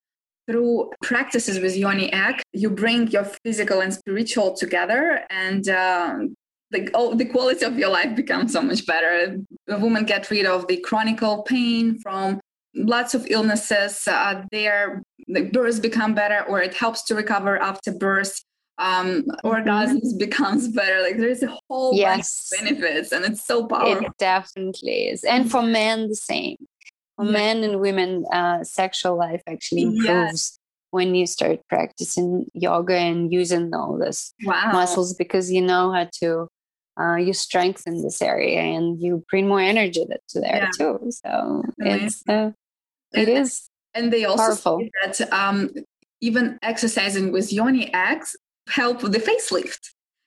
through 0.47 0.91
practices 1.02 1.60
with 1.60 1.76
Yoni 1.76 2.12
X, 2.13 2.43
you 2.54 2.69
bring 2.69 3.08
your 3.08 3.26
physical 3.43 3.82
and 3.82 3.93
spiritual 3.93 4.54
together 4.56 5.21
and 5.30 5.67
um, 5.69 6.36
the, 6.69 6.89
oh, 6.93 7.15
the 7.15 7.26
quality 7.26 7.65
of 7.65 7.78
your 7.78 7.89
life 7.89 8.15
becomes 8.15 8.54
so 8.54 8.62
much 8.62 8.86
better. 8.86 9.38
A 9.67 9.80
woman 9.80 10.06
get 10.06 10.30
rid 10.30 10.45
of 10.45 10.67
the 10.67 10.78
chronic 10.78 11.21
pain 11.45 12.00
from 12.00 12.39
lots 12.76 13.13
of 13.13 13.28
illnesses 13.30 14.08
uh, 14.08 14.43
their 14.52 15.04
the 15.34 15.44
births 15.56 15.80
become 15.80 16.13
better 16.13 16.39
or 16.50 16.62
it 16.62 16.74
helps 16.74 17.02
to 17.08 17.15
recover 17.15 17.58
after 17.70 17.91
birth 17.91 18.34
um 18.78 19.24
orgasms 19.44 20.17
becomes 20.26 20.67
better 20.70 21.02
like 21.02 21.17
there's 21.17 21.44
a 21.44 21.58
whole 21.70 21.96
Yes. 21.96 22.50
bunch 22.50 22.62
of 22.72 22.78
benefits 22.80 23.12
and 23.12 23.26
it's 23.26 23.46
so 23.46 23.67
powerful 23.67 24.06
It 24.08 24.12
definitely 24.17 25.08
is. 25.13 25.24
And 25.24 25.50
for 25.52 25.62
men, 25.62 25.98
the 26.10 26.15
same. 26.15 26.58
For 27.17 27.26
Yeah. 27.26 27.32
men 27.32 27.63
and 27.67 27.80
women, 27.80 28.26
uh, 28.39 28.63
sexual 28.63 29.15
life 29.17 29.44
actually 29.48 29.84
Yes. 29.84 29.94
improves 30.00 30.60
when 30.91 31.13
you 31.15 31.26
start 31.28 31.60
practicing 31.70 32.46
yoga 32.54 32.96
and 33.10 33.32
using 33.32 33.74
all 33.74 33.98
those 34.04 34.34
wow 34.44 34.72
muscles 34.74 35.13
because 35.13 35.52
you 35.52 35.62
know 35.62 35.91
how 35.96 36.08
to. 36.22 36.48
Uh, 37.02 37.15
you 37.15 37.32
strengthen 37.34 38.02
this 38.04 38.22
area 38.22 38.60
and 38.60 39.02
you 39.02 39.24
bring 39.32 39.48
more 39.48 39.62
energy 39.62 40.04
to 40.32 40.41
there 40.41 40.63
Yeah. 40.63 40.72
too. 40.78 40.94
So 41.10 41.63
it's 41.80 42.22
uh, 42.28 42.52
it 43.13 43.30
And- 43.30 43.38
is 43.41 43.70
and 43.93 44.12
they 44.12 44.25
also 44.25 44.43
powerful. 44.43 44.80
say 44.80 44.91
that 45.04 45.34
um 45.34 45.69
even 46.21 46.58
exercising 46.62 47.32
with 47.32 47.51
yoni 47.51 47.93
x 47.93 48.36
help 48.69 49.04
with 49.04 49.12
the 49.12 49.19
facelift 49.19 49.80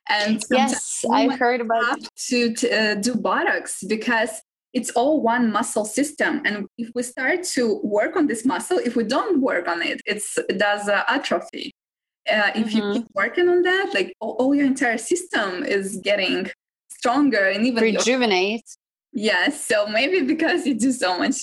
and 0.08 0.42
yes. 0.50 1.02
I've 1.10 1.38
heard 1.38 1.62
about 1.62 1.98
to, 2.28 2.52
to 2.54 2.78
uh, 2.78 2.94
do 2.96 3.14
buttocks 3.14 3.82
because 3.88 4.42
it's 4.74 4.90
all 4.90 5.22
one 5.22 5.50
muscle 5.50 5.86
system 5.86 6.42
and 6.44 6.66
if 6.76 6.90
we 6.94 7.02
start 7.02 7.42
to 7.56 7.80
work 7.82 8.16
on 8.16 8.26
this 8.26 8.44
muscle 8.44 8.78
if 8.78 8.96
we 8.96 9.04
don't 9.04 9.40
work 9.40 9.66
on 9.68 9.80
it 9.82 10.00
it's 10.04 10.36
it 10.50 10.58
does 10.58 10.88
uh, 10.88 11.04
atrophy 11.08 11.72
uh, 12.30 12.50
if 12.54 12.74
you 12.74 12.82
Mhm. 12.82 12.92
keep 12.94 13.06
working 13.14 13.48
on 13.48 13.62
that 13.62 13.90
like 13.94 14.12
all, 14.20 14.32
all 14.40 14.54
your 14.54 14.66
entire 14.66 14.98
system 14.98 15.62
is 15.62 15.96
getting 15.98 16.50
stronger 16.90 17.44
and 17.48 17.66
even 17.66 17.84
your 17.84 17.98
rejuvenate. 18.00 18.64
Yes, 19.12 19.64
so 19.64 19.86
maybe 19.86 20.22
because 20.22 20.66
you 20.66 20.74
do 20.74 20.90
so 20.90 21.18
much 21.18 21.36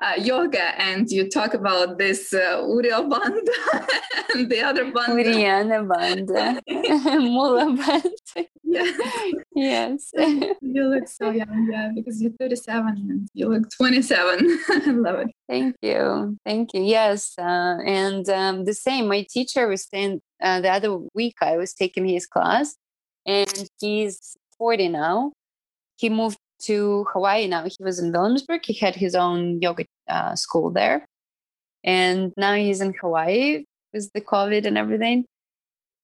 uh, 0.00 0.14
yoga 0.16 0.80
and 0.80 1.10
you 1.10 1.28
talk 1.28 1.54
about 1.54 1.98
this 1.98 2.32
uh, 2.32 2.62
Bandha 2.62 3.88
and 4.34 4.50
the 4.50 4.60
other 4.62 4.92
Bandha. 4.92 5.24
Uddiyana 5.24 5.86
bandha, 5.86 6.60
mula 7.20 7.76
bandha. 7.76 8.46
Yeah. 8.62 8.92
Yes. 9.54 10.12
you 10.14 10.84
look 10.84 11.08
so 11.08 11.30
young, 11.30 11.68
yeah, 11.68 11.90
because 11.92 12.22
you're 12.22 12.30
37 12.38 12.86
and 12.86 13.28
you 13.34 13.48
look 13.48 13.68
27. 13.76 14.58
I 14.68 14.90
love 14.92 15.18
it. 15.20 15.28
Thank 15.48 15.74
you. 15.82 16.38
Thank 16.44 16.74
you. 16.74 16.82
Yes. 16.82 17.34
Uh, 17.36 17.78
and 17.84 18.28
um, 18.28 18.66
the 18.66 18.74
same, 18.74 19.08
my 19.08 19.26
teacher 19.28 19.66
was 19.66 19.84
saying 19.84 20.20
uh, 20.40 20.60
the 20.60 20.68
other 20.68 20.96
week, 21.12 21.34
I 21.40 21.56
was 21.56 21.74
taking 21.74 22.06
his 22.06 22.24
class 22.24 22.76
and 23.26 23.68
he's 23.80 24.36
40 24.58 24.88
now. 24.88 25.32
He 25.96 26.08
moved 26.08 26.38
to 26.62 27.06
Hawaii 27.12 27.46
now. 27.46 27.64
He 27.64 27.76
was 27.80 27.98
in 27.98 28.12
Williamsburg. 28.12 28.62
He 28.64 28.74
had 28.74 28.94
his 28.96 29.14
own 29.14 29.60
yoga 29.60 29.84
uh, 30.08 30.34
school 30.34 30.70
there. 30.70 31.06
And 31.84 32.32
now 32.36 32.54
he's 32.54 32.80
in 32.80 32.94
Hawaii 33.00 33.64
with 33.92 34.10
the 34.12 34.20
COVID 34.20 34.66
and 34.66 34.76
everything. 34.76 35.24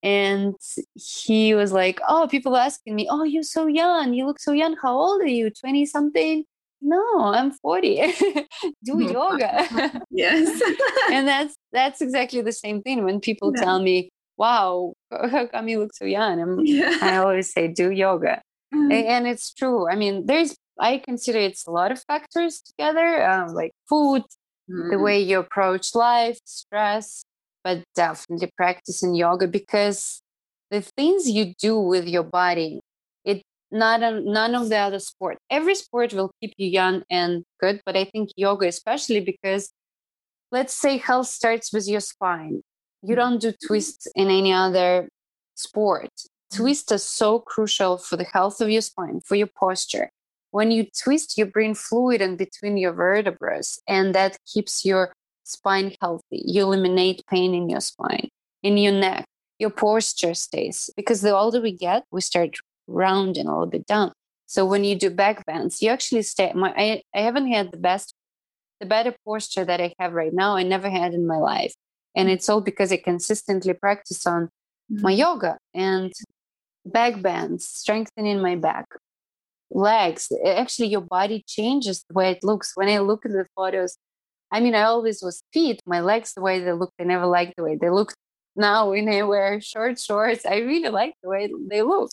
And 0.02 0.55
he 0.94 1.55
was 1.55 1.72
like, 1.72 2.00
Oh, 2.09 2.28
people 2.30 2.57
asking 2.57 2.94
me, 2.94 3.09
Oh, 3.11 3.24
you're 3.24 3.42
so 3.42 3.66
young. 3.66 4.12
You 4.14 4.26
look 4.26 4.38
so 4.38 4.52
young. 4.52 4.76
How 4.80 4.94
old 4.96 5.22
are 5.22 5.26
you? 5.26 5.50
20 5.50 5.86
something? 5.86 6.44
No, 6.82 7.02
I'm 7.18 7.50
40. 7.50 8.12
Do 8.84 9.00
yoga. 9.12 10.02
yes. 10.11 10.61
and 11.11 11.26
that's 11.26 11.55
that's 11.72 12.02
exactly 12.02 12.42
the 12.42 12.52
same 12.52 12.82
thing 12.82 13.05
when 13.05 13.20
people 13.20 13.52
Yeah. 13.57 13.62
tell 13.64 13.82
me, 13.82 14.11
Wow, 14.36 14.94
how 15.11 15.46
come 15.46 15.68
you 15.68 15.78
look 15.78 15.94
so 15.94 16.05
young? 16.05 16.61
Yeah. 16.66 16.98
I 17.00 17.16
always 17.18 17.52
say, 17.52 17.68
do 17.68 17.90
yoga. 17.90 18.42
Mm. 18.75 18.93
A- 18.93 19.07
and 19.09 19.27
it's 19.27 19.53
true. 19.53 19.89
I 19.89 19.95
mean 19.97 20.27
there's 20.27 20.57
i 20.81 20.99
consider 20.99 21.39
it's 21.39 21.66
a 21.68 21.70
lot 21.70 21.93
of 21.93 22.03
factors 22.09 22.61
together 22.61 23.25
um, 23.31 23.49
like 23.55 23.72
food 23.89 24.22
the 24.68 24.97
Mm. 24.97 25.03
way 25.05 25.20
you 25.20 25.39
approach 25.39 25.95
life 25.95 26.39
stress 26.47 27.22
but 27.62 27.85
definitely 27.95 28.51
practicing 28.57 29.14
yoga 29.14 29.47
because 29.47 30.20
the 30.70 30.81
things 30.81 31.31
you 31.31 31.55
do 31.61 31.79
with 31.79 32.07
your 32.09 32.25
body 32.25 32.81
it 33.25 33.43
not 33.70 34.03
a, 34.03 34.20
none 34.20 34.55
of 34.55 34.68
the 34.70 34.77
other 34.79 34.99
sport. 35.01 35.37
Every 35.51 35.75
sport 35.75 36.12
will 36.14 36.31
keep 36.41 36.53
you 36.57 36.68
young 36.81 37.03
and 37.11 37.45
good 37.61 37.81
but 37.87 37.97
i 37.97 38.05
think 38.05 38.31
yoga 38.37 38.66
especially 38.66 39.20
because 39.20 39.70
let's 40.51 40.75
say 40.75 40.97
health 40.99 41.27
starts 41.29 41.72
with 41.72 41.87
your 41.89 42.01
spine. 42.01 42.62
You 43.03 43.14
don't 43.14 43.41
do 43.41 43.53
twists 43.66 44.07
in 44.14 44.29
any 44.29 44.53
other 44.53 45.09
sport 45.57 46.11
twists 46.55 46.92
is 46.92 47.02
so 47.02 47.38
crucial 47.38 47.98
for 47.98 48.16
the 48.16 48.24
health 48.24 48.61
of 48.61 48.70
your 48.70 48.82
spine, 48.82 49.20
for 49.20 49.34
your 49.34 49.50
posture. 49.59 50.11
When 50.50 50.70
you 50.70 50.86
twist, 51.02 51.36
you 51.36 51.46
bring 51.46 51.74
fluid 51.74 52.20
in 52.20 52.36
between 52.36 52.76
your 52.76 52.92
vertebrae, 52.92 53.61
and 53.88 54.14
that 54.14 54.38
keeps 54.46 54.84
your 54.84 55.12
spine 55.42 55.96
healthy. 56.00 56.42
You 56.46 56.62
eliminate 56.62 57.26
pain 57.28 57.55
in 57.55 57.68
your 57.68 57.80
spine, 57.80 58.28
in 58.62 58.76
your 58.78 58.92
neck. 58.92 59.24
Your 59.59 59.70
posture 59.70 60.34
stays 60.34 60.90
because 60.96 61.20
the 61.20 61.34
older 61.34 61.61
we 61.61 61.72
get, 61.72 62.05
we 62.11 62.20
start 62.20 62.57
rounding 62.86 63.46
a 63.46 63.52
little 63.52 63.66
bit 63.66 63.86
down. 63.86 64.12
So 64.46 64.64
when 64.64 64.84
you 64.84 64.94
do 64.94 65.11
back 65.11 65.44
bends, 65.46 65.80
you 65.82 65.90
actually 65.90 66.22
stay. 66.22 66.52
My, 66.55 66.72
I, 66.76 67.02
I 67.14 67.20
haven't 67.20 67.50
had 67.50 67.72
the 67.72 67.76
best, 67.78 68.14
the 68.80 68.86
better 68.86 69.14
posture 69.24 69.64
that 69.64 69.80
I 69.80 69.94
have 69.98 70.12
right 70.12 70.32
now. 70.32 70.57
I 70.57 70.62
never 70.62 70.90
had 70.90 71.14
in 71.14 71.26
my 71.26 71.38
life, 71.38 71.74
and 72.14 72.28
mm. 72.28 72.32
it's 72.32 72.48
all 72.48 72.61
because 72.61 72.92
I 72.92 72.98
consistently 72.98 73.72
practice 73.74 74.26
on 74.26 74.50
my 74.88 75.12
mm. 75.12 75.18
yoga 75.18 75.59
and 75.72 76.12
back 76.85 77.20
bends, 77.22 77.66
strengthening 77.68 78.41
my 78.41 78.57
back, 78.57 78.87
legs. 79.70 80.30
Actually, 80.45 80.89
your 80.89 81.01
body 81.01 81.45
changes 81.47 82.05
the 82.09 82.14
way 82.14 82.30
it 82.30 82.45
looks. 82.45 82.72
When 82.74 82.89
I 82.89 82.99
look 82.99 83.24
at 83.24 83.32
the 83.32 83.47
photos, 83.57 83.97
I 84.51 84.61
mean, 84.61 84.74
I 84.74 84.82
always 84.82 85.22
was 85.22 85.43
fit. 85.53 85.80
My 85.87 86.01
legs, 86.01 86.35
the 86.35 86.43
way 86.43 86.61
they 86.61 86.72
look, 86.72 86.93
I 87.01 87.05
never 87.05 87.26
liked 87.26 87.55
the 87.57 87.64
way 87.64 87.76
they 87.80 87.91
look. 87.91 88.14
Now, 88.57 88.91
when 88.91 89.09
I 89.09 89.22
wear 89.22 89.61
short 89.61 89.99
shorts, 89.99 90.47
I 90.47 90.59
really 90.59 90.91
like 90.91 91.14
the 91.22 91.28
way 91.28 91.51
they 91.68 91.82
look. 91.82 92.11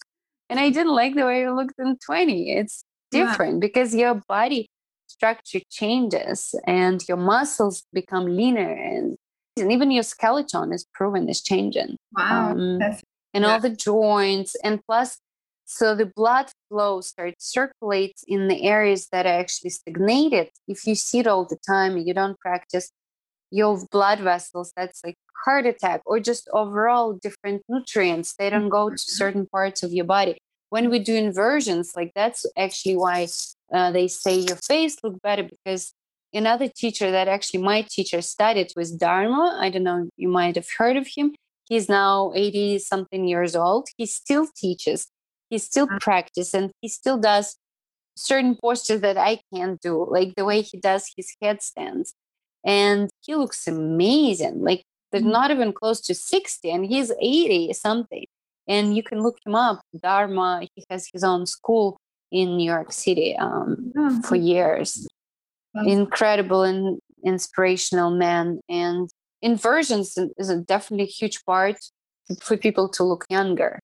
And 0.49 0.59
I 0.59 0.69
didn't 0.69 0.95
like 0.95 1.15
the 1.15 1.25
way 1.25 1.43
it 1.43 1.51
looked 1.51 1.75
in 1.79 1.97
20. 2.05 2.51
It's 2.51 2.83
Yeah. 3.11 3.25
different 3.25 3.59
because 3.61 3.93
your 3.93 4.21
body 4.27 4.67
structure 5.07 5.59
changes 5.69 6.55
and 6.65 7.03
your 7.07 7.17
muscles 7.17 7.83
become 7.93 8.25
leaner 8.25 8.71
and, 8.71 9.17
and 9.57 9.71
even 9.71 9.91
your 9.91 10.03
skeleton 10.03 10.71
is 10.73 10.85
proven 10.93 11.27
is 11.29 11.41
changing 11.41 11.97
Wow. 12.13 12.51
Um, 12.51 12.79
That's 12.79 13.01
and 13.33 13.43
Yeah. 13.43 13.53
all 13.53 13.59
the 13.59 13.69
joints 13.75 14.55
and 14.63 14.81
plus 14.85 15.19
so 15.65 15.95
the 15.95 16.05
blood 16.05 16.47
flow 16.69 17.01
starts 17.01 17.45
circulates 17.51 18.23
in 18.27 18.47
the 18.47 18.63
areas 18.63 19.07
that 19.11 19.25
are 19.25 19.39
actually 19.39 19.69
stagnated 19.69 20.49
if 20.67 20.85
you 20.87 20.95
sit 20.95 21.27
all 21.27 21.45
the 21.45 21.57
time 21.67 21.95
and 21.97 22.07
you 22.07 22.13
don't 22.13 22.39
practice 22.39 22.91
your 23.51 23.79
blood 23.91 24.19
vessels 24.19 24.71
that's 24.75 25.01
like 25.03 25.15
heart 25.45 25.65
attack 25.65 26.01
or 26.05 26.19
just 26.19 26.47
overall 26.53 27.13
different 27.13 27.61
nutrients 27.69 28.35
they 28.37 28.49
don't 28.49 28.69
go 28.69 28.89
to 28.89 28.95
Mhm. 28.95 29.17
certain 29.21 29.45
parts 29.47 29.83
of 29.83 29.91
your 29.93 30.05
body 30.05 30.37
when 30.69 30.89
we 30.89 30.99
do 30.99 31.15
inversions 31.15 31.95
like 31.95 32.11
that's 32.15 32.45
actually 32.57 32.95
why 32.97 33.27
uh, 33.73 33.91
they 33.91 34.07
say 34.07 34.35
your 34.37 34.57
face 34.67 34.97
look 35.03 35.21
better 35.21 35.43
because 35.43 35.93
another 36.33 36.67
teacher 36.67 37.11
that 37.11 37.27
actually 37.27 37.61
my 37.61 37.81
teacher 37.89 38.21
studied 38.21 38.71
was 38.75 38.91
dharma 38.91 39.57
i 39.59 39.69
don't 39.69 39.83
know 39.83 40.07
you 40.17 40.29
might 40.29 40.55
have 40.55 40.67
heard 40.77 40.95
of 40.97 41.07
him 41.15 41.33
he's 41.71 41.87
now 41.89 42.31
80 42.35 42.79
something 42.79 43.23
years 43.33 43.55
old 43.55 43.87
he 43.97 44.05
still 44.05 44.45
teaches 44.63 45.07
he 45.49 45.57
still 45.57 45.87
Wow. 45.87 45.97
practices 46.07 46.53
and 46.53 46.71
he 46.81 46.87
still 46.89 47.17
does 47.17 47.47
certain 48.15 48.55
postures 48.63 49.01
that 49.01 49.17
i 49.17 49.33
can't 49.53 49.79
do 49.81 49.93
like 50.17 50.35
the 50.35 50.45
way 50.49 50.61
he 50.61 50.77
does 50.89 51.03
his 51.17 51.29
headstands 51.41 52.13
and 52.65 53.09
he 53.25 53.35
looks 53.35 53.67
amazing 53.67 54.57
like 54.69 54.83
they're 55.11 55.21
Mhm. 55.21 55.37
not 55.39 55.49
even 55.55 55.71
close 55.73 55.99
to 56.07 56.13
60 56.13 56.69
and 56.75 56.85
he's 56.85 57.11
80 57.21 57.73
something 57.73 58.25
and 58.67 58.95
you 58.97 59.03
can 59.09 59.19
look 59.25 59.37
him 59.45 59.55
up 59.55 59.79
dharma 60.07 60.47
he 60.75 60.83
has 60.91 61.07
his 61.13 61.23
own 61.23 61.45
school 61.45 61.87
in 62.31 62.57
new 62.57 62.69
york 62.75 62.91
city 62.91 63.35
um, 63.37 63.91
yeah. 63.95 64.19
for 64.27 64.35
years 64.35 65.07
Wow. 65.73 65.83
incredible 65.85 66.63
and 66.63 66.99
inspirational 67.23 68.11
man 68.11 68.59
and 68.67 69.09
inversions 69.41 70.17
is 70.37 70.49
a 70.49 70.57
definitely 70.57 71.05
huge 71.05 71.43
part 71.45 71.77
for 72.41 72.57
people 72.57 72.87
to 72.89 73.03
look 73.03 73.25
younger. 73.29 73.79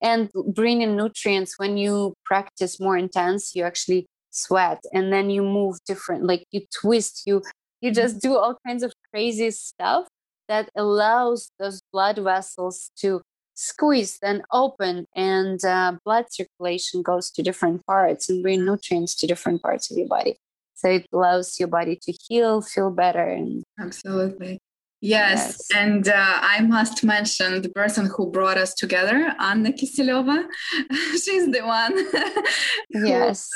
And 0.00 0.30
bringing 0.54 0.96
nutrients 0.96 1.58
when 1.58 1.76
you 1.76 2.14
practice 2.24 2.78
more 2.78 2.96
intense 2.96 3.56
you 3.56 3.64
actually 3.64 4.06
sweat 4.30 4.80
and 4.92 5.12
then 5.12 5.30
you 5.30 5.42
move 5.42 5.78
different 5.86 6.24
like 6.24 6.44
you 6.52 6.60
twist 6.72 7.22
you 7.26 7.42
you 7.80 7.90
just 7.90 8.20
do 8.20 8.36
all 8.36 8.56
kinds 8.66 8.82
of 8.82 8.92
crazy 9.10 9.50
stuff 9.50 10.06
that 10.48 10.68
allows 10.76 11.50
those 11.58 11.80
blood 11.92 12.18
vessels 12.18 12.90
to 12.98 13.20
squeeze 13.54 14.18
then 14.22 14.42
open 14.52 15.04
and 15.16 15.64
uh, 15.64 15.92
blood 16.04 16.26
circulation 16.30 17.02
goes 17.02 17.30
to 17.30 17.42
different 17.42 17.84
parts 17.86 18.28
and 18.28 18.42
bring 18.42 18.64
nutrients 18.64 19.16
to 19.16 19.26
different 19.26 19.60
parts 19.62 19.90
of 19.90 19.98
your 19.98 20.06
body. 20.06 20.36
So 20.74 20.88
it 20.90 21.06
allows 21.12 21.58
your 21.58 21.66
body 21.66 21.98
to 22.02 22.12
heal 22.12 22.62
feel 22.62 22.90
better 22.90 23.24
and 23.28 23.64
Absolutely. 23.80 24.60
Yes. 25.00 25.38
Yes. 25.40 25.68
And 25.76 26.08
uh, 26.08 26.14
I 26.42 26.60
must 26.62 27.04
mention 27.04 27.62
the 27.62 27.68
person 27.68 28.10
who 28.16 28.30
brought 28.30 28.58
us 28.58 28.74
together, 28.74 29.32
Anna 29.38 29.70
Kiselova. 29.72 30.44
She's 31.12 31.50
the 31.52 31.60
one 31.64 31.92
who 32.92 33.08
yes 33.08 33.48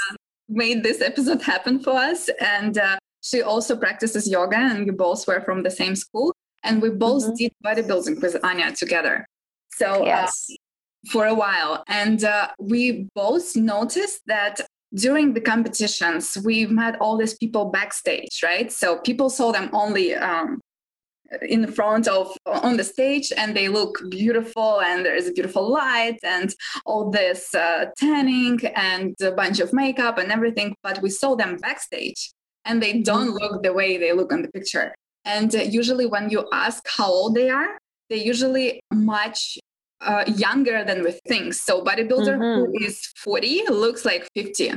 made 0.48 0.82
this 0.82 1.00
episode 1.00 1.40
happen 1.42 1.80
for 1.80 1.92
us. 1.94 2.28
And 2.40 2.76
uh, 2.78 2.98
she 3.22 3.40
also 3.42 3.74
practices 3.76 4.28
yoga, 4.28 4.56
and 4.56 4.84
we 4.84 4.90
both 4.92 5.26
were 5.26 5.40
from 5.40 5.62
the 5.62 5.70
same 5.70 5.96
school. 5.96 6.34
And 6.62 6.80
we 6.82 6.90
both 6.90 7.24
Mhm. 7.24 7.36
did 7.36 7.52
bodybuilding 7.64 8.20
with 8.22 8.36
Anya 8.44 8.72
together. 8.72 9.26
So 9.76 10.04
uh, 10.04 10.28
for 11.10 11.26
a 11.26 11.34
while. 11.34 11.82
And 11.88 12.22
uh, 12.22 12.48
we 12.60 13.08
both 13.14 13.56
noticed 13.56 14.20
that 14.26 14.60
during 14.94 15.32
the 15.34 15.40
competitions, 15.40 16.36
we 16.44 16.66
met 16.66 17.00
all 17.00 17.16
these 17.16 17.34
people 17.34 17.70
backstage, 17.70 18.42
right? 18.44 18.70
So 18.70 18.98
people 18.98 19.30
saw 19.30 19.50
them 19.52 19.70
only 19.72 20.14
um, 20.14 20.60
in 21.40 21.66
front 21.70 22.06
of 22.08 22.36
on 22.46 22.76
the 22.76 22.84
stage 22.84 23.32
and 23.36 23.56
they 23.56 23.68
look 23.68 23.98
beautiful 24.10 24.80
and 24.80 25.04
there's 25.04 25.26
a 25.26 25.32
beautiful 25.32 25.70
light 25.70 26.18
and 26.22 26.54
all 26.84 27.10
this 27.10 27.54
uh, 27.54 27.86
tanning 27.96 28.60
and 28.74 29.14
a 29.22 29.32
bunch 29.32 29.60
of 29.60 29.72
makeup 29.72 30.18
and 30.18 30.30
everything 30.30 30.74
but 30.82 31.00
we 31.02 31.10
saw 31.10 31.34
them 31.34 31.56
backstage 31.56 32.32
and 32.64 32.82
they 32.82 33.00
don't 33.00 33.30
look 33.30 33.62
the 33.62 33.72
way 33.72 33.96
they 33.96 34.12
look 34.12 34.32
on 34.32 34.42
the 34.42 34.48
picture. 34.48 34.94
And 35.24 35.54
uh, 35.54 35.62
usually 35.62 36.06
when 36.06 36.30
you 36.30 36.48
ask 36.52 36.86
how 36.96 37.06
old 37.06 37.34
they 37.34 37.50
are 37.50 37.78
they 38.12 38.22
usually 38.22 38.80
much 38.92 39.58
uh, 40.02 40.24
younger 40.26 40.84
than 40.84 41.02
we 41.02 41.12
think. 41.26 41.54
So 41.54 41.82
bodybuilder 41.82 42.36
who 42.36 42.84
is 42.84 43.06
40 43.16 43.68
looks 43.70 44.04
like 44.04 44.28
50 44.34 44.74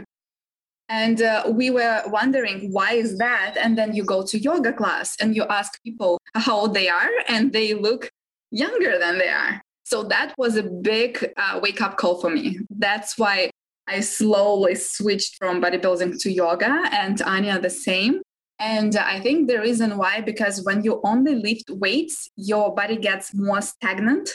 and 0.89 1.21
uh, 1.21 1.43
we 1.47 1.69
were 1.69 2.03
wondering 2.07 2.71
why 2.71 2.93
is 2.93 3.17
that? 3.17 3.55
And 3.59 3.77
then 3.77 3.95
you 3.95 4.03
go 4.03 4.23
to 4.25 4.37
yoga 4.37 4.71
class 4.71 5.15
and 5.19 5.35
you 5.35 5.43
ask 5.45 5.81
people 5.83 6.19
how 6.35 6.57
old 6.57 6.73
they 6.73 6.89
are 6.89 7.09
and 7.27 7.51
they 7.51 7.73
look 7.73 8.11
younger 8.51 8.99
than 8.99 9.17
they 9.17 9.29
are. 9.29 9.61
So 9.83 10.03
that 10.03 10.33
was 10.37 10.55
a 10.55 10.63
big 10.63 11.33
uh, 11.37 11.59
wake 11.61 11.81
up 11.81 11.97
call 11.97 12.19
for 12.21 12.29
me. 12.29 12.59
That's 12.69 13.17
why 13.17 13.49
i 13.87 13.99
slowly 13.99 14.73
switched 14.73 15.35
from 15.37 15.61
bodybuilding 15.61 16.19
to 16.19 16.31
yoga 16.31 16.89
and 16.91 17.21
anya 17.21 17.59
the 17.59 17.69
same. 17.69 18.21
And 18.57 18.95
i 18.95 19.19
think 19.19 19.47
the 19.47 19.59
reason 19.59 19.97
why 19.97 20.21
because 20.21 20.63
when 20.63 20.83
you 20.83 21.01
only 21.03 21.35
lift 21.35 21.69
weights 21.69 22.29
your 22.35 22.73
body 22.73 22.97
gets 22.97 23.33
more 23.35 23.61
stagnant 23.61 24.29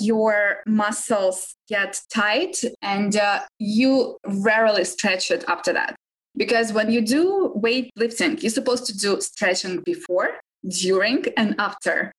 your 0.00 0.58
muscles 0.66 1.54
get 1.68 2.00
tight 2.12 2.62
and 2.82 3.16
uh, 3.16 3.40
you 3.58 4.18
rarely 4.26 4.84
stretch 4.84 5.30
it 5.30 5.44
after 5.48 5.72
that. 5.72 5.96
Because 6.36 6.72
when 6.72 6.90
you 6.90 7.00
do 7.00 7.52
weightlifting, 7.56 8.42
you're 8.42 8.50
supposed 8.50 8.86
to 8.86 8.96
do 8.96 9.20
stretching 9.20 9.80
before, 9.80 10.30
during, 10.68 11.24
and 11.36 11.54
after. 11.58 12.12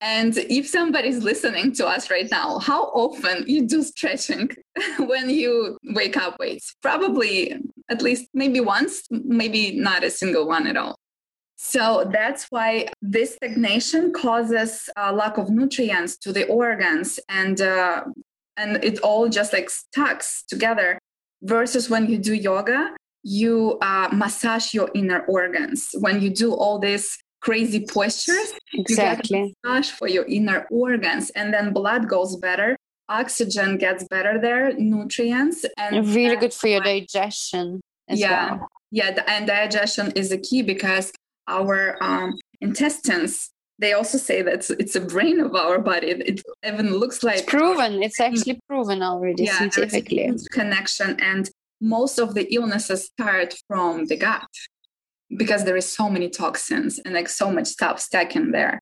And 0.00 0.36
if 0.36 0.68
somebody's 0.68 1.22
listening 1.22 1.72
to 1.76 1.86
us 1.86 2.10
right 2.10 2.30
now, 2.30 2.58
how 2.58 2.84
often 2.84 3.44
you 3.46 3.66
do 3.66 3.82
stretching 3.82 4.50
when 4.98 5.30
you 5.30 5.78
wake 5.94 6.16
up? 6.16 6.38
weights? 6.38 6.74
probably 6.82 7.54
at 7.88 8.02
least 8.02 8.28
maybe 8.34 8.60
once, 8.60 9.02
maybe 9.10 9.76
not 9.76 10.04
a 10.04 10.10
single 10.10 10.46
one 10.46 10.66
at 10.66 10.76
all. 10.76 10.96
So 11.56 12.10
that's 12.12 12.46
why 12.50 12.88
this 13.00 13.36
stagnation 13.36 14.12
causes 14.12 14.88
a 14.96 15.12
lack 15.12 15.38
of 15.38 15.50
nutrients 15.50 16.16
to 16.18 16.32
the 16.32 16.46
organs, 16.46 17.20
and 17.28 17.60
uh, 17.60 18.04
and 18.56 18.82
it 18.84 18.98
all 19.00 19.28
just 19.28 19.52
like 19.52 19.70
stucks 19.70 20.44
together. 20.48 20.98
Versus 21.42 21.90
when 21.90 22.08
you 22.08 22.16
do 22.16 22.34
yoga, 22.34 22.90
you 23.22 23.78
uh, 23.82 24.08
massage 24.12 24.72
your 24.72 24.90
inner 24.94 25.20
organs. 25.26 25.90
When 26.00 26.22
you 26.22 26.30
do 26.30 26.54
all 26.54 26.78
these 26.78 27.18
crazy 27.40 27.86
postures, 27.86 28.52
exactly. 28.72 29.38
you 29.38 29.46
get 29.46 29.54
massage 29.64 29.90
for 29.90 30.08
your 30.08 30.24
inner 30.24 30.66
organs, 30.70 31.30
and 31.30 31.52
then 31.52 31.72
blood 31.72 32.08
goes 32.08 32.36
better, 32.36 32.76
oxygen 33.08 33.76
gets 33.78 34.04
better 34.04 34.40
there, 34.40 34.72
nutrients, 34.74 35.64
and 35.76 36.08
really 36.14 36.36
good 36.36 36.54
for 36.54 36.68
your 36.68 36.80
digestion. 36.80 37.80
yeah, 38.08 38.56
well. 38.56 38.68
yeah, 38.90 39.22
and 39.26 39.46
digestion 39.46 40.12
is 40.12 40.30
the 40.30 40.38
key 40.38 40.62
because 40.62 41.12
our 41.48 41.96
um, 42.02 42.34
intestines 42.60 43.50
they 43.78 43.92
also 43.92 44.18
say 44.18 44.42
that 44.42 44.54
it's, 44.54 44.70
it's 44.70 44.94
a 44.94 45.00
brain 45.00 45.40
of 45.40 45.54
our 45.54 45.78
body. 45.78 46.08
It 46.08 46.42
even 46.64 46.96
looks 46.96 47.22
like 47.22 47.40
it's 47.40 47.50
proven 47.50 48.02
it's 48.02 48.20
actually 48.20 48.60
proven 48.68 49.02
already 49.02 49.44
yeah, 49.44 49.58
scientifically. 49.58 50.30
connection 50.52 51.18
and 51.20 51.50
most 51.80 52.18
of 52.18 52.34
the 52.34 52.52
illnesses 52.54 53.06
start 53.06 53.54
from 53.66 54.06
the 54.06 54.16
gut 54.16 54.46
because 55.36 55.64
there 55.64 55.76
is 55.76 55.90
so 55.90 56.08
many 56.08 56.30
toxins 56.30 57.00
and 57.00 57.14
like 57.14 57.28
so 57.28 57.50
much 57.50 57.66
stuff 57.66 58.00
stuck 58.00 58.36
in 58.36 58.52
there. 58.52 58.78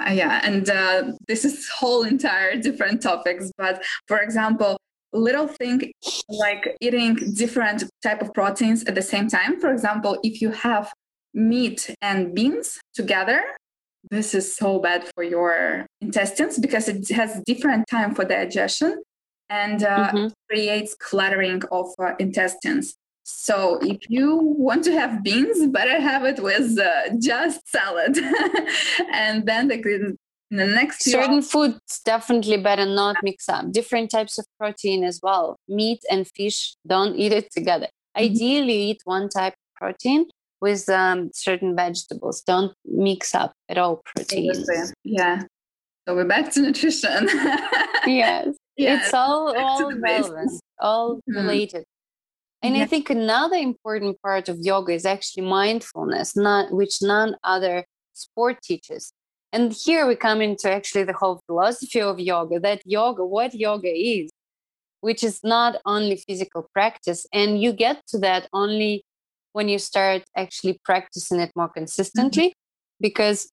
Uh, 0.00 0.12
yeah 0.12 0.40
and 0.44 0.68
uh, 0.70 1.12
this 1.26 1.44
is 1.44 1.68
whole 1.78 2.02
entire 2.04 2.56
different 2.56 3.02
topics 3.02 3.50
but 3.56 3.82
for 4.06 4.18
example 4.18 4.76
little 5.12 5.48
thing 5.48 5.90
like 6.28 6.76
eating 6.80 7.14
different 7.34 7.82
type 8.02 8.20
of 8.20 8.32
proteins 8.34 8.84
at 8.84 8.94
the 8.94 9.02
same 9.02 9.28
time. 9.28 9.60
For 9.60 9.72
example 9.72 10.18
if 10.22 10.42
you 10.42 10.50
have 10.50 10.92
meat 11.38 11.94
and 12.02 12.34
beans 12.34 12.80
together. 12.94 13.42
This 14.10 14.34
is 14.34 14.54
so 14.54 14.78
bad 14.78 15.08
for 15.14 15.22
your 15.22 15.86
intestines 16.00 16.58
because 16.58 16.88
it 16.88 17.08
has 17.10 17.40
different 17.46 17.86
time 17.88 18.14
for 18.14 18.24
digestion 18.24 19.02
and 19.50 19.82
uh, 19.82 20.10
mm-hmm. 20.10 20.26
creates 20.48 20.94
cluttering 20.94 21.62
of 21.70 21.86
uh, 21.98 22.14
intestines. 22.18 22.94
So 23.24 23.78
if 23.82 23.98
you 24.08 24.36
want 24.36 24.84
to 24.84 24.92
have 24.92 25.22
beans 25.22 25.66
better 25.66 26.00
have 26.00 26.24
it 26.24 26.42
with 26.42 26.78
uh, 26.78 27.16
just 27.20 27.60
salad. 27.68 28.18
And 29.12 29.46
then 29.46 29.68
the, 29.68 29.76
the 30.50 30.66
next 30.66 31.04
certain 31.04 31.42
foods 31.42 32.00
definitely 32.04 32.56
better 32.56 32.86
not 32.86 33.16
mix 33.22 33.48
up. 33.48 33.70
Different 33.70 34.10
types 34.10 34.38
of 34.38 34.46
protein 34.58 35.04
as 35.04 35.20
well. 35.22 35.58
Meat 35.68 36.00
and 36.10 36.26
fish 36.26 36.74
don't 36.86 37.16
eat 37.16 37.32
it 37.32 37.50
together. 37.52 37.88
Mm-hmm. 38.16 38.24
ideally 38.24 38.90
eat 38.90 39.00
one 39.04 39.28
type 39.28 39.52
of 39.52 39.74
protein 39.76 40.26
with 40.60 40.88
um, 40.88 41.30
certain 41.32 41.76
vegetables. 41.76 42.42
Don't 42.42 42.72
mix 42.84 43.34
up 43.34 43.52
at 43.68 43.78
all 43.78 44.02
proteins. 44.04 44.68
Yeah. 45.04 45.42
So 46.06 46.14
we're 46.14 46.24
back 46.24 46.50
to 46.52 46.60
nutrition. 46.62 47.28
yes. 48.06 48.48
yes. 48.76 49.04
It's 49.04 49.14
all, 49.14 49.56
all 49.56 49.92
relevant, 49.92 50.52
all 50.80 51.16
mm-hmm. 51.16 51.36
related. 51.36 51.84
And 52.62 52.76
yeah. 52.76 52.82
I 52.82 52.86
think 52.86 53.08
another 53.10 53.56
important 53.56 54.20
part 54.22 54.48
of 54.48 54.58
yoga 54.60 54.92
is 54.92 55.04
actually 55.04 55.46
mindfulness, 55.46 56.36
not 56.36 56.72
which 56.72 57.00
none 57.02 57.36
other 57.44 57.84
sport 58.14 58.62
teaches. 58.62 59.12
And 59.52 59.72
here 59.72 60.06
we 60.06 60.16
come 60.16 60.42
into 60.42 60.70
actually 60.70 61.04
the 61.04 61.12
whole 61.12 61.40
philosophy 61.46 62.00
of 62.00 62.18
yoga, 62.18 62.60
that 62.60 62.82
yoga, 62.84 63.24
what 63.24 63.54
yoga 63.54 63.88
is, 63.88 64.30
which 65.00 65.22
is 65.22 65.40
not 65.44 65.76
only 65.86 66.16
physical 66.16 66.68
practice. 66.72 67.26
And 67.32 67.62
you 67.62 67.72
get 67.72 68.02
to 68.08 68.18
that 68.18 68.48
only 68.52 69.04
when 69.52 69.68
you 69.68 69.78
start 69.78 70.22
actually 70.36 70.78
practicing 70.84 71.40
it 71.40 71.50
more 71.56 71.68
consistently 71.68 72.48
mm-hmm. 72.48 73.00
because 73.00 73.50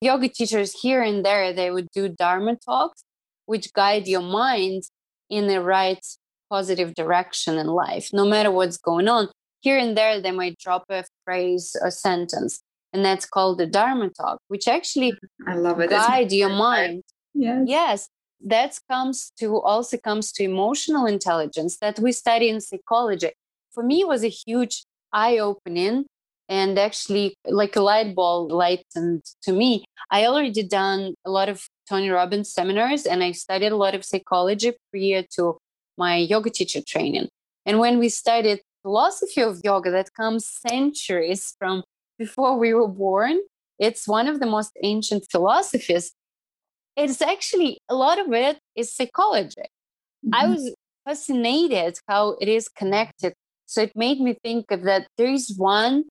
yoga 0.00 0.28
teachers 0.28 0.72
here 0.80 1.02
and 1.02 1.24
there 1.24 1.52
they 1.52 1.70
would 1.70 1.88
do 1.94 2.08
dharma 2.08 2.56
talks 2.56 3.04
which 3.46 3.72
guide 3.72 4.06
your 4.06 4.22
mind 4.22 4.82
in 5.30 5.46
the 5.46 5.60
right 5.60 6.04
positive 6.50 6.94
direction 6.94 7.56
in 7.58 7.66
life 7.66 8.10
no 8.12 8.24
matter 8.24 8.50
what's 8.50 8.76
going 8.76 9.08
on 9.08 9.28
here 9.60 9.78
and 9.78 9.96
there 9.96 10.20
they 10.20 10.30
might 10.30 10.58
drop 10.58 10.84
a 10.90 11.04
phrase 11.24 11.76
or 11.80 11.90
sentence 11.90 12.62
and 12.92 13.04
that's 13.04 13.24
called 13.24 13.58
the 13.58 13.66
dharma 13.66 14.10
talk 14.10 14.38
which 14.48 14.68
actually 14.68 15.12
i 15.46 15.54
love 15.54 15.80
it 15.80 15.90
guide 15.90 16.30
your 16.32 16.50
mind 16.50 17.02
yes. 17.34 17.62
yes 17.66 18.08
that 18.44 18.76
comes 18.90 19.32
to 19.38 19.60
also 19.60 19.96
comes 19.96 20.32
to 20.32 20.42
emotional 20.42 21.06
intelligence 21.06 21.78
that 21.78 21.98
we 22.00 22.12
study 22.12 22.48
in 22.48 22.60
psychology 22.60 23.30
for 23.72 23.82
me 23.82 24.04
was 24.04 24.22
a 24.24 24.28
huge 24.28 24.84
eye 25.12 25.38
opening 25.38 26.06
and 26.48 26.78
actually 26.78 27.34
like 27.46 27.76
a 27.76 27.80
light 27.80 28.14
bulb 28.14 28.52
lightened 28.52 29.22
to 29.42 29.52
me. 29.52 29.84
I 30.10 30.26
already 30.26 30.62
done 30.62 31.14
a 31.24 31.30
lot 31.30 31.48
of 31.48 31.66
Tony 31.88 32.10
Robbins 32.10 32.52
seminars 32.52 33.06
and 33.06 33.22
I 33.22 33.32
studied 33.32 33.72
a 33.72 33.76
lot 33.76 33.94
of 33.94 34.04
psychology 34.04 34.72
prior 34.90 35.24
to 35.36 35.58
my 35.96 36.16
yoga 36.16 36.50
teacher 36.50 36.80
training. 36.86 37.28
And 37.64 37.78
when 37.78 37.98
we 37.98 38.08
studied 38.08 38.60
philosophy 38.82 39.40
of 39.40 39.60
yoga 39.64 39.90
that 39.90 40.12
comes 40.14 40.46
centuries 40.46 41.54
from 41.58 41.84
before 42.18 42.58
we 42.58 42.74
were 42.74 42.88
born, 42.88 43.38
it's 43.78 44.06
one 44.06 44.28
of 44.28 44.40
the 44.40 44.46
most 44.46 44.72
ancient 44.82 45.24
philosophies. 45.30 46.12
It's 46.96 47.22
actually 47.22 47.78
a 47.88 47.94
lot 47.94 48.18
of 48.18 48.32
it 48.32 48.58
is 48.76 48.94
psychology. 48.94 49.62
Mm-hmm. 50.24 50.34
I 50.34 50.48
was 50.48 50.74
fascinated 51.04 51.98
how 52.08 52.36
it 52.40 52.48
is 52.48 52.68
connected 52.68 53.32
so 53.66 53.82
it 53.82 53.92
made 53.94 54.20
me 54.20 54.36
think 54.42 54.70
of 54.70 54.82
that 54.82 55.06
there 55.16 55.32
is 55.32 55.54
one 55.56 56.04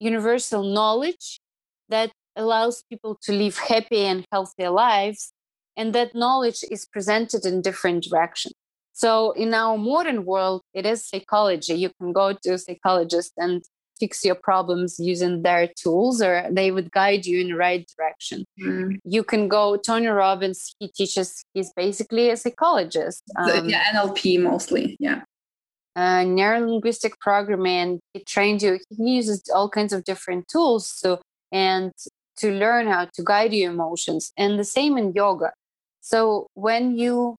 universal 0.00 0.62
knowledge 0.62 1.40
that 1.88 2.12
allows 2.36 2.84
people 2.88 3.18
to 3.22 3.32
live 3.32 3.58
happy 3.58 4.04
and 4.04 4.24
healthy 4.32 4.68
lives. 4.68 5.32
And 5.76 5.94
that 5.94 6.14
knowledge 6.14 6.64
is 6.70 6.86
presented 6.86 7.44
in 7.44 7.62
different 7.62 8.04
directions. 8.04 8.54
So 8.92 9.30
in 9.32 9.54
our 9.54 9.78
modern 9.78 10.24
world, 10.24 10.62
it 10.74 10.84
is 10.84 11.08
psychology. 11.08 11.74
You 11.74 11.90
can 12.00 12.12
go 12.12 12.32
to 12.32 12.54
a 12.54 12.58
psychologist 12.58 13.32
and 13.36 13.62
fix 14.00 14.24
your 14.24 14.34
problems 14.34 14.96
using 14.98 15.42
their 15.42 15.68
tools 15.80 16.20
or 16.22 16.46
they 16.50 16.70
would 16.70 16.90
guide 16.92 17.26
you 17.26 17.40
in 17.40 17.48
the 17.48 17.56
right 17.56 17.88
direction. 17.96 18.44
Mm. 18.60 18.98
You 19.04 19.22
can 19.22 19.48
go, 19.48 19.76
Tony 19.76 20.06
Robbins, 20.06 20.74
he 20.78 20.88
teaches, 20.88 21.44
he's 21.54 21.72
basically 21.76 22.30
a 22.30 22.36
psychologist. 22.36 23.22
Um, 23.36 23.68
yeah, 23.68 23.84
NLP 23.92 24.40
mostly. 24.40 24.96
Yeah 25.00 25.22
uh, 25.98 26.22
neurolinguistic 26.22 27.18
programming. 27.20 27.98
It 28.14 28.24
trains 28.24 28.62
you. 28.62 28.78
He 28.96 29.16
uses 29.16 29.42
all 29.52 29.68
kinds 29.68 29.92
of 29.92 30.04
different 30.04 30.46
tools 30.46 31.00
to 31.02 31.18
and 31.50 31.90
to 32.36 32.52
learn 32.52 32.86
how 32.86 33.08
to 33.14 33.22
guide 33.24 33.52
your 33.52 33.72
emotions. 33.72 34.32
And 34.36 34.60
the 34.60 34.64
same 34.64 34.96
in 34.96 35.12
yoga. 35.12 35.50
So 36.00 36.46
when 36.54 36.96
you 36.96 37.34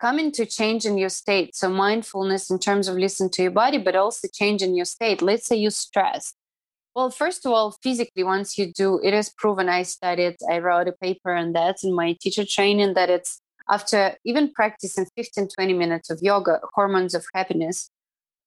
come 0.00 0.20
into 0.20 0.46
change 0.46 0.84
in 0.84 0.96
your 0.96 1.08
state, 1.08 1.56
so 1.56 1.68
mindfulness 1.68 2.50
in 2.50 2.60
terms 2.60 2.86
of 2.86 2.96
listen 2.96 3.30
to 3.30 3.42
your 3.42 3.50
body, 3.50 3.78
but 3.78 3.96
also 3.96 4.28
change 4.32 4.62
in 4.62 4.76
your 4.76 4.84
state. 4.84 5.20
Let's 5.20 5.46
say 5.46 5.56
you 5.56 5.70
stress. 5.70 6.34
Well, 6.94 7.10
first 7.10 7.44
of 7.44 7.50
all, 7.50 7.76
physically, 7.82 8.22
once 8.22 8.56
you 8.56 8.72
do, 8.72 9.00
it 9.02 9.12
is 9.12 9.28
proven. 9.36 9.68
I 9.68 9.82
studied, 9.82 10.36
I 10.48 10.60
wrote 10.60 10.86
a 10.86 10.92
paper 10.92 11.34
on 11.34 11.52
that 11.54 11.78
in 11.82 11.92
my 11.92 12.16
teacher 12.20 12.44
training 12.46 12.94
that 12.94 13.10
it's 13.10 13.40
after 13.68 14.14
even 14.24 14.52
practicing 14.52 15.06
15, 15.16 15.48
20 15.48 15.72
minutes 15.72 16.10
of 16.10 16.20
yoga, 16.22 16.60
hormones 16.74 17.14
of 17.14 17.24
happiness 17.34 17.90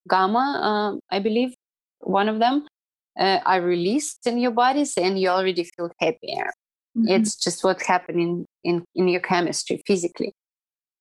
gamma, 0.07 0.99
uh, 0.99 1.15
I 1.15 1.19
believe, 1.19 1.53
one 1.99 2.29
of 2.29 2.39
them, 2.39 2.67
uh, 3.19 3.39
are 3.45 3.61
released 3.61 4.25
in 4.27 4.37
your 4.37 4.51
bodies 4.51 4.93
and 4.97 5.19
you 5.19 5.29
already 5.29 5.63
feel 5.63 5.91
happier. 5.99 6.51
Mm-hmm. 6.97 7.09
It's 7.09 7.35
just 7.35 7.63
what's 7.63 7.85
happening 7.85 8.45
in, 8.63 8.83
in 8.95 9.07
your 9.07 9.21
chemistry 9.21 9.81
physically. 9.85 10.33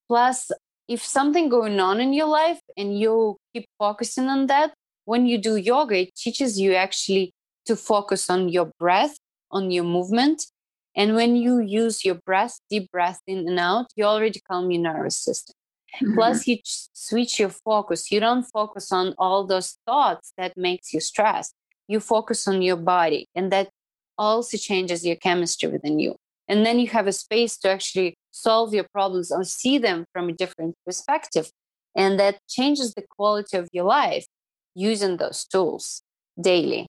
Plus, 0.09 0.51
if 0.89 1.03
something 1.05 1.49
going 1.49 1.81
on 1.81 2.01
in 2.01 2.13
your 2.13 2.27
life 2.27 2.61
and 2.77 2.99
you 2.99 3.37
keep 3.55 3.67
focusing 3.79 4.29
on 4.29 4.47
that, 4.47 4.73
when 5.05 5.27
you 5.27 5.39
do 5.39 5.57
yoga, 5.57 6.03
it 6.03 6.15
teaches 6.15 6.59
you 6.59 6.75
actually 6.75 7.33
to 7.67 7.77
focus 7.77 8.31
on 8.31 8.49
your 8.49 8.71
breath, 8.79 9.17
on 9.51 9.71
your 9.71 9.85
movement. 9.85 10.45
And 10.97 11.15
when 11.15 11.37
you 11.37 11.61
use 11.61 12.05
your 12.05 12.17
breath, 12.27 12.59
deep 12.71 12.91
breath 12.91 13.21
in 13.27 13.49
and 13.49 13.59
out, 13.59 13.87
you 13.97 14.05
already 14.05 14.41
calm 14.51 14.71
your 14.71 14.83
nervous 14.83 15.17
system. 15.17 15.55
Mm-hmm. 15.97 16.15
Plus, 16.15 16.47
you 16.47 16.59
switch 16.65 17.39
your 17.39 17.51
focus. 17.51 18.11
You 18.11 18.21
don't 18.21 18.45
focus 18.45 18.93
on 18.93 19.15
all 19.19 19.47
those 19.47 19.79
thoughts 19.87 20.33
that 20.37 20.57
makes 20.57 20.93
you 20.93 21.01
stressed. 21.01 21.55
You 21.89 22.01
focus 22.01 22.47
on 22.49 22.63
your 22.63 22.77
body, 22.77 23.29
and 23.35 23.53
that 23.53 23.71
also 24.19 24.57
changes 24.57 25.07
your 25.07 25.17
chemistry 25.17 25.69
within 25.69 25.99
you. 25.99 26.17
And 26.49 26.65
then 26.65 26.79
you 26.79 26.89
have 26.89 27.07
a 27.07 27.13
space 27.13 27.57
to 27.59 27.71
actually 27.71 28.15
solve 28.31 28.73
your 28.73 28.87
problems 28.93 29.31
or 29.33 29.45
see 29.45 29.79
them 29.79 30.05
from 30.13 30.29
a 30.29 30.33
different 30.33 30.75
perspective. 30.85 31.51
And 31.97 32.21
that 32.21 32.39
changes 32.49 32.95
the 32.95 33.05
quality 33.09 33.57
of 33.57 33.69
your 33.73 33.85
life 33.85 34.27
using 34.75 35.17
those 35.17 35.45
tools 35.45 36.03
daily. 36.41 36.87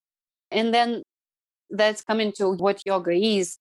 And 0.51 0.73
then 0.73 1.03
that's 1.69 2.03
coming 2.03 2.31
to 2.33 2.51
what 2.51 2.81
yoga 2.85 3.11
is. 3.11 3.57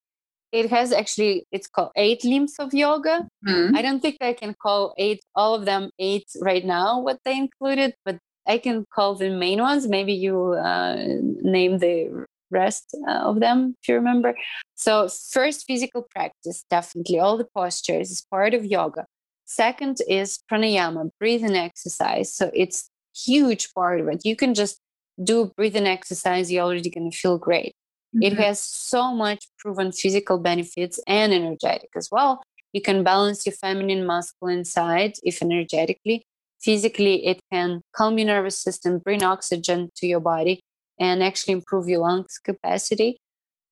It 0.53 0.71
has 0.71 0.93
actually 0.93 1.47
it's 1.51 1.67
called 1.67 1.91
eight 1.97 2.25
limbs 2.25 2.55
of 2.59 2.73
yoga. 2.73 3.27
Mm. 3.47 3.77
I 3.77 3.83
don't 3.83 4.01
think 4.01 4.17
I 4.21 4.33
can 4.33 4.55
call 4.55 4.95
eight 4.99 5.21
all 5.35 5.55
of 5.55 5.65
them 5.65 5.91
eight 5.99 6.27
right 6.41 6.65
now 6.65 7.01
what 7.01 7.19
they 7.25 7.37
included, 7.37 7.95
but 8.05 8.19
I 8.47 8.59
can 8.59 8.85
call 8.95 9.15
the 9.15 9.31
main 9.31 9.61
ones. 9.61 9.89
Maybe 9.89 10.13
you 10.13 10.53
uh, 10.53 10.97
name 11.43 11.79
the 11.79 12.27
rest 12.51 12.97
uh, 13.09 13.29
of 13.29 13.41
them 13.41 13.75
if 13.83 13.89
you 13.89 13.95
remember. 13.97 14.35
So 14.75 15.09
first, 15.09 15.65
physical 15.67 16.07
practice, 16.15 16.65
definitely 16.71 17.19
all 17.19 17.37
the 17.37 17.49
postures 17.57 18.11
is 18.11 18.27
part 18.31 18.55
of 18.55 18.65
yoga. 18.65 19.07
Second 19.45 19.99
is 20.09 20.39
pranayama, 20.51 21.11
breathing 21.19 21.57
exercise. 21.57 22.33
So 22.33 22.51
it's 22.55 22.91
huge 23.15 23.73
part 23.75 24.01
of 24.01 24.09
it. 24.09 24.23
You 24.25 24.37
can 24.37 24.55
just 24.55 24.81
do 25.23 25.53
breathing 25.57 25.87
exercise, 25.87 26.53
you're 26.53 26.65
already 26.65 26.91
going 26.91 27.11
to 27.11 27.17
feel 27.17 27.39
great. 27.39 27.75
It 28.21 28.35
Mhm. 28.35 28.39
has 28.39 28.61
so 28.63 29.15
much 29.15 29.47
proven 29.59 29.93
physical 29.93 30.39
benefits 30.39 31.01
and 31.07 31.33
energetic 31.33 31.91
as 31.97 32.09
well. 32.11 32.43
You 32.73 32.81
can 32.83 33.03
balance 33.05 33.47
your 33.47 33.55
feminine, 33.55 34.07
masculine 34.07 34.65
side 34.65 35.15
if 35.23 35.43
energetically. 35.43 36.25
Physically, 36.61 37.27
it 37.27 37.41
can 37.53 37.83
calm 37.95 38.19
your 38.19 38.27
nervous 38.29 38.59
system, 38.59 38.99
bring 38.99 39.23
oxygen 39.23 39.91
to 39.97 40.07
your 40.07 40.21
body, 40.21 40.61
and 40.99 41.23
actually 41.23 41.53
improve 41.55 41.89
your 41.89 42.01
lungs 42.01 42.39
capacity. 42.43 43.19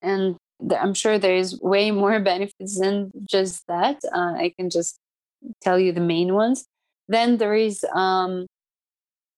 And 0.02 0.36
I'm 0.78 0.94
sure 0.94 1.18
there 1.18 1.36
is 1.36 1.60
way 1.60 1.90
more 1.90 2.20
benefits 2.32 2.78
than 2.80 3.10
just 3.28 3.66
that. 3.68 4.00
Uh, 4.12 4.34
I 4.36 4.52
can 4.58 4.70
just 4.70 4.98
tell 5.62 5.78
you 5.78 5.92
the 5.92 6.00
main 6.00 6.34
ones. 6.34 6.66
Then 7.08 7.38
there 7.38 7.54
is 7.54 7.84
um, 7.94 8.46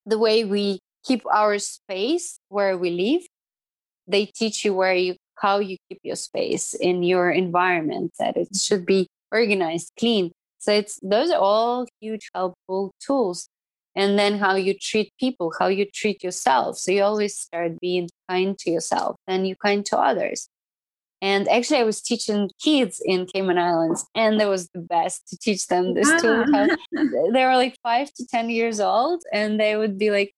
the 0.04 0.18
way 0.18 0.44
we 0.44 0.80
keep 1.04 1.24
our 1.32 1.58
space 1.58 2.38
where 2.48 2.76
we 2.76 2.90
live 2.90 3.22
they 4.06 4.26
teach 4.26 4.64
you 4.64 4.74
where 4.74 4.94
you 4.94 5.16
how 5.38 5.58
you 5.58 5.76
keep 5.88 6.00
your 6.02 6.16
space 6.16 6.74
in 6.74 7.02
your 7.02 7.30
environment 7.30 8.12
that 8.18 8.36
it 8.36 8.48
should 8.56 8.86
be 8.86 9.08
organized 9.32 9.92
clean. 9.98 10.32
So 10.58 10.72
it's 10.72 10.98
those 11.02 11.30
are 11.30 11.40
all 11.40 11.86
huge 12.00 12.30
helpful 12.34 12.92
tools. 13.00 13.48
And 13.94 14.18
then 14.18 14.38
how 14.38 14.56
you 14.56 14.74
treat 14.78 15.12
people 15.18 15.52
how 15.58 15.68
you 15.68 15.86
treat 15.86 16.22
yourself. 16.22 16.76
So 16.76 16.92
you 16.92 17.02
always 17.02 17.38
start 17.38 17.80
being 17.80 18.08
kind 18.28 18.58
to 18.58 18.70
yourself 18.70 19.16
and 19.26 19.48
you 19.48 19.56
kind 19.56 19.84
to 19.86 19.98
others. 19.98 20.48
And 21.22 21.48
actually 21.48 21.80
i 21.80 21.82
was 21.82 22.02
teaching 22.02 22.50
kids 22.62 23.00
in 23.02 23.24
cayman 23.24 23.56
islands 23.56 24.04
and 24.14 24.38
that 24.38 24.50
was 24.50 24.68
the 24.74 24.80
best 24.80 25.26
to 25.28 25.38
teach 25.38 25.66
them 25.66 25.94
this 25.94 26.10
tool 26.20 26.44
ah. 26.54 26.66
they 27.32 27.44
were 27.46 27.56
like 27.56 27.74
five 27.82 28.12
to 28.14 28.26
ten 28.26 28.50
years 28.50 28.80
old 28.80 29.22
and 29.32 29.58
they 29.58 29.76
would 29.76 29.96
be 29.96 30.10
like 30.10 30.35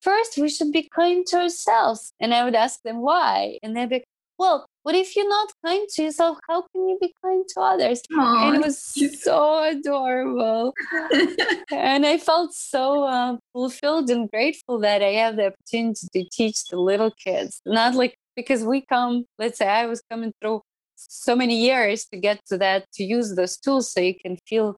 first 0.00 0.38
we 0.38 0.48
should 0.48 0.72
be 0.72 0.88
kind 0.94 1.26
to 1.28 1.38
ourselves. 1.38 2.12
And 2.20 2.34
i 2.34 2.44
would 2.44 2.54
ask 2.54 2.80
them 2.82 3.00
why. 3.00 3.58
And 3.62 3.76
they'd 3.76 3.88
be 3.88 3.96
like, 3.96 4.04
well 4.38 4.66
what 4.82 4.94
if 4.94 5.14
you're 5.14 5.28
not 5.28 5.52
kind 5.64 5.86
to 5.90 6.02
yourself? 6.04 6.38
How 6.48 6.62
can 6.62 6.88
you 6.88 6.96
be 6.98 7.12
kind 7.22 7.44
to 7.54 7.60
others? 7.60 8.00
And 8.10 8.56
it 8.56 8.62
was 8.64 8.82
so 9.22 9.62
adorable. 9.62 10.72
And 11.72 12.04
i 12.06 12.18
felt 12.18 12.52
so 12.52 13.04
uh, 13.04 13.36
fulfilled 13.52 14.10
and 14.10 14.28
grateful 14.30 14.78
that 14.80 15.02
i 15.02 15.12
have 15.22 15.36
the 15.36 15.46
opportunity 15.52 16.06
to 16.14 16.24
teach 16.30 16.64
the 16.70 16.78
little 16.78 17.12
kids. 17.12 17.60
Not 17.66 17.94
like 17.94 18.14
because 18.36 18.64
we 18.64 18.80
come 18.80 19.24
let's 19.38 19.58
say 19.58 19.68
i 19.68 19.86
was 19.86 20.02
coming 20.10 20.32
through 20.40 20.62
so 20.96 21.34
many 21.34 21.56
years 21.60 22.06
to 22.06 22.16
get 22.18 22.40
to 22.46 22.58
that 22.58 22.84
to 22.92 23.04
use 23.04 23.34
those 23.34 23.56
tools 23.56 23.92
so 23.92 24.00
you 24.00 24.14
can 24.14 24.36
feel 24.46 24.76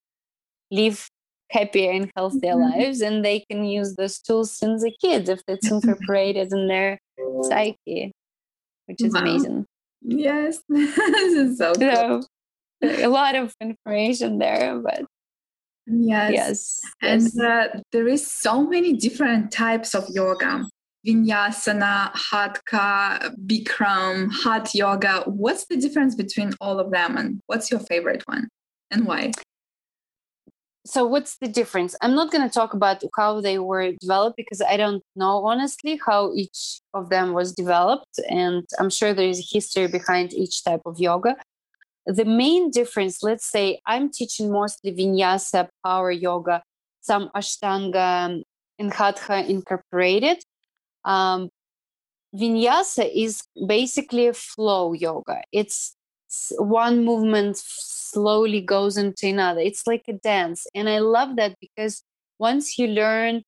live 0.70 1.08
happier 1.52 1.92
and 1.92 2.10
healthier 2.16 2.54
Mhm. 2.54 2.70
lives 2.78 3.00
and 3.02 3.24
they 3.24 3.40
can 3.50 3.64
use 3.64 3.94
those 3.94 4.18
tools 4.18 4.50
since 4.50 4.82
a 4.84 4.90
kid 4.90 5.28
if 5.28 5.42
it's 5.46 5.70
incorporated 5.76 6.52
in 6.52 6.66
their 6.68 6.98
psyche 7.42 8.10
which 8.86 9.02
is 9.02 9.12
Wow. 9.14 9.20
amazing 9.20 9.66
yes, 10.02 10.60
this 10.68 11.32
is 11.44 11.58
so 11.58 11.74
cool. 11.74 12.22
so 12.22 12.22
a 12.82 13.06
lot 13.06 13.34
of 13.34 13.54
information 13.60 14.38
there 14.38 14.78
but 14.78 15.04
Yes. 15.86 16.32
yes, 16.32 16.80
And 17.02 17.22
yes. 17.22 17.38
uh, 17.38 17.80
there 17.90 18.06
is 18.08 18.24
so 18.24 18.66
many 18.66 18.92
different 18.92 19.50
types 19.50 19.94
of 19.94 20.04
yoga. 20.10 20.64
Vinyasana, 21.04 22.12
Hatha, 22.14 23.34
Bikram, 23.44 24.30
Hat 24.44 24.72
Yoga. 24.74 25.24
What's 25.26 25.66
the 25.66 25.76
difference 25.76 26.14
between 26.14 26.52
all 26.60 26.78
of 26.78 26.92
them 26.92 27.16
and 27.16 27.40
what's 27.48 27.70
your 27.72 27.80
favorite 27.80 28.22
one 28.26 28.46
and 28.92 29.04
why? 29.06 29.32
So 30.84 31.06
what's 31.06 31.38
the 31.38 31.46
difference? 31.46 31.94
I'm 32.02 32.14
not 32.14 32.32
going 32.32 32.48
to 32.48 32.52
talk 32.52 32.74
about 32.74 33.02
how 33.16 33.40
they 33.40 33.58
were 33.58 33.92
developed 34.00 34.36
because 34.36 34.60
i 34.60 34.76
don't 34.76 35.02
know 35.14 35.44
honestly 35.46 36.00
how 36.06 36.32
each 36.34 36.80
of 36.92 37.08
them 37.08 37.32
was 37.32 37.52
developed 37.52 38.18
and 38.28 38.64
i'm 38.78 38.90
sure 38.90 39.14
there 39.14 39.28
is 39.28 39.40
a 39.40 39.54
history 39.56 39.86
behind 39.86 40.32
each 40.32 40.64
type 40.64 40.82
of 40.86 40.98
yoga. 40.98 41.36
The 42.06 42.24
main 42.24 42.70
difference 42.70 43.22
let's 43.22 43.46
say 43.46 43.80
i'm 43.86 44.10
teaching 44.10 44.50
mostly 44.50 44.92
vinyasa 44.92 45.68
power 45.84 46.10
yoga 46.10 46.62
some 47.02 47.30
ashtanga 47.34 48.42
and 48.78 48.92
hatha 48.92 49.44
incorporated. 49.48 50.42
Um, 51.04 51.50
vinyasa 52.34 53.10
is 53.14 53.42
basically 53.66 54.28
a 54.28 54.32
flow 54.32 54.92
yoga. 54.92 55.42
It's 55.52 55.94
one 56.56 57.04
movement 57.04 57.58
slowly 58.12 58.60
goes 58.60 58.96
into 58.96 59.28
another. 59.28 59.60
It's 59.60 59.86
like 59.86 60.04
a 60.08 60.12
dance. 60.14 60.66
And 60.74 60.88
i 60.88 60.98
love 60.98 61.36
that 61.36 61.56
because 61.60 62.02
once 62.38 62.78
you 62.78 62.86
learn 62.88 63.42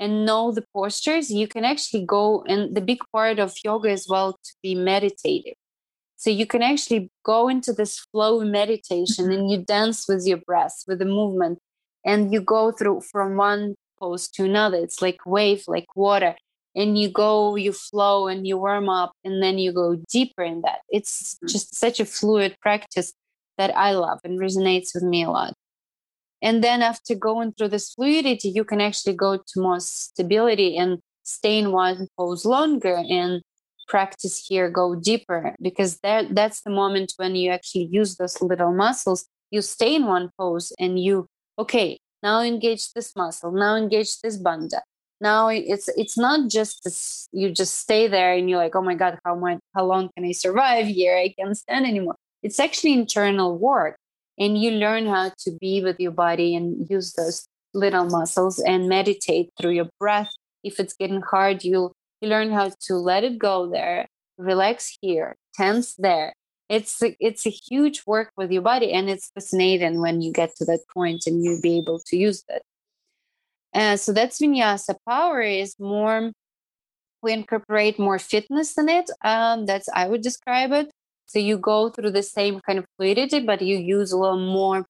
and 0.00 0.24
know 0.26 0.52
the 0.52 0.64
postures 0.74 1.30
you 1.30 1.48
can 1.48 1.64
actually 1.64 2.04
go 2.06 2.44
and 2.48 2.74
the 2.76 2.80
big 2.80 3.00
part 3.12 3.38
of 3.38 3.54
yoga 3.64 3.90
as 3.90 4.06
well 4.08 4.32
to 4.32 4.52
be 4.62 4.74
meditative. 4.74 5.54
So 6.16 6.30
you 6.30 6.46
can 6.46 6.62
actually 6.62 7.10
go 7.24 7.48
into 7.48 7.72
this 7.72 7.98
flow 8.12 8.40
meditation 8.40 9.30
and 9.30 9.50
you 9.50 9.58
dance 9.64 10.06
with 10.08 10.26
your 10.26 10.38
breath 10.38 10.82
with 10.88 10.98
the 10.98 11.04
movement 11.04 11.58
and 12.04 12.32
you 12.32 12.40
go 12.40 12.72
through 12.72 13.02
from 13.02 13.36
one 13.36 13.74
pose 14.00 14.28
to 14.30 14.44
another. 14.44 14.78
It's 14.78 15.00
like 15.02 15.18
wave 15.26 15.64
like 15.68 15.86
water. 15.96 16.36
And 16.74 16.98
you 16.98 17.08
go 17.10 17.56
you 17.56 17.72
flow 17.72 18.28
and 18.28 18.46
you 18.46 18.58
warm 18.58 18.88
up 18.88 19.12
and 19.24 19.42
then 19.42 19.58
you 19.58 19.72
go 19.72 19.96
deeper 20.10 20.42
in 20.42 20.62
that. 20.62 20.80
It's 20.90 21.36
Mhm. 21.42 21.48
just 21.50 21.74
such 21.76 22.00
a 22.00 22.04
fluid 22.04 22.56
practice 22.60 23.12
that 23.58 23.76
i 23.76 23.92
love 23.92 24.18
and 24.24 24.38
resonates 24.40 24.94
with 24.94 25.02
me 25.02 25.24
a 25.24 25.30
lot. 25.30 25.54
And 26.40 26.62
then 26.62 26.82
after 26.82 27.16
going 27.16 27.52
through 27.52 27.68
this 27.68 27.92
fluidity 27.92 28.48
you 28.48 28.64
can 28.64 28.80
actually 28.80 29.14
go 29.14 29.36
to 29.36 29.60
more 29.60 29.80
stability 29.80 30.76
and 30.76 30.98
stay 31.24 31.58
in 31.58 31.72
one 31.72 32.08
pose 32.16 32.44
longer 32.44 32.94
and 32.96 33.42
practice 33.88 34.46
here 34.46 34.70
go 34.70 34.94
deeper 34.94 35.54
because 35.60 35.98
that 36.00 36.34
that's 36.34 36.60
the 36.62 36.70
moment 36.70 37.12
when 37.16 37.34
you 37.34 37.50
actually 37.50 37.88
use 37.90 38.16
those 38.16 38.40
little 38.40 38.72
muscles. 38.72 39.26
You 39.50 39.62
stay 39.62 39.96
in 39.96 40.06
one 40.06 40.30
pose 40.38 40.72
and 40.78 41.02
you 41.02 41.26
okay 41.58 41.98
now 42.22 42.40
engage 42.42 42.92
this 42.92 43.16
muscle 43.16 43.52
now 43.52 43.74
engage 43.76 44.20
this 44.20 44.40
bandha. 44.40 44.80
Now 45.20 45.48
it's 45.48 45.88
it's 45.96 46.16
not 46.16 46.48
just 46.48 46.84
this, 46.84 47.28
you 47.32 47.50
just 47.50 47.74
stay 47.80 48.06
there 48.06 48.32
and 48.34 48.48
you're 48.48 48.58
like 48.58 48.76
oh 48.76 48.82
my 48.82 48.94
god 48.94 49.18
how 49.24 49.34
much 49.34 49.58
how 49.74 49.84
long 49.84 50.10
can 50.14 50.24
i 50.24 50.32
survive 50.32 50.86
here? 50.86 51.16
I 51.16 51.34
can't 51.36 51.56
stand 51.56 51.86
anymore 51.86 52.16
it's 52.42 52.60
actually 52.60 52.92
internal 52.92 53.56
work 53.56 53.96
and 54.38 54.60
you 54.60 54.72
learn 54.72 55.06
how 55.06 55.32
to 55.38 55.50
be 55.60 55.82
with 55.82 55.98
your 55.98 56.12
body 56.12 56.54
and 56.54 56.88
use 56.88 57.12
those 57.14 57.46
little 57.74 58.06
muscles 58.06 58.58
and 58.58 58.88
meditate 58.88 59.50
through 59.60 59.72
your 59.72 59.88
breath. 59.98 60.30
If 60.62 60.80
it's 60.80 60.94
getting 60.94 61.22
hard 61.22 61.64
you 61.64 61.92
you 62.20 62.28
learn 62.28 62.50
how 62.50 62.72
to 62.86 62.94
let 62.94 63.24
it 63.24 63.38
go 63.38 63.70
there 63.70 64.06
relax 64.38 64.96
here 65.00 65.36
tense 65.54 65.94
there. 65.96 66.32
It's 66.68 67.02
a, 67.02 67.16
it's 67.18 67.46
a 67.46 67.50
huge 67.50 68.02
work 68.06 68.30
with 68.36 68.52
your 68.52 68.62
body 68.62 68.92
and 68.92 69.08
it's 69.08 69.30
fascinating 69.34 70.00
when 70.00 70.20
you 70.20 70.32
get 70.32 70.54
to 70.56 70.64
that 70.66 70.80
point 70.92 71.24
and 71.26 71.42
you 71.42 71.58
be 71.62 71.78
able 71.78 72.00
to 72.06 72.16
use 72.16 72.44
that 72.48 72.62
uh, 73.74 73.96
so 73.96 74.12
that's 74.12 74.40
vinyasa 74.40 74.94
power 75.08 75.40
is 75.40 75.74
more 75.78 76.32
we 77.22 77.32
incorporate 77.32 77.98
more 77.98 78.18
fitness 78.18 78.78
in 78.78 78.88
it. 78.88 79.10
Um, 79.24 79.66
that's 79.66 79.88
i 79.94 80.06
would 80.06 80.22
describe 80.22 80.72
it 80.72 80.90
so 81.28 81.38
you 81.38 81.56
go 81.56 81.90
through 81.90 82.10
the 82.10 82.22
same 82.22 82.60
kind 82.66 82.78
of 82.78 82.84
fluidity 82.96 83.40
but 83.40 83.62
you 83.62 83.76
use 83.76 84.10
a 84.10 84.18
little 84.18 84.44
more 84.52 84.84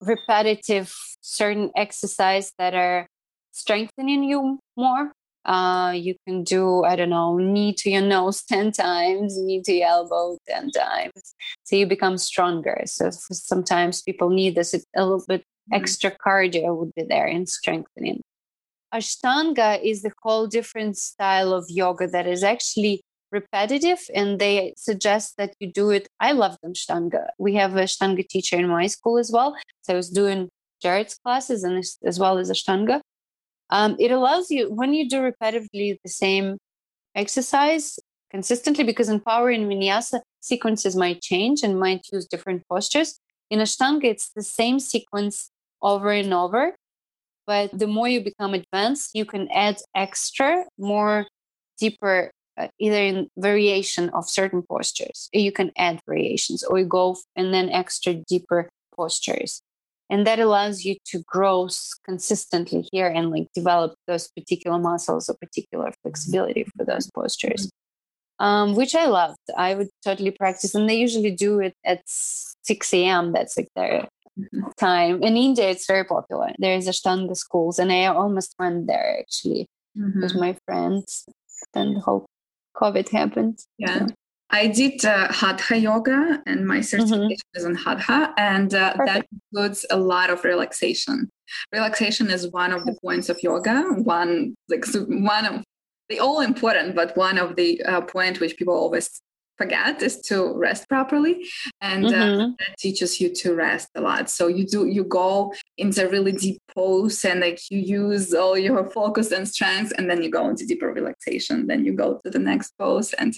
repetitive 0.00 0.94
certain 1.20 1.70
exercise 1.76 2.52
that 2.58 2.74
are 2.74 3.06
strengthening 3.52 4.24
you 4.24 4.58
more. 4.76 5.12
Uh, 5.44 5.92
you 5.92 6.16
can 6.26 6.42
do 6.42 6.82
i 6.82 6.96
don't 6.96 7.10
know 7.10 7.38
knee 7.38 7.72
to 7.72 7.88
your 7.88 8.02
nose 8.02 8.42
10 8.48 8.72
times 8.72 9.38
knee 9.38 9.62
to 9.62 9.72
your 9.72 9.86
elbow 9.86 10.36
10 10.48 10.72
times. 10.72 11.34
So 11.62 11.76
you 11.76 11.86
become 11.86 12.18
stronger. 12.18 12.82
So 12.86 13.10
sometimes 13.10 14.02
people 14.02 14.28
need 14.30 14.56
this 14.56 14.74
a 14.74 14.80
little 14.96 15.24
bit 15.28 15.44
extra 15.72 16.10
cardio 16.10 16.76
would 16.76 16.92
be 16.94 17.04
there 17.04 17.26
in 17.26 17.46
strengthening. 17.46 18.22
Ashtanga 18.92 19.82
is 19.82 20.02
the 20.02 20.12
whole 20.22 20.46
different 20.46 20.96
style 20.96 21.52
of 21.52 21.66
yoga 21.68 22.08
that 22.08 22.26
is 22.26 22.42
actually 22.42 23.02
repetitive 23.40 24.00
and 24.14 24.38
they 24.38 24.74
suggest 24.76 25.34
that 25.38 25.54
you 25.60 25.68
do 25.80 25.86
it 25.90 26.08
i 26.20 26.30
love 26.42 26.56
them 26.62 26.72
ashtanga 26.78 27.22
we 27.38 27.54
have 27.60 27.76
a 27.76 27.84
ashtanga 27.88 28.26
teacher 28.34 28.56
in 28.62 28.68
my 28.68 28.86
school 28.96 29.16
as 29.24 29.30
well 29.36 29.50
so 29.82 29.92
i 29.94 29.96
was 29.96 30.10
doing 30.20 30.48
jared's 30.82 31.16
classes 31.22 31.64
and 31.64 31.78
as, 31.82 31.90
as 32.10 32.18
well 32.18 32.38
as 32.38 32.50
ashtanga 32.56 33.00
um, 33.76 33.96
it 33.98 34.12
allows 34.12 34.50
you 34.50 34.62
when 34.80 34.94
you 34.94 35.08
do 35.08 35.18
repetitively 35.30 35.88
the 36.04 36.14
same 36.24 36.56
exercise 37.14 37.98
consistently 38.30 38.84
because 38.84 39.08
in 39.08 39.20
power 39.20 39.48
and 39.50 39.66
vinyasa 39.70 40.20
sequences 40.46 40.94
might 40.96 41.20
change 41.20 41.62
and 41.62 41.78
might 41.78 42.06
use 42.12 42.26
different 42.26 42.62
postures. 42.68 43.18
In 43.50 43.58
Ashtanga, 43.60 44.04
it's 44.04 44.30
the 44.34 44.42
same 44.42 44.78
sequence 44.78 45.50
over 45.82 46.10
and 46.10 46.32
over. 46.32 46.74
But 47.46 47.78
the 47.78 47.86
more 47.86 48.08
you 48.08 48.20
become 48.22 48.54
advanced, 48.54 49.10
you 49.14 49.24
can 49.24 49.48
add 49.52 49.76
extra, 49.94 50.64
more 50.78 51.26
deeper, 51.78 52.30
uh, 52.58 52.68
either 52.78 52.96
in 52.96 53.28
variation 53.36 54.08
of 54.10 54.28
certain 54.28 54.62
postures. 54.62 55.28
You 55.32 55.52
can 55.52 55.72
add 55.76 56.00
variations 56.06 56.62
or 56.64 56.78
you 56.78 56.86
go 56.86 57.16
and 57.34 57.52
then 57.52 57.68
extra 57.70 58.14
deeper 58.14 58.68
postures. 58.94 59.62
And 60.08 60.26
that 60.26 60.38
allows 60.38 60.84
you 60.84 60.96
to 61.06 61.22
grow 61.26 61.68
consistently 62.04 62.88
here 62.92 63.08
and 63.08 63.30
like 63.30 63.48
develop 63.54 63.94
those 64.06 64.28
particular 64.28 64.78
muscles 64.78 65.28
or 65.28 65.34
particular 65.40 65.92
flexibility 66.02 66.64
for 66.76 66.84
those 66.84 67.10
postures 67.10 67.68
um, 68.38 68.74
which 68.74 68.94
I 68.94 69.06
loved. 69.06 69.38
I 69.56 69.74
would 69.74 69.88
totally 70.04 70.30
practice, 70.30 70.74
and 70.74 70.88
they 70.88 70.96
usually 70.96 71.30
do 71.30 71.60
it 71.60 71.74
at 71.84 72.02
6 72.06 72.94
a.m. 72.94 73.32
That's 73.32 73.56
like 73.56 73.68
their 73.74 74.08
mm-hmm. 74.38 74.68
time. 74.78 75.22
In 75.22 75.36
India, 75.36 75.70
it's 75.70 75.86
very 75.86 76.04
popular. 76.04 76.52
There 76.58 76.76
is 76.76 76.88
Ashtanga 76.88 77.36
schools, 77.36 77.78
and 77.78 77.92
I 77.92 78.06
almost 78.06 78.54
went 78.58 78.86
there 78.86 79.18
actually 79.18 79.66
mm-hmm. 79.96 80.20
with 80.20 80.34
my 80.34 80.56
friends. 80.66 81.24
Then 81.72 81.94
the 81.94 82.00
whole 82.00 82.26
COVID 82.80 83.08
happened. 83.08 83.58
Yeah. 83.78 84.06
So. 84.06 84.14
I 84.50 84.68
did 84.68 85.04
uh, 85.04 85.32
Hatha 85.32 85.76
yoga, 85.76 86.40
and 86.46 86.66
my 86.66 86.76
mm-hmm. 86.76 86.82
certification 86.82 87.28
mm-hmm. 87.28 87.58
is 87.58 87.64
in 87.64 87.74
Hatha, 87.74 88.32
and 88.38 88.72
uh, 88.74 88.94
that 89.04 89.26
includes 89.32 89.84
a 89.90 89.96
lot 89.96 90.30
of 90.30 90.44
relaxation. 90.44 91.30
Relaxation 91.72 92.30
is 92.30 92.50
one 92.52 92.72
of 92.72 92.84
the 92.84 92.96
points 93.02 93.28
of 93.28 93.42
yoga. 93.42 93.82
One 93.82 94.54
like 94.68 94.84
one 95.08 95.46
of 95.46 95.64
they 96.08 96.18
all 96.18 96.40
important, 96.40 96.94
but 96.94 97.16
one 97.16 97.38
of 97.38 97.56
the 97.56 97.82
uh, 97.82 98.02
point 98.02 98.38
which 98.40 98.56
people 98.56 98.74
always 98.74 99.20
forget 99.58 100.02
is 100.02 100.20
to 100.22 100.52
rest 100.54 100.88
properly 100.88 101.48
and 101.80 102.06
uh, 102.06 102.10
mm-hmm. 102.10 102.40
uh, 102.40 102.46
that 102.58 102.76
teaches 102.78 103.20
you 103.20 103.34
to 103.34 103.54
rest 103.54 103.88
a 103.94 104.00
lot. 104.00 104.30
So 104.30 104.46
you 104.46 104.66
do 104.66 104.86
you 104.86 105.04
go 105.04 105.52
into 105.76 106.08
really 106.08 106.32
deep 106.32 106.60
pose 106.74 107.24
and 107.24 107.40
like 107.40 107.60
you 107.70 107.78
use 107.78 108.34
all 108.34 108.56
your 108.56 108.84
focus 108.90 109.32
and 109.32 109.48
strength 109.48 109.92
and 109.96 110.10
then 110.10 110.22
you 110.22 110.30
go 110.30 110.48
into 110.48 110.66
deeper 110.66 110.92
relaxation. 110.92 111.66
Then 111.66 111.84
you 111.84 111.92
go 111.92 112.20
to 112.24 112.30
the 112.30 112.38
next 112.38 112.72
pose 112.78 113.12
and 113.14 113.34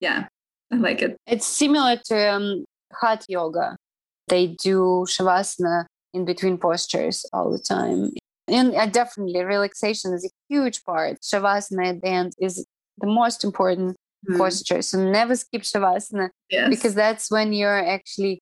yeah 0.00 0.28
i 0.72 0.76
like 0.76 1.02
it. 1.02 1.16
It's 1.26 1.46
similar 1.46 1.96
to 2.06 2.32
um, 2.32 2.64
hot 2.92 3.24
yoga. 3.28 3.76
They 4.28 4.48
do 4.62 5.06
shavasana 5.08 5.86
in 6.14 6.24
between 6.24 6.58
postures 6.58 7.24
all 7.32 7.50
the 7.50 7.58
time. 7.58 8.12
And 8.46 8.74
uh, 8.74 8.86
definitely 8.86 9.44
relaxation 9.44 10.14
is 10.14 10.24
a 10.24 10.30
huge 10.48 10.82
part. 10.84 11.20
Shavasana 11.20 11.88
at 11.88 12.02
the 12.02 12.08
end 12.08 12.32
is 12.38 12.66
the 12.98 13.06
most 13.06 13.44
important 13.44 13.96
mm. 14.28 14.38
posture 14.38 14.82
so 14.82 14.98
never 14.98 15.34
skip 15.36 15.62
shavasana 15.62 16.30
yes. 16.50 16.68
because 16.68 16.94
that's 16.94 17.30
when 17.30 17.52
you're 17.52 17.86
actually 17.86 18.40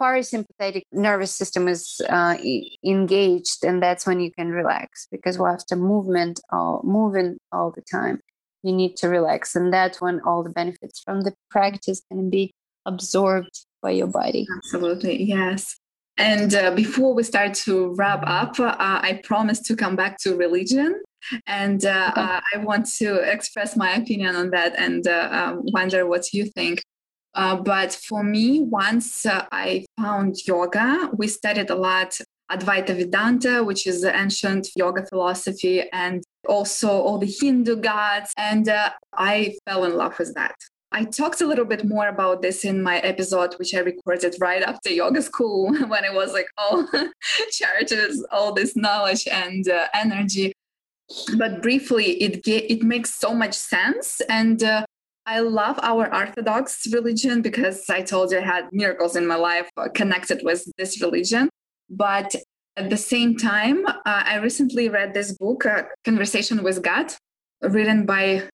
parasympathetic 0.00 0.82
nervous 0.92 1.34
system 1.34 1.66
is 1.66 2.00
uh, 2.08 2.36
engaged 2.84 3.64
and 3.64 3.82
that's 3.82 4.06
when 4.06 4.20
you 4.20 4.30
can 4.30 4.50
relax 4.50 5.08
because 5.10 5.40
after 5.40 5.74
movement 5.74 6.40
all 6.52 6.80
moving 6.84 7.36
all 7.52 7.72
the 7.72 7.82
time 7.90 8.20
you 8.62 8.72
need 8.72 8.96
to 8.96 9.08
relax 9.08 9.56
and 9.56 9.72
that's 9.72 10.00
when 10.00 10.20
all 10.24 10.42
the 10.42 10.50
benefits 10.50 11.00
from 11.00 11.22
the 11.22 11.34
practice 11.50 12.00
can 12.10 12.30
be 12.30 12.52
absorbed 12.86 13.66
by 13.82 13.90
your 13.90 14.06
body 14.06 14.46
absolutely 14.56 15.22
yes 15.22 15.76
and 16.18 16.52
uh, 16.52 16.72
before 16.72 17.14
we 17.14 17.22
start 17.22 17.54
to 17.54 17.94
wrap 17.94 18.24
up, 18.26 18.58
uh, 18.58 18.74
I 18.78 19.20
promise 19.22 19.60
to 19.62 19.76
come 19.76 19.94
back 19.94 20.18
to 20.18 20.36
religion. 20.36 21.00
And 21.46 21.84
uh, 21.84 22.10
okay. 22.12 22.20
Uh, 22.20 22.40
I 22.54 22.58
want 22.58 22.86
to 22.98 23.14
express 23.32 23.76
my 23.76 23.94
opinion 23.94 24.34
on 24.34 24.50
that 24.50 24.76
and 24.76 25.06
uh, 25.06 25.28
um, 25.30 25.60
wonder 25.72 26.06
what 26.06 26.32
you 26.32 26.46
think. 26.46 26.82
Uh, 27.34 27.56
but 27.56 27.92
for 27.92 28.24
me, 28.24 28.62
once 28.62 29.24
I 29.26 29.86
found 29.96 30.36
yoga, 30.44 31.10
we 31.16 31.28
studied 31.28 31.70
a 31.70 31.76
lot 31.76 32.18
Advaita 32.50 32.96
Vedanta, 32.96 33.62
which 33.62 33.86
is 33.86 34.00
the 34.00 34.16
ancient 34.16 34.68
yoga 34.74 35.04
philosophy, 35.06 35.82
and 35.92 36.24
also 36.48 36.88
all 36.88 37.18
the 37.18 37.32
Hindu 37.40 37.76
gods. 37.76 38.32
And 38.36 38.68
I 39.12 39.56
fell 39.66 39.84
in 39.84 39.94
love 39.96 40.18
with 40.18 40.34
that. 40.34 40.56
I 40.90 41.04
talked 41.04 41.40
a 41.40 41.46
little 41.46 41.66
bit 41.66 41.84
more 41.84 42.08
about 42.08 42.40
this 42.40 42.64
in 42.64 42.82
my 42.82 42.98
episode, 43.00 43.54
which 43.54 43.74
I 43.74 43.80
recorded 43.80 44.34
right 44.40 44.62
after 44.62 44.90
yoga 44.90 45.20
school 45.20 45.72
when 45.88 46.04
it 46.04 46.14
was 46.14 46.32
like, 46.32 46.48
oh, 46.56 46.86
charges 47.50 48.26
all 48.32 48.52
this 48.52 48.74
knowledge 48.74 49.28
and 49.30 49.68
uh, 49.68 49.86
energy. 49.94 50.52
But 51.36 51.62
briefly, 51.62 52.22
it 52.22 52.46
it 52.46 52.82
makes 52.82 53.14
so 53.14 53.32
much 53.32 53.54
sense, 53.54 54.20
and 54.28 54.62
uh, 54.62 54.84
I 55.24 55.40
love 55.40 55.78
our 55.82 56.14
Orthodox 56.14 56.86
religion 56.92 57.40
because 57.40 57.88
I 57.88 58.02
told 58.02 58.30
you 58.30 58.38
I 58.38 58.42
had 58.42 58.68
miracles 58.72 59.16
in 59.16 59.26
my 59.26 59.36
life 59.36 59.70
uh, 59.78 59.88
connected 59.94 60.40
with 60.42 60.70
this 60.76 61.00
religion. 61.00 61.48
But 61.88 62.34
at 62.76 62.90
the 62.90 62.96
same 62.96 63.36
time, 63.36 63.86
uh, 63.86 63.92
I 64.04 64.36
recently 64.36 64.88
read 64.88 65.14
this 65.14 65.32
book, 65.32 65.64
uh, 65.64 65.84
Conversation 66.04 66.62
with 66.62 66.82
God, 66.82 67.12
written 67.62 68.06
by 68.06 68.48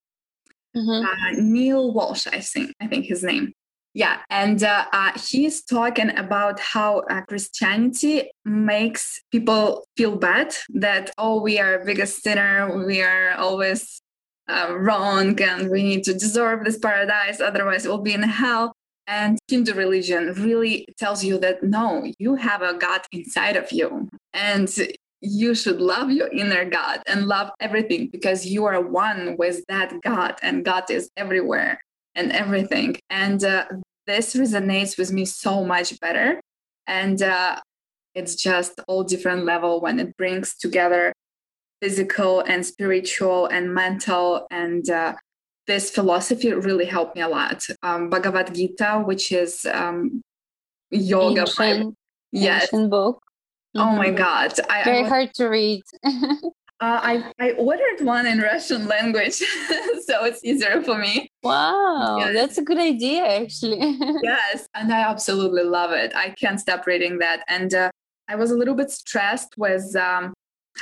mm-hmm. 0.76 1.04
uh, 1.06 1.40
Neale 1.42 1.92
Walsch, 1.92 2.26
I 2.32 2.40
think, 2.40 2.72
I 2.80 2.86
think 2.86 3.06
his 3.06 3.22
name. 3.22 3.52
Yeah, 3.96 4.18
and 4.28 4.60
uh, 4.64 4.86
uh, 4.92 5.12
he's 5.16 5.62
talking 5.62 6.10
about 6.18 6.58
how 6.58 7.00
uh, 7.10 7.20
Christianity 7.22 8.28
makes 8.44 9.22
people 9.30 9.86
feel 9.96 10.16
bad 10.16 10.52
that 10.70 11.12
oh, 11.16 11.40
we 11.40 11.60
are 11.60 11.84
biggest 11.84 12.20
sinner, 12.24 12.84
we 12.84 13.02
are 13.02 13.34
always 13.36 14.00
uh, 14.48 14.74
wrong, 14.76 15.40
and 15.40 15.70
we 15.70 15.84
need 15.84 16.02
to 16.04 16.12
deserve 16.12 16.64
this 16.64 16.76
paradise, 16.76 17.40
otherwise 17.40 17.86
we'll 17.86 17.98
be 17.98 18.14
in 18.14 18.24
hell. 18.24 18.72
And 19.06 19.38
Hindu 19.46 19.74
religion 19.74 20.32
really 20.42 20.88
tells 20.98 21.22
you 21.22 21.38
that 21.38 21.62
no, 21.62 22.10
you 22.18 22.34
have 22.34 22.62
a 22.62 22.74
God 22.74 23.02
inside 23.12 23.54
of 23.54 23.70
you, 23.70 24.08
and 24.32 24.68
you 25.24 25.54
should 25.54 25.80
love 25.80 26.10
your 26.10 26.28
inner 26.28 26.64
God 26.68 27.02
and 27.06 27.26
love 27.26 27.50
everything 27.58 28.08
because 28.12 28.44
you 28.46 28.66
are 28.66 28.80
one 28.80 29.36
with 29.38 29.64
that 29.68 29.94
God 30.02 30.36
and 30.42 30.64
God 30.64 30.90
is 30.90 31.10
everywhere 31.16 31.80
and 32.14 32.30
everything. 32.30 32.96
And 33.10 33.42
uh, 33.42 33.64
this 34.06 34.34
resonates 34.34 34.98
with 34.98 35.12
me 35.12 35.24
so 35.24 35.64
much 35.64 35.98
better. 36.00 36.40
And 36.86 37.22
uh, 37.22 37.60
it's 38.14 38.34
just 38.34 38.80
all 38.86 39.02
different 39.02 39.44
level 39.44 39.80
when 39.80 39.98
it 39.98 40.16
brings 40.16 40.54
together 40.56 41.12
physical 41.80 42.40
and 42.40 42.64
spiritual 42.64 43.46
and 43.46 43.74
mental 43.74 44.46
and 44.50 44.88
uh, 44.90 45.14
this 45.66 45.90
philosophy 45.90 46.52
really 46.52 46.84
helped 46.84 47.16
me 47.16 47.22
a 47.22 47.28
lot. 47.28 47.64
Um, 47.82 48.10
Bhagavad 48.10 48.54
Gita, 48.54 49.02
which 49.04 49.32
is 49.32 49.66
um, 49.72 50.22
yoga, 50.90 51.40
ancient, 51.40 51.94
yes, 52.32 52.64
ancient 52.64 52.90
book. 52.90 53.23
Oh 53.76 53.96
my 53.96 54.08
mm-hmm. 54.08 54.16
God. 54.16 54.52
I, 54.70 54.84
Very 54.84 55.04
I, 55.04 55.08
hard 55.08 55.34
to 55.34 55.46
read. 55.46 55.82
uh, 56.04 56.10
I, 56.80 57.32
I 57.40 57.52
ordered 57.52 58.00
one 58.00 58.26
in 58.26 58.38
Russian 58.38 58.86
language, 58.86 59.34
so 60.06 60.24
it's 60.24 60.44
easier 60.44 60.80
for 60.82 60.96
me. 60.98 61.28
Wow, 61.42 62.18
yes. 62.18 62.34
that's 62.34 62.58
a 62.58 62.62
good 62.62 62.78
idea, 62.78 63.24
actually. 63.24 63.78
yes, 64.22 64.68
and 64.74 64.92
I 64.92 65.00
absolutely 65.00 65.64
love 65.64 65.90
it. 65.90 66.14
I 66.14 66.30
can't 66.30 66.60
stop 66.60 66.86
reading 66.86 67.18
that. 67.18 67.44
And 67.48 67.74
uh, 67.74 67.90
I 68.28 68.36
was 68.36 68.50
a 68.50 68.56
little 68.56 68.74
bit 68.74 68.90
stressed 68.90 69.54
with. 69.56 69.94
Um, 69.96 70.34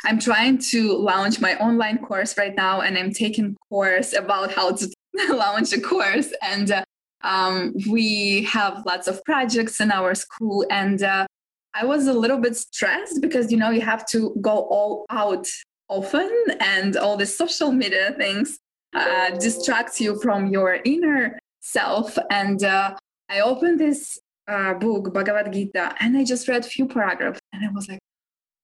I'm 0.05 0.19
trying 0.19 0.59
to 0.71 0.97
launch 0.97 1.41
my 1.41 1.57
online 1.59 1.99
course 1.99 2.37
right 2.37 2.55
now, 2.55 2.81
and 2.81 2.99
I'm 2.99 3.13
taking 3.13 3.57
course 3.69 4.15
about 4.15 4.53
how 4.53 4.73
to 4.73 4.89
launch 5.31 5.73
a 5.73 5.81
course. 5.81 6.33
And 6.43 6.71
uh, 6.73 6.85
um, 7.23 7.75
we 7.89 8.45
have 8.45 8.85
lots 8.85 9.09
of 9.09 9.23
projects 9.25 9.81
in 9.81 9.91
our 9.91 10.15
school, 10.15 10.67
and 10.71 11.03
uh, 11.03 11.27
I 11.75 11.85
was 11.85 12.07
a 12.07 12.13
little 12.13 12.39
bit 12.39 12.57
stressed 12.57 13.21
because 13.21 13.51
you 13.51 13.59
know 13.59 13.71
you 13.71 13.81
have 13.81 14.07
to 14.09 14.35
go 14.41 14.67
all 14.71 15.07
out 15.11 15.47
often, 15.89 16.31
and 16.61 16.97
all 16.97 17.17
the 17.17 17.27
social 17.27 17.73
media 17.73 18.15
things 18.17 18.59
uh, 18.95 19.31
distract 19.31 20.01
you 20.01 20.21
from 20.21 20.47
your 20.47 20.81
inner 20.85 21.39
self. 21.61 22.19
And 22.31 22.63
uh, 22.63 22.95
I 23.29 23.41
opened 23.41 23.81
this 23.81 24.19
uh, 24.49 24.75
book, 24.75 25.13
Bhagavad 25.13 25.53
Gita, 25.53 25.95
and 26.01 26.17
I 26.17 26.25
just 26.25 26.49
read 26.49 26.65
a 26.65 26.69
few 26.69 26.87
paragraphs, 26.87 27.41
and 27.53 27.65
I 27.65 27.73
was 27.73 27.89
like, 27.89 28.01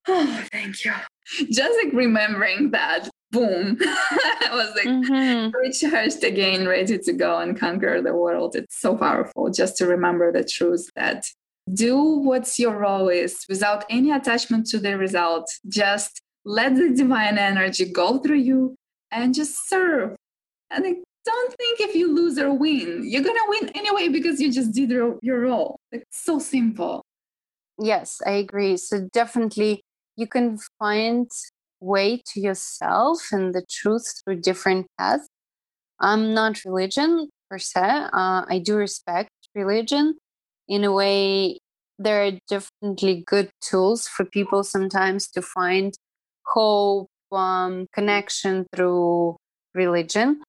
"Oh, 0.07 0.45
thank 0.51 0.85
you." 0.85 0.93
Just 1.51 1.77
like 1.83 1.93
remembering 1.93 2.71
that, 2.71 3.09
boom, 3.31 3.77
I 3.81 4.49
was 4.51 4.71
like 4.75 4.87
mm-hmm. 4.87 5.55
recharged 5.55 6.23
again, 6.23 6.67
ready 6.67 6.97
to 6.97 7.13
go 7.13 7.39
and 7.39 7.59
conquer 7.59 8.01
the 8.01 8.13
world. 8.13 8.55
It's 8.55 8.79
so 8.79 8.95
powerful 8.95 9.49
just 9.49 9.77
to 9.77 9.87
remember 9.87 10.31
the 10.31 10.43
truth 10.43 10.89
that 10.95 11.25
do 11.73 12.01
what 12.01 12.57
your 12.57 12.77
role 12.77 13.09
is 13.09 13.45
without 13.47 13.85
any 13.89 14.11
attachment 14.11 14.67
to 14.67 14.79
the 14.79 14.97
result. 14.97 15.47
Just 15.67 16.21
let 16.45 16.75
the 16.75 16.89
divine 16.89 17.37
energy 17.37 17.85
go 17.91 18.19
through 18.19 18.37
you 18.37 18.75
and 19.11 19.33
just 19.33 19.67
serve. 19.67 20.15
And 20.71 20.83
don't 21.25 21.53
think 21.57 21.79
if 21.79 21.95
you 21.95 22.13
lose 22.13 22.39
or 22.39 22.53
win, 22.53 23.03
you're 23.05 23.23
gonna 23.23 23.39
win 23.47 23.69
anyway 23.75 24.07
because 24.07 24.39
you 24.39 24.51
just 24.51 24.71
did 24.71 24.89
your, 24.89 25.19
your 25.21 25.41
role. 25.41 25.79
It's 25.91 26.23
so 26.23 26.39
simple. 26.39 27.03
Yes, 27.79 28.21
I 28.25 28.31
agree. 28.31 28.77
So 28.77 29.07
definitely 29.13 29.83
you 30.15 30.27
can 30.27 30.57
find 30.79 31.29
way 31.79 32.21
to 32.33 32.41
yourself 32.41 33.19
and 33.31 33.53
the 33.53 33.65
truth 33.69 34.21
through 34.23 34.41
different 34.41 34.87
paths. 34.97 35.27
I'm 35.99 36.33
not 36.33 36.63
religion 36.65 37.29
per 37.49 37.57
se. 37.57 37.81
Uh, 37.81 38.45
I 38.47 38.61
do 38.63 38.75
respect 38.75 39.29
religion. 39.55 40.15
In 40.69 40.83
a 40.83 40.91
way, 40.91 41.57
there 41.97 42.25
are 42.25 42.31
definitely 42.47 43.23
good 43.25 43.49
tools 43.59 44.07
for 44.07 44.23
people 44.23 44.63
sometimes 44.63 45.27
to 45.29 45.41
find 45.41 45.93
hope, 46.45 47.09
um, 47.31 47.87
connection 47.91 48.67
through 48.73 49.35
religion. 49.73 50.41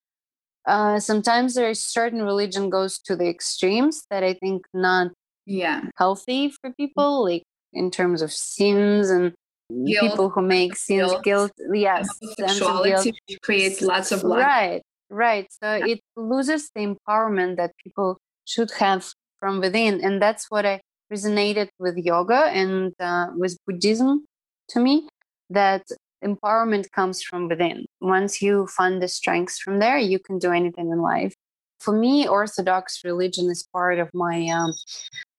Uh, 0.66 1.00
sometimes 1.00 1.54
there 1.54 1.70
is 1.70 1.82
certain 1.82 2.22
religion 2.22 2.68
goes 2.68 2.98
to 2.98 3.16
the 3.16 3.28
extremes 3.28 4.04
that 4.10 4.22
I 4.22 4.34
think 4.34 4.66
not 4.74 5.10
yeah 5.46 5.88
healthy 5.96 6.50
for 6.50 6.70
people, 6.74 7.24
like 7.24 7.42
in 7.72 7.90
terms 7.90 8.20
of 8.20 8.30
sins 8.30 9.08
and 9.08 9.32
Guilt, 9.70 9.98
people 10.00 10.30
who 10.30 10.42
make 10.42 10.76
sins, 10.76 11.12
guilt, 11.24 11.24
guilt, 11.24 11.52
yes, 11.72 12.18
guilt. 12.20 12.36
sexuality 12.38 13.18
creates 13.42 13.80
lots 13.80 14.12
of. 14.12 14.22
Right, 14.22 14.82
right. 15.08 15.46
So 15.62 15.72
it 15.72 16.00
loses 16.16 16.70
the 16.74 16.94
empowerment 16.94 17.56
that 17.56 17.72
people 17.82 18.18
should 18.44 18.70
have 18.72 19.12
from 19.41 19.61
within, 19.61 20.01
and 20.05 20.20
that's 20.22 20.51
what 20.51 20.64
I 20.66 20.80
resonated 21.12 21.68
with 21.78 21.97
yoga 21.97 22.47
and 22.53 22.93
uh, 23.01 23.28
with 23.34 23.59
Buddhism 23.66 24.26
to 24.68 24.80
me. 24.80 25.09
That 25.49 25.82
empowerment 26.24 26.93
comes 26.93 27.22
from 27.22 27.49
within. 27.49 27.86
Once 28.01 28.41
you 28.41 28.66
find 28.68 29.03
the 29.03 29.09
strengths 29.09 29.59
from 29.59 29.78
there, 29.80 29.99
you 29.99 30.18
can 30.18 30.38
do 30.38 30.53
anything 30.53 30.91
in 30.91 31.01
life. 31.01 31.34
For 31.80 31.93
me, 31.93 32.28
Orthodox 32.28 33.01
religion 33.05 33.51
is 33.51 33.66
part 33.72 33.99
of 33.99 34.11
my 34.12 34.47
um, 34.49 34.72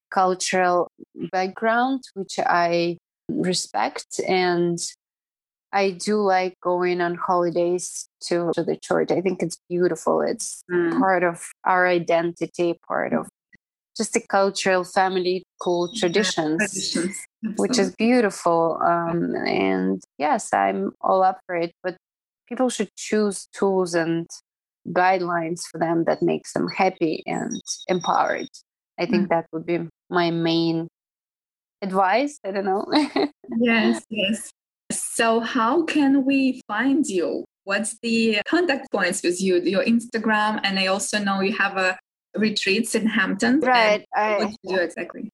cultural 0.09 0.89
background, 1.31 2.01
which 2.15 2.39
I 2.39 2.97
respect. 3.29 4.19
And 4.27 4.79
I 5.71 5.91
do 5.91 6.17
like 6.17 6.55
going 6.61 6.99
on 6.99 7.15
holidays 7.15 8.09
to, 8.23 8.51
to 8.55 8.63
the 8.63 8.75
church. 8.75 9.11
I 9.11 9.21
think 9.21 9.41
it's 9.41 9.57
beautiful. 9.69 10.21
It's 10.21 10.63
Mm. 10.69 10.99
part 10.99 11.23
of 11.23 11.47
our 11.63 11.87
identity, 11.87 12.79
part 12.87 13.13
of 13.13 13.29
just 14.01 14.13
the 14.13 14.25
cultural 14.27 14.83
family 14.83 15.43
cool 15.61 15.87
traditions 15.93 16.57
Traditions. 16.57 17.15
which 17.57 17.77
is 17.77 17.93
beautiful. 17.95 18.79
Um, 18.83 19.35
and 19.45 20.01
yes, 20.17 20.51
I'm 20.53 20.93
all 21.01 21.21
up 21.21 21.39
for 21.45 21.55
it. 21.55 21.71
But 21.83 21.97
people 22.49 22.69
should 22.69 22.89
choose 22.95 23.47
tools 23.53 23.93
and 23.93 24.27
guidelines 24.87 25.61
for 25.69 25.77
them 25.77 26.05
that 26.05 26.23
makes 26.23 26.53
them 26.53 26.67
happy 26.67 27.21
and 27.27 27.61
empowered. 27.87 28.49
I 28.99 29.05
think 29.05 29.29
that 29.29 29.45
would 29.51 29.67
be 29.67 29.87
my 30.09 30.31
main 30.31 30.87
advice. 31.83 32.39
I 32.43 32.51
don't 32.51 32.65
know. 32.65 32.85
yes, 33.59 34.03
yes. 34.09 34.49
So, 34.91 35.39
how 35.41 35.83
can 35.85 36.25
we 36.25 36.61
find 36.67 37.05
you? 37.05 37.45
What's 37.65 37.97
the 38.01 38.41
contact 38.47 38.91
points 38.91 39.21
with 39.23 39.39
you? 39.39 39.61
Your 39.61 39.85
Instagram, 39.85 40.59
and 40.63 40.79
I 40.79 40.87
also 40.87 41.19
know 41.19 41.41
you 41.41 41.55
have 41.55 41.77
a 41.77 41.97
retreats 42.35 42.95
in 42.95 43.07
Hampton. 43.07 43.59
right. 43.59 44.05
What 44.11 44.19
I, 44.21 44.45
do 44.45 44.55
you 44.63 44.77
do 44.77 44.81
exactly? 44.81 45.31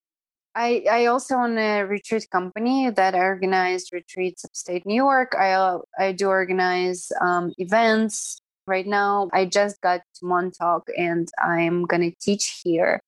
I, 0.56 0.86
I 0.90 1.06
also 1.06 1.36
own 1.36 1.58
a 1.58 1.86
retreat 1.86 2.28
company 2.32 2.90
that 2.90 3.14
organized 3.14 3.94
retreats 3.94 4.44
upstate 4.44 4.86
New 4.86 4.96
York. 4.96 5.36
I, 5.38 5.52
uh, 5.52 5.80
I 6.00 6.14
do 6.14 6.28
organize 6.28 7.12
um, 7.22 7.54
events. 7.58 8.42
Right 8.66 8.88
now, 8.88 9.30
I 9.32 9.46
just 9.46 9.80
got 9.82 10.02
to 10.16 10.26
Montauk 10.26 10.88
and 10.98 11.30
I'm 11.42 11.86
going 11.86 12.02
to 12.02 12.18
teach 12.20 12.62
here 12.64 13.00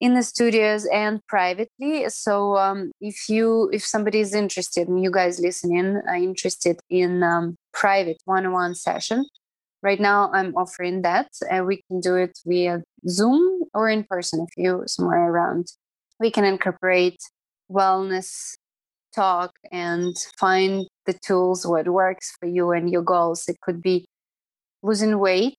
in 0.00 0.14
the 0.14 0.22
studios 0.22 0.86
and 0.86 1.20
privately. 1.26 2.08
So 2.08 2.56
um, 2.56 2.92
if 3.00 3.28
you 3.28 3.68
if 3.72 3.84
somebody 3.84 4.20
is 4.20 4.34
interested, 4.34 4.88
and 4.88 5.02
you 5.02 5.10
guys 5.10 5.40
listening 5.40 6.00
are 6.06 6.16
interested 6.16 6.80
in 6.88 7.22
um, 7.22 7.56
private 7.72 8.18
one-on-one 8.24 8.74
session, 8.76 9.26
right 9.82 10.00
now 10.00 10.30
I'm 10.32 10.54
offering 10.56 11.02
that. 11.02 11.28
and 11.50 11.66
we 11.66 11.82
can 11.88 12.00
do 12.00 12.16
it 12.16 12.38
via 12.46 12.82
Zoom 13.08 13.64
or 13.74 13.88
in 13.88 14.04
person 14.04 14.46
if 14.48 14.56
you 14.56 14.82
somewhere 14.86 15.30
around. 15.30 15.72
We 16.20 16.30
can 16.30 16.44
incorporate 16.44 17.18
wellness 17.70 18.56
talk 19.14 19.52
and 19.72 20.14
find 20.38 20.86
the 21.06 21.14
tools 21.14 21.66
what 21.66 21.88
works 21.88 22.32
for 22.38 22.46
you 22.46 22.72
and 22.72 22.90
your 22.90 23.02
goals. 23.02 23.48
It 23.48 23.60
could 23.60 23.82
be 23.82 24.06
losing 24.82 25.18
weight 25.18 25.58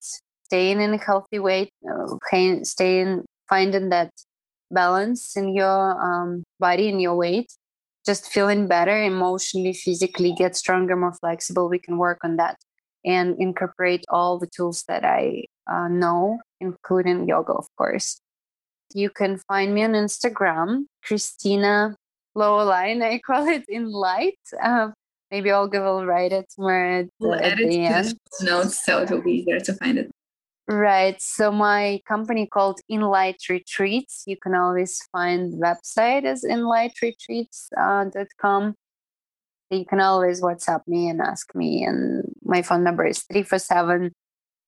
staying 0.50 0.82
in 0.82 0.96
a 0.96 0.98
healthy 0.98 1.38
weight 1.38 1.72
uh, 1.88 2.08
staying 2.64 3.24
finding 3.48 3.90
that 3.90 4.12
balance 4.72 5.38
in 5.38 5.54
your 5.54 5.80
um, 6.02 6.44
body 6.60 6.90
and 6.90 7.02
your 7.02 7.16
weight. 7.16 7.52
Just 8.06 8.32
feeling 8.32 8.68
better 8.68 9.04
emotionally 9.04 9.74
physically 9.74 10.34
get 10.34 10.56
stronger 10.56 10.96
more 10.96 11.14
flexible 11.14 11.70
we 11.70 11.78
can 11.78 11.98
work 11.98 12.20
on 12.24 12.38
that 12.38 12.58
and 13.06 13.36
incorporate 13.40 14.04
all 14.10 14.38
the 14.38 14.48
tools 14.48 14.84
that 14.88 15.06
i 15.06 15.44
uh, 15.72 15.88
know 15.88 16.40
including 16.60 17.28
yoga 17.28 17.54
of 17.54 17.68
course 17.78 18.22
you 18.94 19.10
can 19.10 19.38
find 19.38 19.74
me 19.74 19.84
on 19.84 19.94
Instagram, 19.94 20.86
Christina 21.04 21.96
lower 22.36 22.64
line, 22.64 23.02
I 23.12 23.18
call 23.20 23.48
it 23.48 23.66
in 23.68 23.92
light. 23.92 24.38
Uh, 24.62 24.92
maybe 25.32 25.52
Olga 25.52 25.82
will 25.82 26.06
write 26.06 26.32
it 26.32 26.52
somewhere 26.52 27.00
at, 27.00 27.08
We'll 27.20 27.34
at 27.36 27.58
the 27.58 27.86
end. 27.86 28.16
notes 28.42 28.86
so 28.86 29.02
it 29.02 29.10
will 29.12 29.22
be 29.22 29.40
easier 29.40 29.60
to 29.60 29.74
find 29.74 30.00
it. 30.00 30.10
Right. 30.68 31.20
So 31.20 31.52
my 31.52 32.00
company 32.08 32.46
called 32.46 32.80
Inlight 32.92 33.50
Retreats. 33.50 34.24
You 34.28 34.38
can 34.38 34.54
always 34.54 35.00
find 35.12 35.54
the 35.54 35.58
website 35.58 36.26
as 36.26 36.44
inlightretreats.com. 36.44 38.76
You 39.70 39.86
can 39.86 40.00
always 40.00 40.42
WhatsApp 40.42 40.82
me 40.88 41.10
and 41.10 41.22
ask 41.22 41.54
me. 41.54 41.84
And 41.84 42.24
my 42.44 42.62
phone 42.62 42.84
number 42.84 43.06
is 43.06 43.24
347 43.24 44.12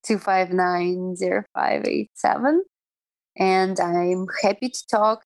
259 0.05 1.15
0587. 1.15 2.63
And 3.37 3.79
I'm 3.79 4.27
happy 4.43 4.69
to 4.69 4.87
talk, 4.89 5.23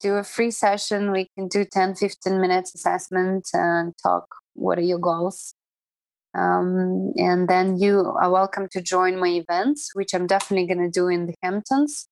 do 0.00 0.14
a 0.14 0.22
free 0.22 0.50
session. 0.50 1.10
We 1.10 1.28
can 1.36 1.48
do 1.48 1.64
10, 1.64 1.96
15 1.96 2.40
minutes 2.40 2.74
assessment 2.74 3.48
and 3.52 3.94
talk 4.02 4.26
what 4.54 4.78
are 4.78 4.82
your 4.82 4.98
goals. 4.98 5.54
Um, 6.32 7.12
and 7.16 7.48
then 7.48 7.78
you 7.78 8.14
are 8.20 8.30
welcome 8.30 8.68
to 8.72 8.80
join 8.80 9.18
my 9.18 9.28
events, 9.28 9.90
which 9.94 10.14
I'm 10.14 10.28
definitely 10.28 10.72
going 10.72 10.88
to 10.88 11.00
do 11.00 11.08
in 11.08 11.26
the 11.26 11.34
Hamptons. 11.42 12.06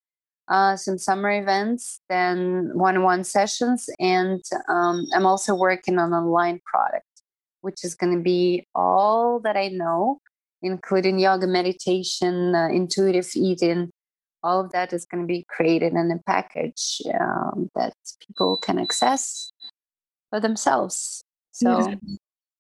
Uh, 0.49 0.77
some 0.77 0.97
summer 0.97 1.31
events, 1.31 2.01
then 2.09 2.71
one-on-one 2.73 3.23
sessions, 3.23 3.87
and 3.99 4.43
um, 4.69 5.05
I'm 5.15 5.27
also 5.27 5.55
working 5.55 5.99
on 5.99 6.15
an 6.15 6.25
online 6.25 6.61
product, 6.65 7.05
which 7.61 7.85
is 7.85 7.95
going 7.95 8.17
to 8.17 8.23
be 8.23 8.67
all 8.75 9.41
that 9.41 9.59
I 9.59 9.69
know, 9.69 10.21
including 10.63 11.19
yoga, 11.19 11.47
meditation, 11.47 12.55
uh, 12.55 12.69
intuitive 12.69 13.29
eating. 13.35 13.91
All 14.43 14.61
of 14.65 14.73
that 14.73 14.95
is 14.95 15.05
going 15.05 15.23
to 15.23 15.27
be 15.27 15.45
created 15.51 15.93
in 15.93 16.11
a 16.11 16.23
package 16.25 17.03
um, 17.21 17.69
that 17.75 17.93
people 18.27 18.57
can 18.57 18.79
access 18.79 19.53
for 20.31 20.41
themselves. 20.41 21.23
So, 21.53 21.93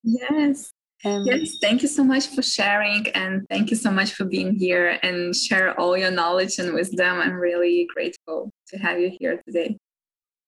Yes. 0.02 0.72
Um, 1.04 1.24
Yes, 1.24 1.56
thank 1.60 1.82
you 1.82 1.88
so 1.88 2.02
much 2.02 2.26
for 2.28 2.42
sharing 2.42 3.08
and 3.08 3.46
thank 3.48 3.70
you 3.70 3.76
so 3.76 3.90
much 3.90 4.12
for 4.12 4.24
being 4.24 4.54
here 4.54 4.98
and 5.02 5.34
share 5.34 5.78
all 5.78 5.96
your 5.96 6.10
knowledge 6.10 6.58
and 6.58 6.74
wisdom. 6.74 7.20
I'm 7.20 7.34
really 7.34 7.86
grateful 7.94 8.50
to 8.68 8.78
have 8.78 8.98
you 8.98 9.10
here 9.18 9.40
today. 9.46 9.78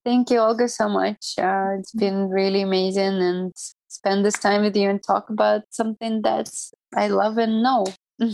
Thank 0.05 0.30
you, 0.30 0.38
Olga, 0.38 0.68
so 0.68 0.88
much. 0.88 1.34
Uh, 1.38 1.76
it's 1.78 1.92
been 1.92 2.28
really 2.28 2.62
amazing 2.62 3.20
and 3.20 3.53
spend 3.88 4.24
this 4.24 4.38
time 4.38 4.62
with 4.62 4.76
you 4.76 4.88
and 4.88 5.03
talk 5.03 5.28
about 5.28 5.62
something 5.70 6.22
that 6.22 6.51
I 6.96 7.09
love 7.09 7.38
and 7.38 7.62
know. 7.62 7.86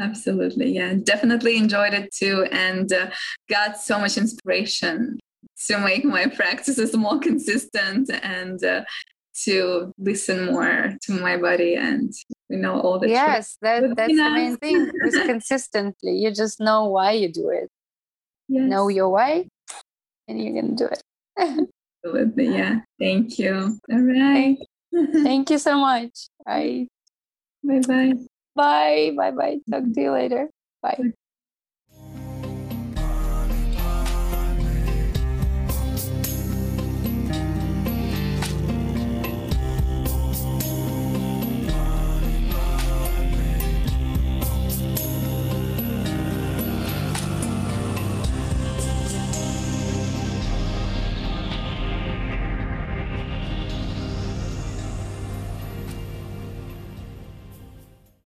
Absolutely. 0.00 0.72
Yeah, 0.72 0.94
definitely 0.94 1.58
enjoyed 1.58 1.92
it 1.92 2.14
too 2.14 2.46
and 2.50 2.90
uh, 2.92 3.10
got 3.48 3.78
so 3.78 3.98
much 3.98 4.16
inspiration 4.16 5.18
to 5.66 5.78
make 5.78 6.04
my 6.04 6.26
practices 6.26 6.96
more 6.96 7.18
consistent 7.18 8.10
and 8.22 8.64
uh, 8.64 8.82
to 9.44 9.92
listen 9.98 10.46
more 10.46 10.94
to 11.02 11.12
my 11.12 11.36
body 11.36 11.74
and 11.74 12.12
you 12.48 12.58
know 12.58 12.80
all 12.80 12.98
the 12.98 13.08
yes, 13.08 13.56
that, 13.62 13.96
that's 13.96 14.12
the 14.12 14.30
main 14.30 14.56
thing. 14.56 14.90
Is 15.04 15.14
consistently, 15.26 16.12
you 16.12 16.32
just 16.32 16.60
know 16.60 16.86
why 16.86 17.12
you 17.12 17.32
do 17.32 17.48
it. 17.50 17.68
Yes, 18.48 18.68
Know 18.68 18.88
your 18.88 19.08
why, 19.08 19.46
and 20.28 20.42
you're 20.42 20.60
gonna 20.60 20.74
do 20.74 20.86
it. 20.86 21.02
absolutely. 22.04 22.48
Yeah. 22.48 22.80
Thank 22.98 23.38
you. 23.38 23.78
All 23.92 24.00
right. 24.00 24.56
Thank 25.12 25.50
you 25.50 25.58
so 25.58 25.78
much. 25.78 26.28
Bye 26.44 26.86
bye. 27.62 28.12
bye 28.56 29.12
bye 29.16 29.30
bye. 29.30 29.58
Talk 29.70 29.84
to 29.94 30.00
you 30.00 30.12
later. 30.12 30.50
Bye. 30.82 31.12